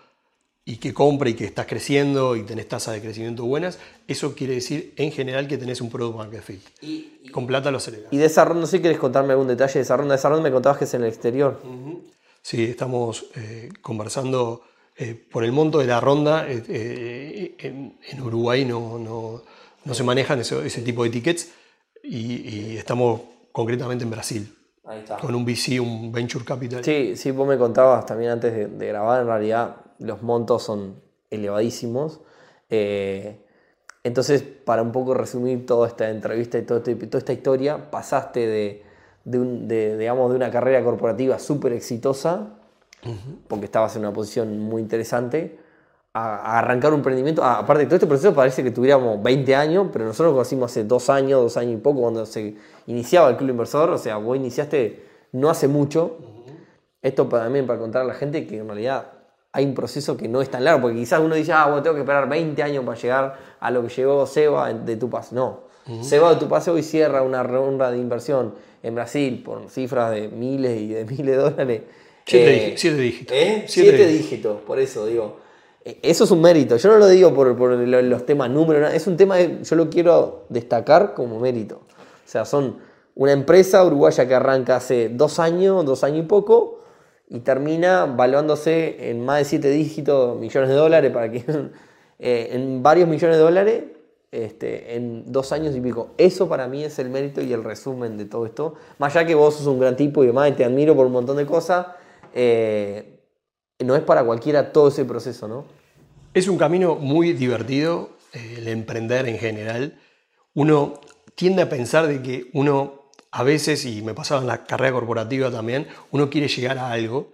y 0.64 0.76
que 0.76 0.94
compra 0.94 1.28
y 1.28 1.34
que 1.34 1.44
estás 1.44 1.66
creciendo 1.66 2.36
y 2.36 2.42
tenés 2.42 2.68
tasas 2.68 2.94
de 2.94 3.00
crecimiento 3.00 3.44
buenas, 3.44 3.78
eso 4.06 4.34
quiere 4.34 4.54
decir 4.54 4.94
en 4.96 5.10
general 5.10 5.48
que 5.48 5.58
tenés 5.58 5.80
un 5.80 5.90
Product 5.90 6.16
Market 6.16 6.42
Fit. 6.42 6.60
Y, 6.80 7.30
Con 7.30 7.46
plata 7.46 7.70
lo 7.70 7.78
aceleras. 7.78 8.12
Y 8.12 8.16
de 8.16 8.26
esa 8.26 8.44
ronda, 8.44 8.60
no 8.60 8.66
sé 8.66 8.76
si 8.76 8.80
quieres 8.80 8.98
contarme 8.98 9.32
algún 9.32 9.48
detalle 9.48 9.74
de 9.74 9.80
esa 9.80 9.96
ronda. 9.96 10.14
De 10.14 10.18
esa 10.18 10.28
ronda 10.28 10.42
me 10.44 10.52
contabas 10.52 10.78
que 10.78 10.84
es 10.84 10.94
en 10.94 11.02
el 11.02 11.08
exterior. 11.08 11.60
Sí, 12.42 12.64
estamos 12.64 13.26
eh, 13.36 13.70
conversando 13.80 14.62
eh, 14.96 15.14
por 15.14 15.44
el 15.44 15.52
monto 15.52 15.78
de 15.78 15.86
la 15.86 16.00
ronda. 16.00 16.46
Eh, 16.48 17.56
en, 17.58 18.22
Uruguay 18.22 18.64
no, 18.64 18.98
no 18.98 19.42
no 19.84 19.94
se 19.94 20.04
manejan 20.04 20.40
ese, 20.40 20.82
tipo 20.82 21.04
de 21.04 21.10
tickets 21.10 21.52
y, 22.02 22.76
estamos 22.76 23.20
concretamente 23.50 24.04
en 24.04 24.10
Brasil. 24.10 24.56
Ahí 24.84 25.00
está. 25.00 25.16
Con 25.16 25.34
un 25.34 25.44
VC, 25.44 25.80
un 25.80 26.10
Venture 26.10 26.44
Capital. 26.44 26.84
Sí, 26.84 27.16
sí, 27.16 27.30
vos 27.30 27.46
me 27.46 27.56
contabas 27.56 28.04
también 28.04 28.32
antes 28.32 28.78
de, 28.78 28.86
grabar, 28.86 29.20
en 29.20 29.26
realidad 29.26 29.76
los 29.98 30.22
montos 30.22 30.62
son 30.62 30.96
elevadísimos. 31.30 32.20
Eh, 32.70 33.40
entonces, 34.04 34.42
para 34.42 34.82
un 34.82 34.92
poco 34.92 35.14
resumir 35.14 35.64
toda 35.66 35.86
esta 35.88 36.10
entrevista 36.10 36.58
y 36.58 36.62
este, 36.62 37.06
toda 37.06 37.18
esta 37.18 37.32
historia, 37.32 37.90
pasaste 37.90 38.46
de, 38.46 39.96
digamos, 39.98 40.30
de 40.30 40.36
una 40.36 40.50
carrera 40.50 40.82
corporativa 40.82 41.38
súper 41.38 41.72
exitosa, 41.72 42.58
porque 43.48 43.66
estabas 43.66 43.94
en 43.96 44.02
una 44.02 44.12
posición 44.12 44.58
muy 44.58 44.82
interesante, 44.82 45.58
a, 46.14 46.58
arrancar 46.58 46.92
un 46.92 46.98
emprendimiento. 46.98 47.42
Ah, 47.42 47.60
aparte 47.60 47.84
de 47.84 47.86
todo 47.86 47.96
este 47.96 48.06
proceso 48.06 48.34
parece 48.34 48.62
que 48.62 48.70
tuviéramos 48.70 49.22
20 49.22 49.54
años, 49.54 49.88
pero 49.92 50.04
nosotros 50.04 50.32
lo 50.32 50.34
conocimos 50.34 50.70
hace 50.70 50.84
dos 50.84 51.08
años, 51.08 51.40
dos 51.40 51.56
años 51.56 51.74
y 51.74 51.76
poco, 51.78 52.00
cuando 52.02 52.26
se 52.26 52.56
iniciaba 52.86 53.30
el 53.30 53.36
Club 53.36 53.50
Inversor. 53.50 53.90
O 53.90 53.98
sea, 53.98 54.16
vos 54.16 54.36
iniciaste 54.36 55.04
no 55.32 55.48
hace 55.50 55.68
mucho. 55.68 56.18
Esto 57.00 57.26
también 57.26 57.66
para 57.66 57.78
contar 57.78 58.02
a 58.02 58.04
la 58.04 58.14
gente 58.14 58.46
que 58.46 58.58
en 58.58 58.66
realidad 58.66 59.21
hay 59.52 59.66
un 59.66 59.74
proceso 59.74 60.16
que 60.16 60.28
no 60.28 60.40
es 60.40 60.50
tan 60.50 60.64
largo, 60.64 60.82
porque 60.82 60.98
quizás 60.98 61.20
uno 61.20 61.34
dice, 61.34 61.52
ah, 61.52 61.66
bueno, 61.66 61.82
tengo 61.82 61.94
que 61.94 62.00
esperar 62.00 62.28
20 62.28 62.62
años 62.62 62.84
para 62.84 62.98
llegar 62.98 63.38
a 63.60 63.70
lo 63.70 63.82
que 63.82 63.88
llegó 63.88 64.26
Seba 64.26 64.72
de 64.72 64.96
tu 64.96 65.10
paso. 65.10 65.34
No. 65.34 65.72
Seba 66.02 66.32
de 66.34 66.36
tu 66.40 66.48
paso 66.48 66.72
hoy 66.72 66.82
cierra 66.82 67.22
una 67.22 67.42
ronda 67.42 67.90
de 67.90 67.98
inversión 67.98 68.54
en 68.82 68.94
Brasil 68.94 69.42
por 69.44 69.68
cifras 69.68 70.12
de 70.12 70.28
miles 70.28 70.80
y 70.80 70.88
de 70.88 71.04
miles 71.04 71.26
de 71.26 71.36
dólares. 71.36 71.82
Siete, 72.24 72.68
eh, 72.68 72.94
dígitos. 72.94 73.36
¿Eh? 73.36 73.64
Siete, 73.66 74.06
dígitos, 74.06 74.60
por 74.62 74.78
eso 74.78 75.06
digo. 75.06 75.36
Eso 75.84 76.24
es 76.24 76.30
un 76.30 76.40
mérito. 76.40 76.76
Yo 76.76 76.90
no 76.92 76.98
lo 76.98 77.08
digo 77.08 77.34
por, 77.34 77.48
los 77.58 78.24
temas 78.24 78.48
números, 78.48 78.94
es 78.94 79.06
un 79.08 79.16
tema 79.16 79.36
que 79.36 79.58
yo 79.64 79.76
lo 79.76 79.90
quiero 79.90 80.44
destacar 80.48 81.12
como 81.14 81.40
mérito. 81.40 81.82
O 82.24 82.28
sea, 82.28 82.44
son 82.44 82.78
una 83.16 83.32
empresa 83.32 83.84
uruguaya 83.84 84.26
que 84.26 84.34
arranca 84.34 84.76
hace 84.76 85.08
dos 85.08 85.40
años, 85.40 85.84
dos 85.84 86.04
años 86.04 86.20
y 86.20 86.28
poco, 86.28 86.81
y 87.32 87.40
termina 87.40 88.04
valuándose 88.04 89.08
en 89.08 89.24
más 89.24 89.38
de 89.38 89.44
7 89.46 89.70
dígitos 89.70 90.38
millones 90.38 90.68
de 90.68 90.74
dólares, 90.74 91.10
para 91.12 91.32
que, 91.32 91.38
eh, 92.18 92.48
en 92.52 92.82
varios 92.82 93.08
millones 93.08 93.38
de 93.38 93.42
dólares 93.42 93.84
este, 94.30 94.96
en 94.96 95.32
dos 95.32 95.50
años 95.50 95.74
y 95.74 95.80
pico. 95.80 96.10
Eso 96.18 96.46
para 96.46 96.68
mí 96.68 96.84
es 96.84 96.98
el 96.98 97.08
mérito 97.08 97.40
y 97.40 97.54
el 97.54 97.64
resumen 97.64 98.18
de 98.18 98.26
todo 98.26 98.44
esto. 98.44 98.74
Más 98.98 99.16
allá 99.16 99.26
que 99.26 99.34
vos 99.34 99.54
sos 99.54 99.66
un 99.66 99.80
gran 99.80 99.96
tipo 99.96 100.22
y 100.22 100.26
demás, 100.26 100.50
y 100.50 100.52
te 100.52 100.64
admiro 100.64 100.94
por 100.94 101.06
un 101.06 101.12
montón 101.12 101.38
de 101.38 101.46
cosas, 101.46 101.86
eh, 102.34 103.20
no 103.78 103.96
es 103.96 104.02
para 104.02 104.24
cualquiera 104.24 104.70
todo 104.70 104.88
ese 104.88 105.06
proceso, 105.06 105.48
¿no? 105.48 105.64
Es 106.34 106.48
un 106.48 106.58
camino 106.58 106.96
muy 106.96 107.32
divertido, 107.32 108.10
eh, 108.34 108.56
el 108.58 108.68
emprender 108.68 109.26
en 109.26 109.38
general. 109.38 109.98
Uno 110.52 111.00
tiende 111.34 111.62
a 111.62 111.70
pensar 111.70 112.06
de 112.08 112.20
que 112.20 112.50
uno 112.52 113.01
a 113.32 113.42
veces, 113.42 113.86
y 113.86 114.02
me 114.02 114.12
pasaba 114.12 114.42
en 114.42 114.46
la 114.46 114.64
carrera 114.64 114.92
corporativa 114.92 115.50
también, 115.50 115.88
uno 116.10 116.28
quiere 116.28 116.48
llegar 116.48 116.78
a 116.78 116.92
algo. 116.92 117.32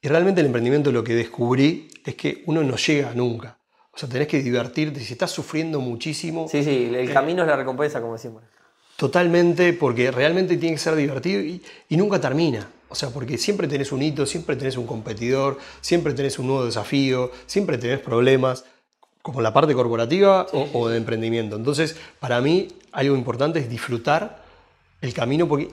Y 0.00 0.08
realmente 0.08 0.40
el 0.40 0.46
emprendimiento 0.46 0.92
lo 0.92 1.02
que 1.02 1.14
descubrí 1.14 1.88
es 2.06 2.14
que 2.14 2.44
uno 2.46 2.62
no 2.62 2.76
llega 2.76 3.12
nunca. 3.14 3.58
O 3.92 3.98
sea, 3.98 4.08
tenés 4.08 4.28
que 4.28 4.40
divertirte. 4.40 5.00
Si 5.00 5.12
estás 5.12 5.32
sufriendo 5.32 5.80
muchísimo. 5.80 6.48
Sí, 6.48 6.62
sí, 6.62 6.84
el 6.84 6.94
eh, 6.94 7.12
camino 7.12 7.42
es 7.42 7.48
la 7.48 7.56
recompensa, 7.56 8.00
como 8.00 8.12
decimos. 8.12 8.44
Totalmente, 8.94 9.72
porque 9.72 10.12
realmente 10.12 10.56
tiene 10.56 10.76
que 10.76 10.80
ser 10.80 10.94
divertido 10.94 11.42
y, 11.42 11.60
y, 11.88 11.96
nunca 11.96 12.20
termina. 12.20 12.68
O 12.88 12.94
sea, 12.94 13.08
porque 13.10 13.36
siempre 13.36 13.66
tenés 13.66 13.90
un 13.90 14.02
hito, 14.02 14.26
siempre 14.26 14.54
tenés 14.54 14.76
un 14.76 14.86
competidor, 14.86 15.58
siempre 15.80 16.14
tenés 16.14 16.38
un 16.38 16.46
nuevo 16.46 16.64
desafío, 16.64 17.32
siempre 17.46 17.76
tenés 17.76 17.98
problemas, 17.98 18.64
como 19.20 19.40
la 19.40 19.52
parte 19.52 19.74
corporativa 19.74 20.46
o, 20.52 20.68
o 20.74 20.88
de 20.88 20.96
emprendimiento. 20.96 21.56
Entonces, 21.56 21.96
para 22.20 22.40
mí, 22.40 22.68
algo 22.92 23.16
importante 23.16 23.58
es 23.58 23.68
disfrutar 23.68 24.49
el 25.00 25.14
camino, 25.14 25.48
porque 25.48 25.68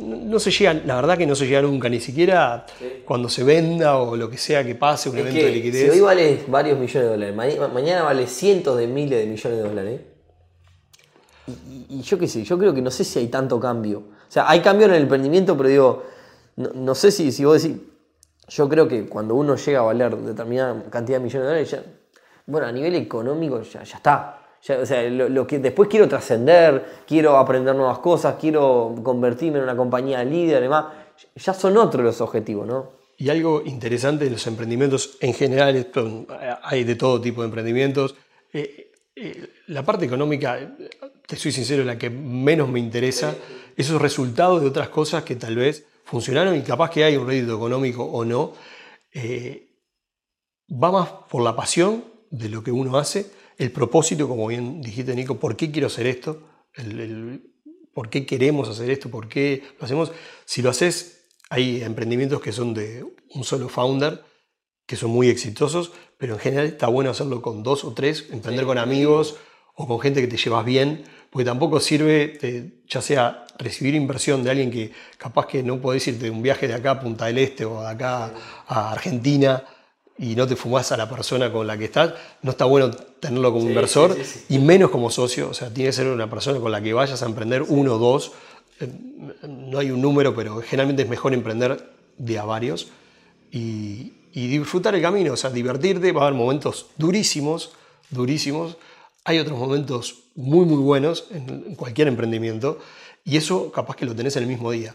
no 0.00 0.38
se 0.40 0.50
llega, 0.50 0.74
la 0.74 0.96
verdad 0.96 1.16
que 1.16 1.26
no 1.26 1.36
se 1.36 1.46
llega 1.46 1.62
nunca, 1.62 1.88
ni 1.88 2.00
siquiera 2.00 2.66
cuando 3.04 3.28
se 3.28 3.44
venda 3.44 3.98
o 3.98 4.16
lo 4.16 4.28
que 4.28 4.36
sea 4.36 4.64
que 4.64 4.74
pase, 4.74 5.08
un 5.08 5.18
evento 5.18 5.40
de 5.40 5.50
liquidez. 5.52 5.92
Si 5.92 5.98
hoy 5.98 6.00
vale 6.00 6.44
varios 6.48 6.78
millones 6.78 7.08
de 7.10 7.30
dólares, 7.32 7.60
mañana 7.72 8.02
vale 8.02 8.26
cientos 8.26 8.76
de 8.76 8.88
miles 8.88 9.20
de 9.20 9.26
millones 9.26 9.58
de 9.58 9.68
dólares. 9.68 10.00
Y, 11.88 12.02
yo 12.02 12.18
qué 12.18 12.26
sé, 12.26 12.42
yo 12.42 12.58
creo 12.58 12.74
que 12.74 12.82
no 12.82 12.90
sé 12.90 13.04
si 13.04 13.20
hay 13.20 13.28
tanto 13.28 13.60
cambio. 13.60 13.98
O 13.98 14.32
sea, 14.32 14.50
hay 14.50 14.60
cambio 14.60 14.86
en 14.86 14.94
el 14.94 15.02
emprendimiento, 15.02 15.56
pero 15.56 15.68
digo, 15.68 16.02
no, 16.56 16.94
sé 16.96 17.12
si, 17.12 17.30
si 17.30 17.44
vos 17.44 17.62
decís, 17.62 17.80
yo 18.48 18.68
creo 18.68 18.88
que 18.88 19.06
cuando 19.06 19.36
uno 19.36 19.54
llega 19.54 19.78
a 19.78 19.82
valer 19.82 20.16
determinada 20.16 20.82
cantidad 20.90 21.18
de 21.18 21.24
millones 21.24 21.42
de 21.42 21.48
dólares, 21.48 21.70
ya, 21.70 21.84
bueno, 22.46 22.66
a 22.66 22.72
nivel 22.72 22.96
económico 22.96 23.62
ya, 23.62 23.84
ya 23.84 23.96
está 23.96 24.45
o 24.68 24.86
sea, 24.86 25.02
lo, 25.08 25.46
que 25.46 25.58
después 25.58 25.88
quiero 25.88 26.08
trascender, 26.08 27.02
quiero 27.06 27.36
aprender 27.36 27.74
nuevas 27.74 27.98
cosas, 27.98 28.36
quiero 28.40 28.94
convertirme 29.02 29.58
en 29.58 29.64
una 29.64 29.76
compañía 29.76 30.24
líder, 30.24 30.58
además, 30.58 30.86
ya 31.34 31.54
son 31.54 31.76
otros 31.76 32.04
los 32.04 32.20
objetivos, 32.20 32.66
¿no? 32.66 32.96
Y 33.18 33.30
algo 33.30 33.62
interesante 33.64 34.26
en 34.26 34.32
los 34.32 34.46
emprendimientos 34.46 35.16
en 35.20 35.32
general, 35.32 35.88
hay 36.62 36.84
de 36.84 36.96
todo 36.96 37.20
tipo 37.20 37.40
de 37.40 37.46
emprendimientos. 37.46 38.14
Eh, 38.52 38.92
eh, 39.14 39.48
la 39.68 39.82
parte 39.82 40.04
económica, 40.04 40.76
te 41.26 41.36
soy 41.36 41.50
sincero, 41.50 41.80
es 41.80 41.86
la 41.86 41.96
que 41.96 42.10
menos 42.10 42.68
me 42.68 42.78
interesa. 42.78 43.34
Esos 43.76 44.02
resultados 44.02 44.60
de 44.60 44.68
otras 44.68 44.90
cosas 44.90 45.22
que 45.22 45.36
tal 45.36 45.56
vez 45.56 45.86
funcionaron 46.04 46.54
y 46.56 46.62
capaz 46.62 46.90
que 46.90 47.04
hay 47.04 47.16
un 47.16 47.26
rédito 47.26 47.56
económico 47.56 48.04
o 48.04 48.24
no, 48.24 48.52
eh, 49.14 49.66
va 50.70 50.92
más 50.92 51.08
por 51.30 51.42
la 51.42 51.56
pasión 51.56 52.04
de 52.30 52.50
lo 52.50 52.62
que 52.62 52.70
uno 52.70 52.98
hace 52.98 53.30
el 53.58 53.72
propósito, 53.72 54.28
como 54.28 54.46
bien 54.46 54.80
dijiste 54.82 55.14
Nico, 55.14 55.38
¿por 55.38 55.56
qué 55.56 55.70
quiero 55.70 55.86
hacer 55.86 56.06
esto? 56.06 56.42
¿Por 57.94 58.10
qué 58.10 58.26
queremos 58.26 58.68
hacer 58.68 58.90
esto? 58.90 59.10
¿Por 59.10 59.28
qué 59.28 59.62
lo 59.78 59.84
hacemos? 59.84 60.12
Si 60.44 60.60
lo 60.62 60.70
haces, 60.70 61.24
hay 61.48 61.82
emprendimientos 61.82 62.40
que 62.40 62.52
son 62.52 62.74
de 62.74 63.04
un 63.30 63.44
solo 63.44 63.68
founder, 63.68 64.22
que 64.86 64.96
son 64.96 65.10
muy 65.10 65.28
exitosos, 65.28 65.92
pero 66.18 66.34
en 66.34 66.40
general 66.40 66.66
está 66.66 66.86
bueno 66.88 67.10
hacerlo 67.10 67.42
con 67.42 67.62
dos 67.62 67.84
o 67.84 67.92
tres, 67.92 68.26
emprender 68.30 68.66
con 68.66 68.78
amigos 68.78 69.36
o 69.74 69.86
con 69.86 70.00
gente 70.00 70.20
que 70.20 70.28
te 70.28 70.36
llevas 70.36 70.64
bien, 70.64 71.04
porque 71.30 71.44
tampoco 71.44 71.80
sirve, 71.80 72.82
ya 72.88 73.02
sea 73.02 73.46
recibir 73.58 73.94
inversión 73.94 74.44
de 74.44 74.50
alguien 74.50 74.70
que 74.70 74.92
capaz 75.18 75.46
que 75.46 75.62
no 75.62 75.80
podés 75.80 76.06
irte 76.08 76.24
de 76.24 76.30
un 76.30 76.42
viaje 76.42 76.68
de 76.68 76.74
acá 76.74 76.92
a 76.92 77.00
Punta 77.00 77.26
del 77.26 77.38
Este 77.38 77.64
o 77.64 77.80
de 77.80 77.88
acá 77.88 78.32
a 78.66 78.92
Argentina 78.92 79.64
y 80.18 80.34
no 80.34 80.46
te 80.46 80.56
fumás 80.56 80.92
a 80.92 80.96
la 80.96 81.08
persona 81.08 81.52
con 81.52 81.66
la 81.66 81.76
que 81.76 81.86
estás, 81.86 82.14
no 82.42 82.52
está 82.52 82.64
bueno 82.64 82.90
tenerlo 82.90 83.52
como 83.52 83.68
inversor 83.68 84.16
y 84.48 84.58
menos 84.58 84.90
como 84.90 85.10
socio. 85.10 85.50
O 85.50 85.54
sea, 85.54 85.72
tiene 85.72 85.90
que 85.90 85.92
ser 85.92 86.06
una 86.06 86.28
persona 86.30 86.58
con 86.58 86.72
la 86.72 86.80
que 86.80 86.92
vayas 86.92 87.22
a 87.22 87.26
emprender 87.26 87.62
uno 87.62 87.94
o 87.94 87.98
dos. 87.98 88.32
Eh, 88.80 88.88
no 89.46 89.78
hay 89.78 89.90
un 89.90 90.00
número, 90.00 90.34
pero 90.34 90.60
generalmente 90.62 91.02
es 91.02 91.08
mejor 91.08 91.34
emprender 91.34 91.90
de 92.16 92.38
a 92.38 92.44
varios 92.44 92.88
y, 93.50 94.12
disfrutar 94.32 94.94
el 94.94 95.00
camino, 95.00 95.32
o 95.32 95.36
sea, 95.36 95.50
divertirte. 95.50 96.12
Va 96.12 96.22
a 96.22 96.26
haber 96.26 96.38
momentos 96.38 96.86
durísimos, 96.96 97.72
durísimos. 98.10 98.76
Hay 99.24 99.38
otros 99.38 99.58
momentos 99.58 100.24
muy, 100.34 100.66
muy 100.66 100.76
buenos 100.76 101.26
en 101.30 101.74
cualquier 101.74 102.08
emprendimiento 102.08 102.78
y 103.24 103.38
eso 103.38 103.72
capaz 103.72 103.96
que 103.96 104.04
lo 104.04 104.14
tenés 104.14 104.36
en 104.36 104.44
el 104.44 104.48
mismo 104.48 104.70
día. 104.70 104.94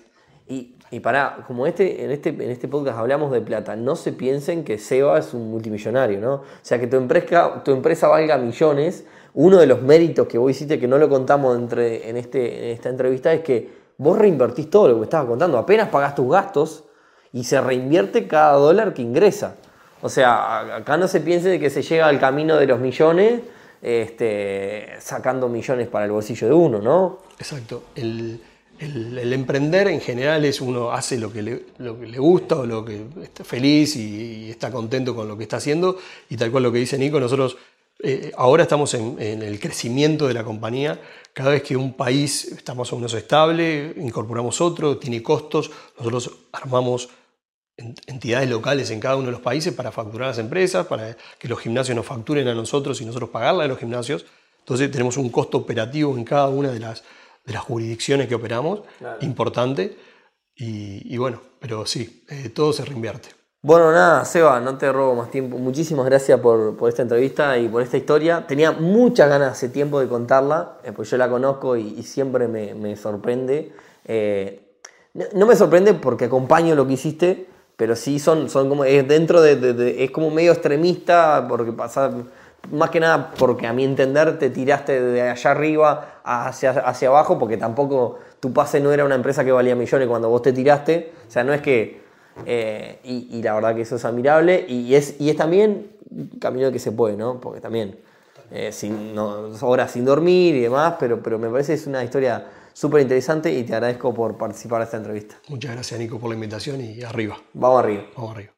Y, 0.52 0.76
y 0.92 1.00
para, 1.00 1.46
como 1.48 1.66
este, 1.66 2.04
en, 2.04 2.12
este, 2.12 2.30
en 2.30 2.52
este 2.52 2.68
podcast 2.68 2.98
hablamos 3.00 3.32
de 3.32 3.40
plata, 3.40 3.78
no 3.78 3.96
se 3.96 4.12
piensen 4.12 4.66
que 4.66 4.78
Seba 4.78 5.18
es 5.18 5.34
un 5.34 5.50
multimillonario, 5.50 6.20
¿no? 6.20 6.34
O 6.34 6.44
sea, 6.62 6.78
que 6.78 6.88
tu 6.88 6.98
empresa, 6.98 7.64
tu 7.64 7.72
empresa 7.72 8.10
valga 8.10 8.38
millones. 8.38 9.06
Uno 9.34 9.60
de 9.60 9.66
los 9.66 9.82
méritos 9.82 10.28
que 10.28 10.38
vos 10.38 10.52
hiciste, 10.52 10.78
que 10.78 10.90
no 10.90 10.98
lo 10.98 11.08
contamos 11.08 11.58
entre, 11.58 12.10
en, 12.10 12.18
este, 12.18 12.74
esta 12.74 12.90
entrevista, 12.90 13.32
es 13.32 13.40
que 13.40 13.70
vos 13.98 14.18
reinvertís 14.18 14.70
todo 14.70 14.90
lo 14.90 14.98
que 14.98 15.04
estabas 15.04 15.28
contando. 15.28 15.58
Apenas 15.58 15.88
pagás 15.88 16.16
tus 16.16 16.30
gastos 16.30 16.84
y 17.32 17.46
se 17.46 17.62
reinvierte 17.62 18.28
cada 18.28 18.58
dólar 18.58 18.94
que 18.94 19.02
ingresa. 19.02 19.56
O 20.02 20.10
sea, 20.10 20.76
acá 20.76 20.98
no 20.98 21.08
se 21.08 21.22
piense 21.22 21.48
de 21.48 21.62
que 21.62 21.70
se 21.70 21.82
llega 21.82 22.08
al 22.08 22.20
camino 22.20 22.58
de 22.58 22.68
los 22.68 22.82
millones 22.82 23.42
este, 23.82 24.90
sacando 25.00 25.48
millones 25.48 25.88
para 25.88 26.04
el 26.04 26.12
bolsillo 26.12 26.48
de 26.48 26.54
uno, 26.54 26.80
¿no? 26.80 27.20
Exacto. 27.40 27.84
El, 27.96 28.42
el, 28.82 29.34
emprender 29.34 29.88
en 29.88 30.02
general 30.02 30.44
es 30.44 30.60
uno 30.60 30.92
hace 30.92 31.18
lo 31.18 31.32
que 31.32 31.42
le, 31.42 31.66
lo 31.78 32.00
que 32.00 32.08
le 32.08 32.18
gusta 32.18 32.58
o 32.58 32.66
lo 32.66 32.84
que 32.84 33.06
está 33.24 33.44
feliz 33.44 33.96
y, 33.96 34.50
está 34.50 34.72
contento 34.72 35.16
con 35.16 35.28
lo 35.28 35.38
que 35.38 35.44
está 35.44 35.58
haciendo 35.58 35.98
y 36.30 36.38
tal 36.38 36.52
cual 36.52 36.64
lo 36.64 36.72
que 36.72 36.80
dice 36.80 36.98
Nico, 36.98 37.20
nosotros 37.20 37.58
eh, 38.04 38.32
ahora 38.36 38.64
estamos 38.64 38.94
en, 38.96 39.20
el 39.20 39.60
crecimiento 39.60 40.28
de 40.28 40.34
la 40.34 40.44
compañía, 40.44 41.00
cada 41.34 41.52
vez 41.52 41.62
que 41.62 41.78
un 41.78 41.94
país 41.94 42.46
está 42.46 42.74
más 42.74 42.92
o 42.92 42.96
menos 42.96 43.14
estable, 43.14 43.94
incorporamos 43.98 44.60
otro, 44.60 44.98
tiene 44.98 45.22
costos, 45.22 45.70
nosotros 45.98 46.32
armamos 46.52 47.10
entidades 47.78 48.50
locales 48.50 48.90
en 48.90 49.00
cada 49.00 49.16
uno 49.16 49.28
de 49.28 49.32
los 49.32 49.42
países 49.42 49.74
para 49.74 49.92
facturar 49.92 50.26
a 50.26 50.32
las 50.32 50.40
empresas, 50.40 50.88
para 50.88 51.16
que 51.38 51.48
los 51.48 51.60
gimnasios 51.60 51.96
nos 51.96 52.06
facturen 52.06 52.48
a 52.48 52.56
nosotros 52.56 53.00
y 53.02 53.06
nosotros 53.06 53.30
pagarle 53.30 53.64
a 53.64 53.68
los 53.68 53.78
gimnasios. 53.78 54.26
Entonces 54.60 54.92
tenemos 54.92 55.18
un 55.18 55.30
costo 55.30 55.58
operativo 55.58 56.16
en 56.18 56.24
cada 56.24 56.50
una 56.50 56.72
de 56.72 56.80
las, 56.80 57.04
de 57.46 57.54
las 57.54 57.64
jurisdicciones 57.64 58.28
que 58.28 58.36
operamos, 58.36 58.82
importante. 59.22 59.98
Y, 60.56 61.18
bueno, 61.18 61.42
pero 61.60 61.86
sí, 61.86 62.24
eh, 62.30 62.50
todo 62.50 62.72
se 62.72 62.86
reinvierte. 62.86 63.30
Bueno, 63.64 63.92
nada, 63.92 64.26
Seba, 64.26 64.60
no 64.60 64.78
te 64.78 64.92
robo 64.92 65.16
más 65.16 65.30
tiempo. 65.30 65.58
Muchísimas 65.58 66.06
gracias 66.06 66.40
por, 66.40 66.76
esta 66.88 67.04
entrevista 67.04 67.58
y 67.58 67.68
por 67.68 67.82
esta 67.84 67.98
historia. 67.98 68.46
Tenía 68.48 68.72
muchas 68.72 69.30
ganas 69.30 69.52
hace 69.52 69.70
tiempo 69.70 70.00
de 70.00 70.08
contarla, 70.08 70.78
eh, 70.84 70.92
pues 70.92 71.10
yo 71.12 71.18
la 71.18 71.30
conozco 71.30 71.78
y, 71.78 72.02
siempre 72.04 72.48
me, 72.48 72.96
sorprende. 72.96 73.72
Eh, 74.06 74.78
no, 75.14 75.46
me 75.46 75.56
sorprende 75.56 75.94
porque 75.94 76.26
acompaño 76.26 76.74
lo 76.76 76.88
que 76.88 76.94
hiciste, 76.94 77.48
pero 77.76 77.96
sí 77.96 78.18
son, 78.18 78.50
son 78.50 78.68
como, 78.68 78.84
es 78.84 79.08
dentro 79.08 79.42
de, 79.42 80.04
es 80.04 80.10
como 80.12 80.32
medio 80.32 80.54
extremista, 80.54 81.46
porque 81.48 81.72
pasa 81.72 82.12
más 82.70 82.90
que 82.90 83.00
nada 83.00 83.32
porque 83.38 83.68
a 83.68 83.74
mi 83.74 83.84
entender 83.84 84.38
te 84.38 84.50
tiraste 84.50 85.02
de 85.02 85.22
allá 85.30 85.52
arriba 85.52 86.22
hacia, 86.24 86.72
hacia 86.72 87.08
abajo, 87.08 87.40
porque 87.40 87.58
tampoco 87.58 88.20
tu 88.40 88.54
pase 88.54 88.80
no 88.80 88.92
era 88.92 89.06
una 89.06 89.16
empresa 89.16 89.44
que 89.44 89.52
valía 89.52 89.76
millones 89.76 90.08
cuando 90.08 90.30
vos 90.30 90.42
te 90.42 90.54
tiraste. 90.54 91.14
O 91.28 91.32
sea, 91.32 91.44
no 91.44 91.54
es 91.54 91.62
que... 91.62 92.02
Eh, 92.46 93.00
y, 93.04 93.42
la 93.44 93.54
verdad 93.54 93.76
que 93.76 93.82
eso 93.82 93.98
es 93.98 94.06
admirable 94.06 94.66
y 94.68 94.96
es, 94.96 95.20
y 95.20 95.30
es 95.30 95.36
también 95.36 95.92
un 96.10 96.30
camino 96.40 96.72
que 96.72 96.80
se 96.80 96.94
puede, 96.94 97.18
¿no? 97.18 97.42
Porque 97.42 97.60
también 97.60 98.00
eh, 98.52 98.72
sin, 98.72 99.18
horas 99.18 99.92
sin 99.92 100.06
dormir 100.06 100.56
y 100.56 100.62
demás, 100.62 100.96
pero, 100.98 101.22
pero 101.22 101.38
me 101.38 101.50
parece 101.50 101.74
que 101.74 101.80
es 101.80 101.88
una 101.88 102.04
historia 102.04 102.46
súper 102.74 103.02
interesante 103.02 103.52
y 103.52 103.64
te 103.64 103.74
agradezco 103.74 104.14
por 104.14 104.38
participar 104.38 104.80
de 104.80 104.86
esta 104.86 104.98
entrevista. 104.98 105.36
Muchas 105.50 105.72
gracias 105.74 106.00
Nico 106.00 106.20
por 106.20 106.30
la 106.30 106.36
invitación 106.36 106.82
y 106.82 107.02
arriba. 107.04 107.38
Vamos 107.54 107.84
arriba. 107.84 108.04
Vamos 108.16 108.32
arriba. 108.32 108.50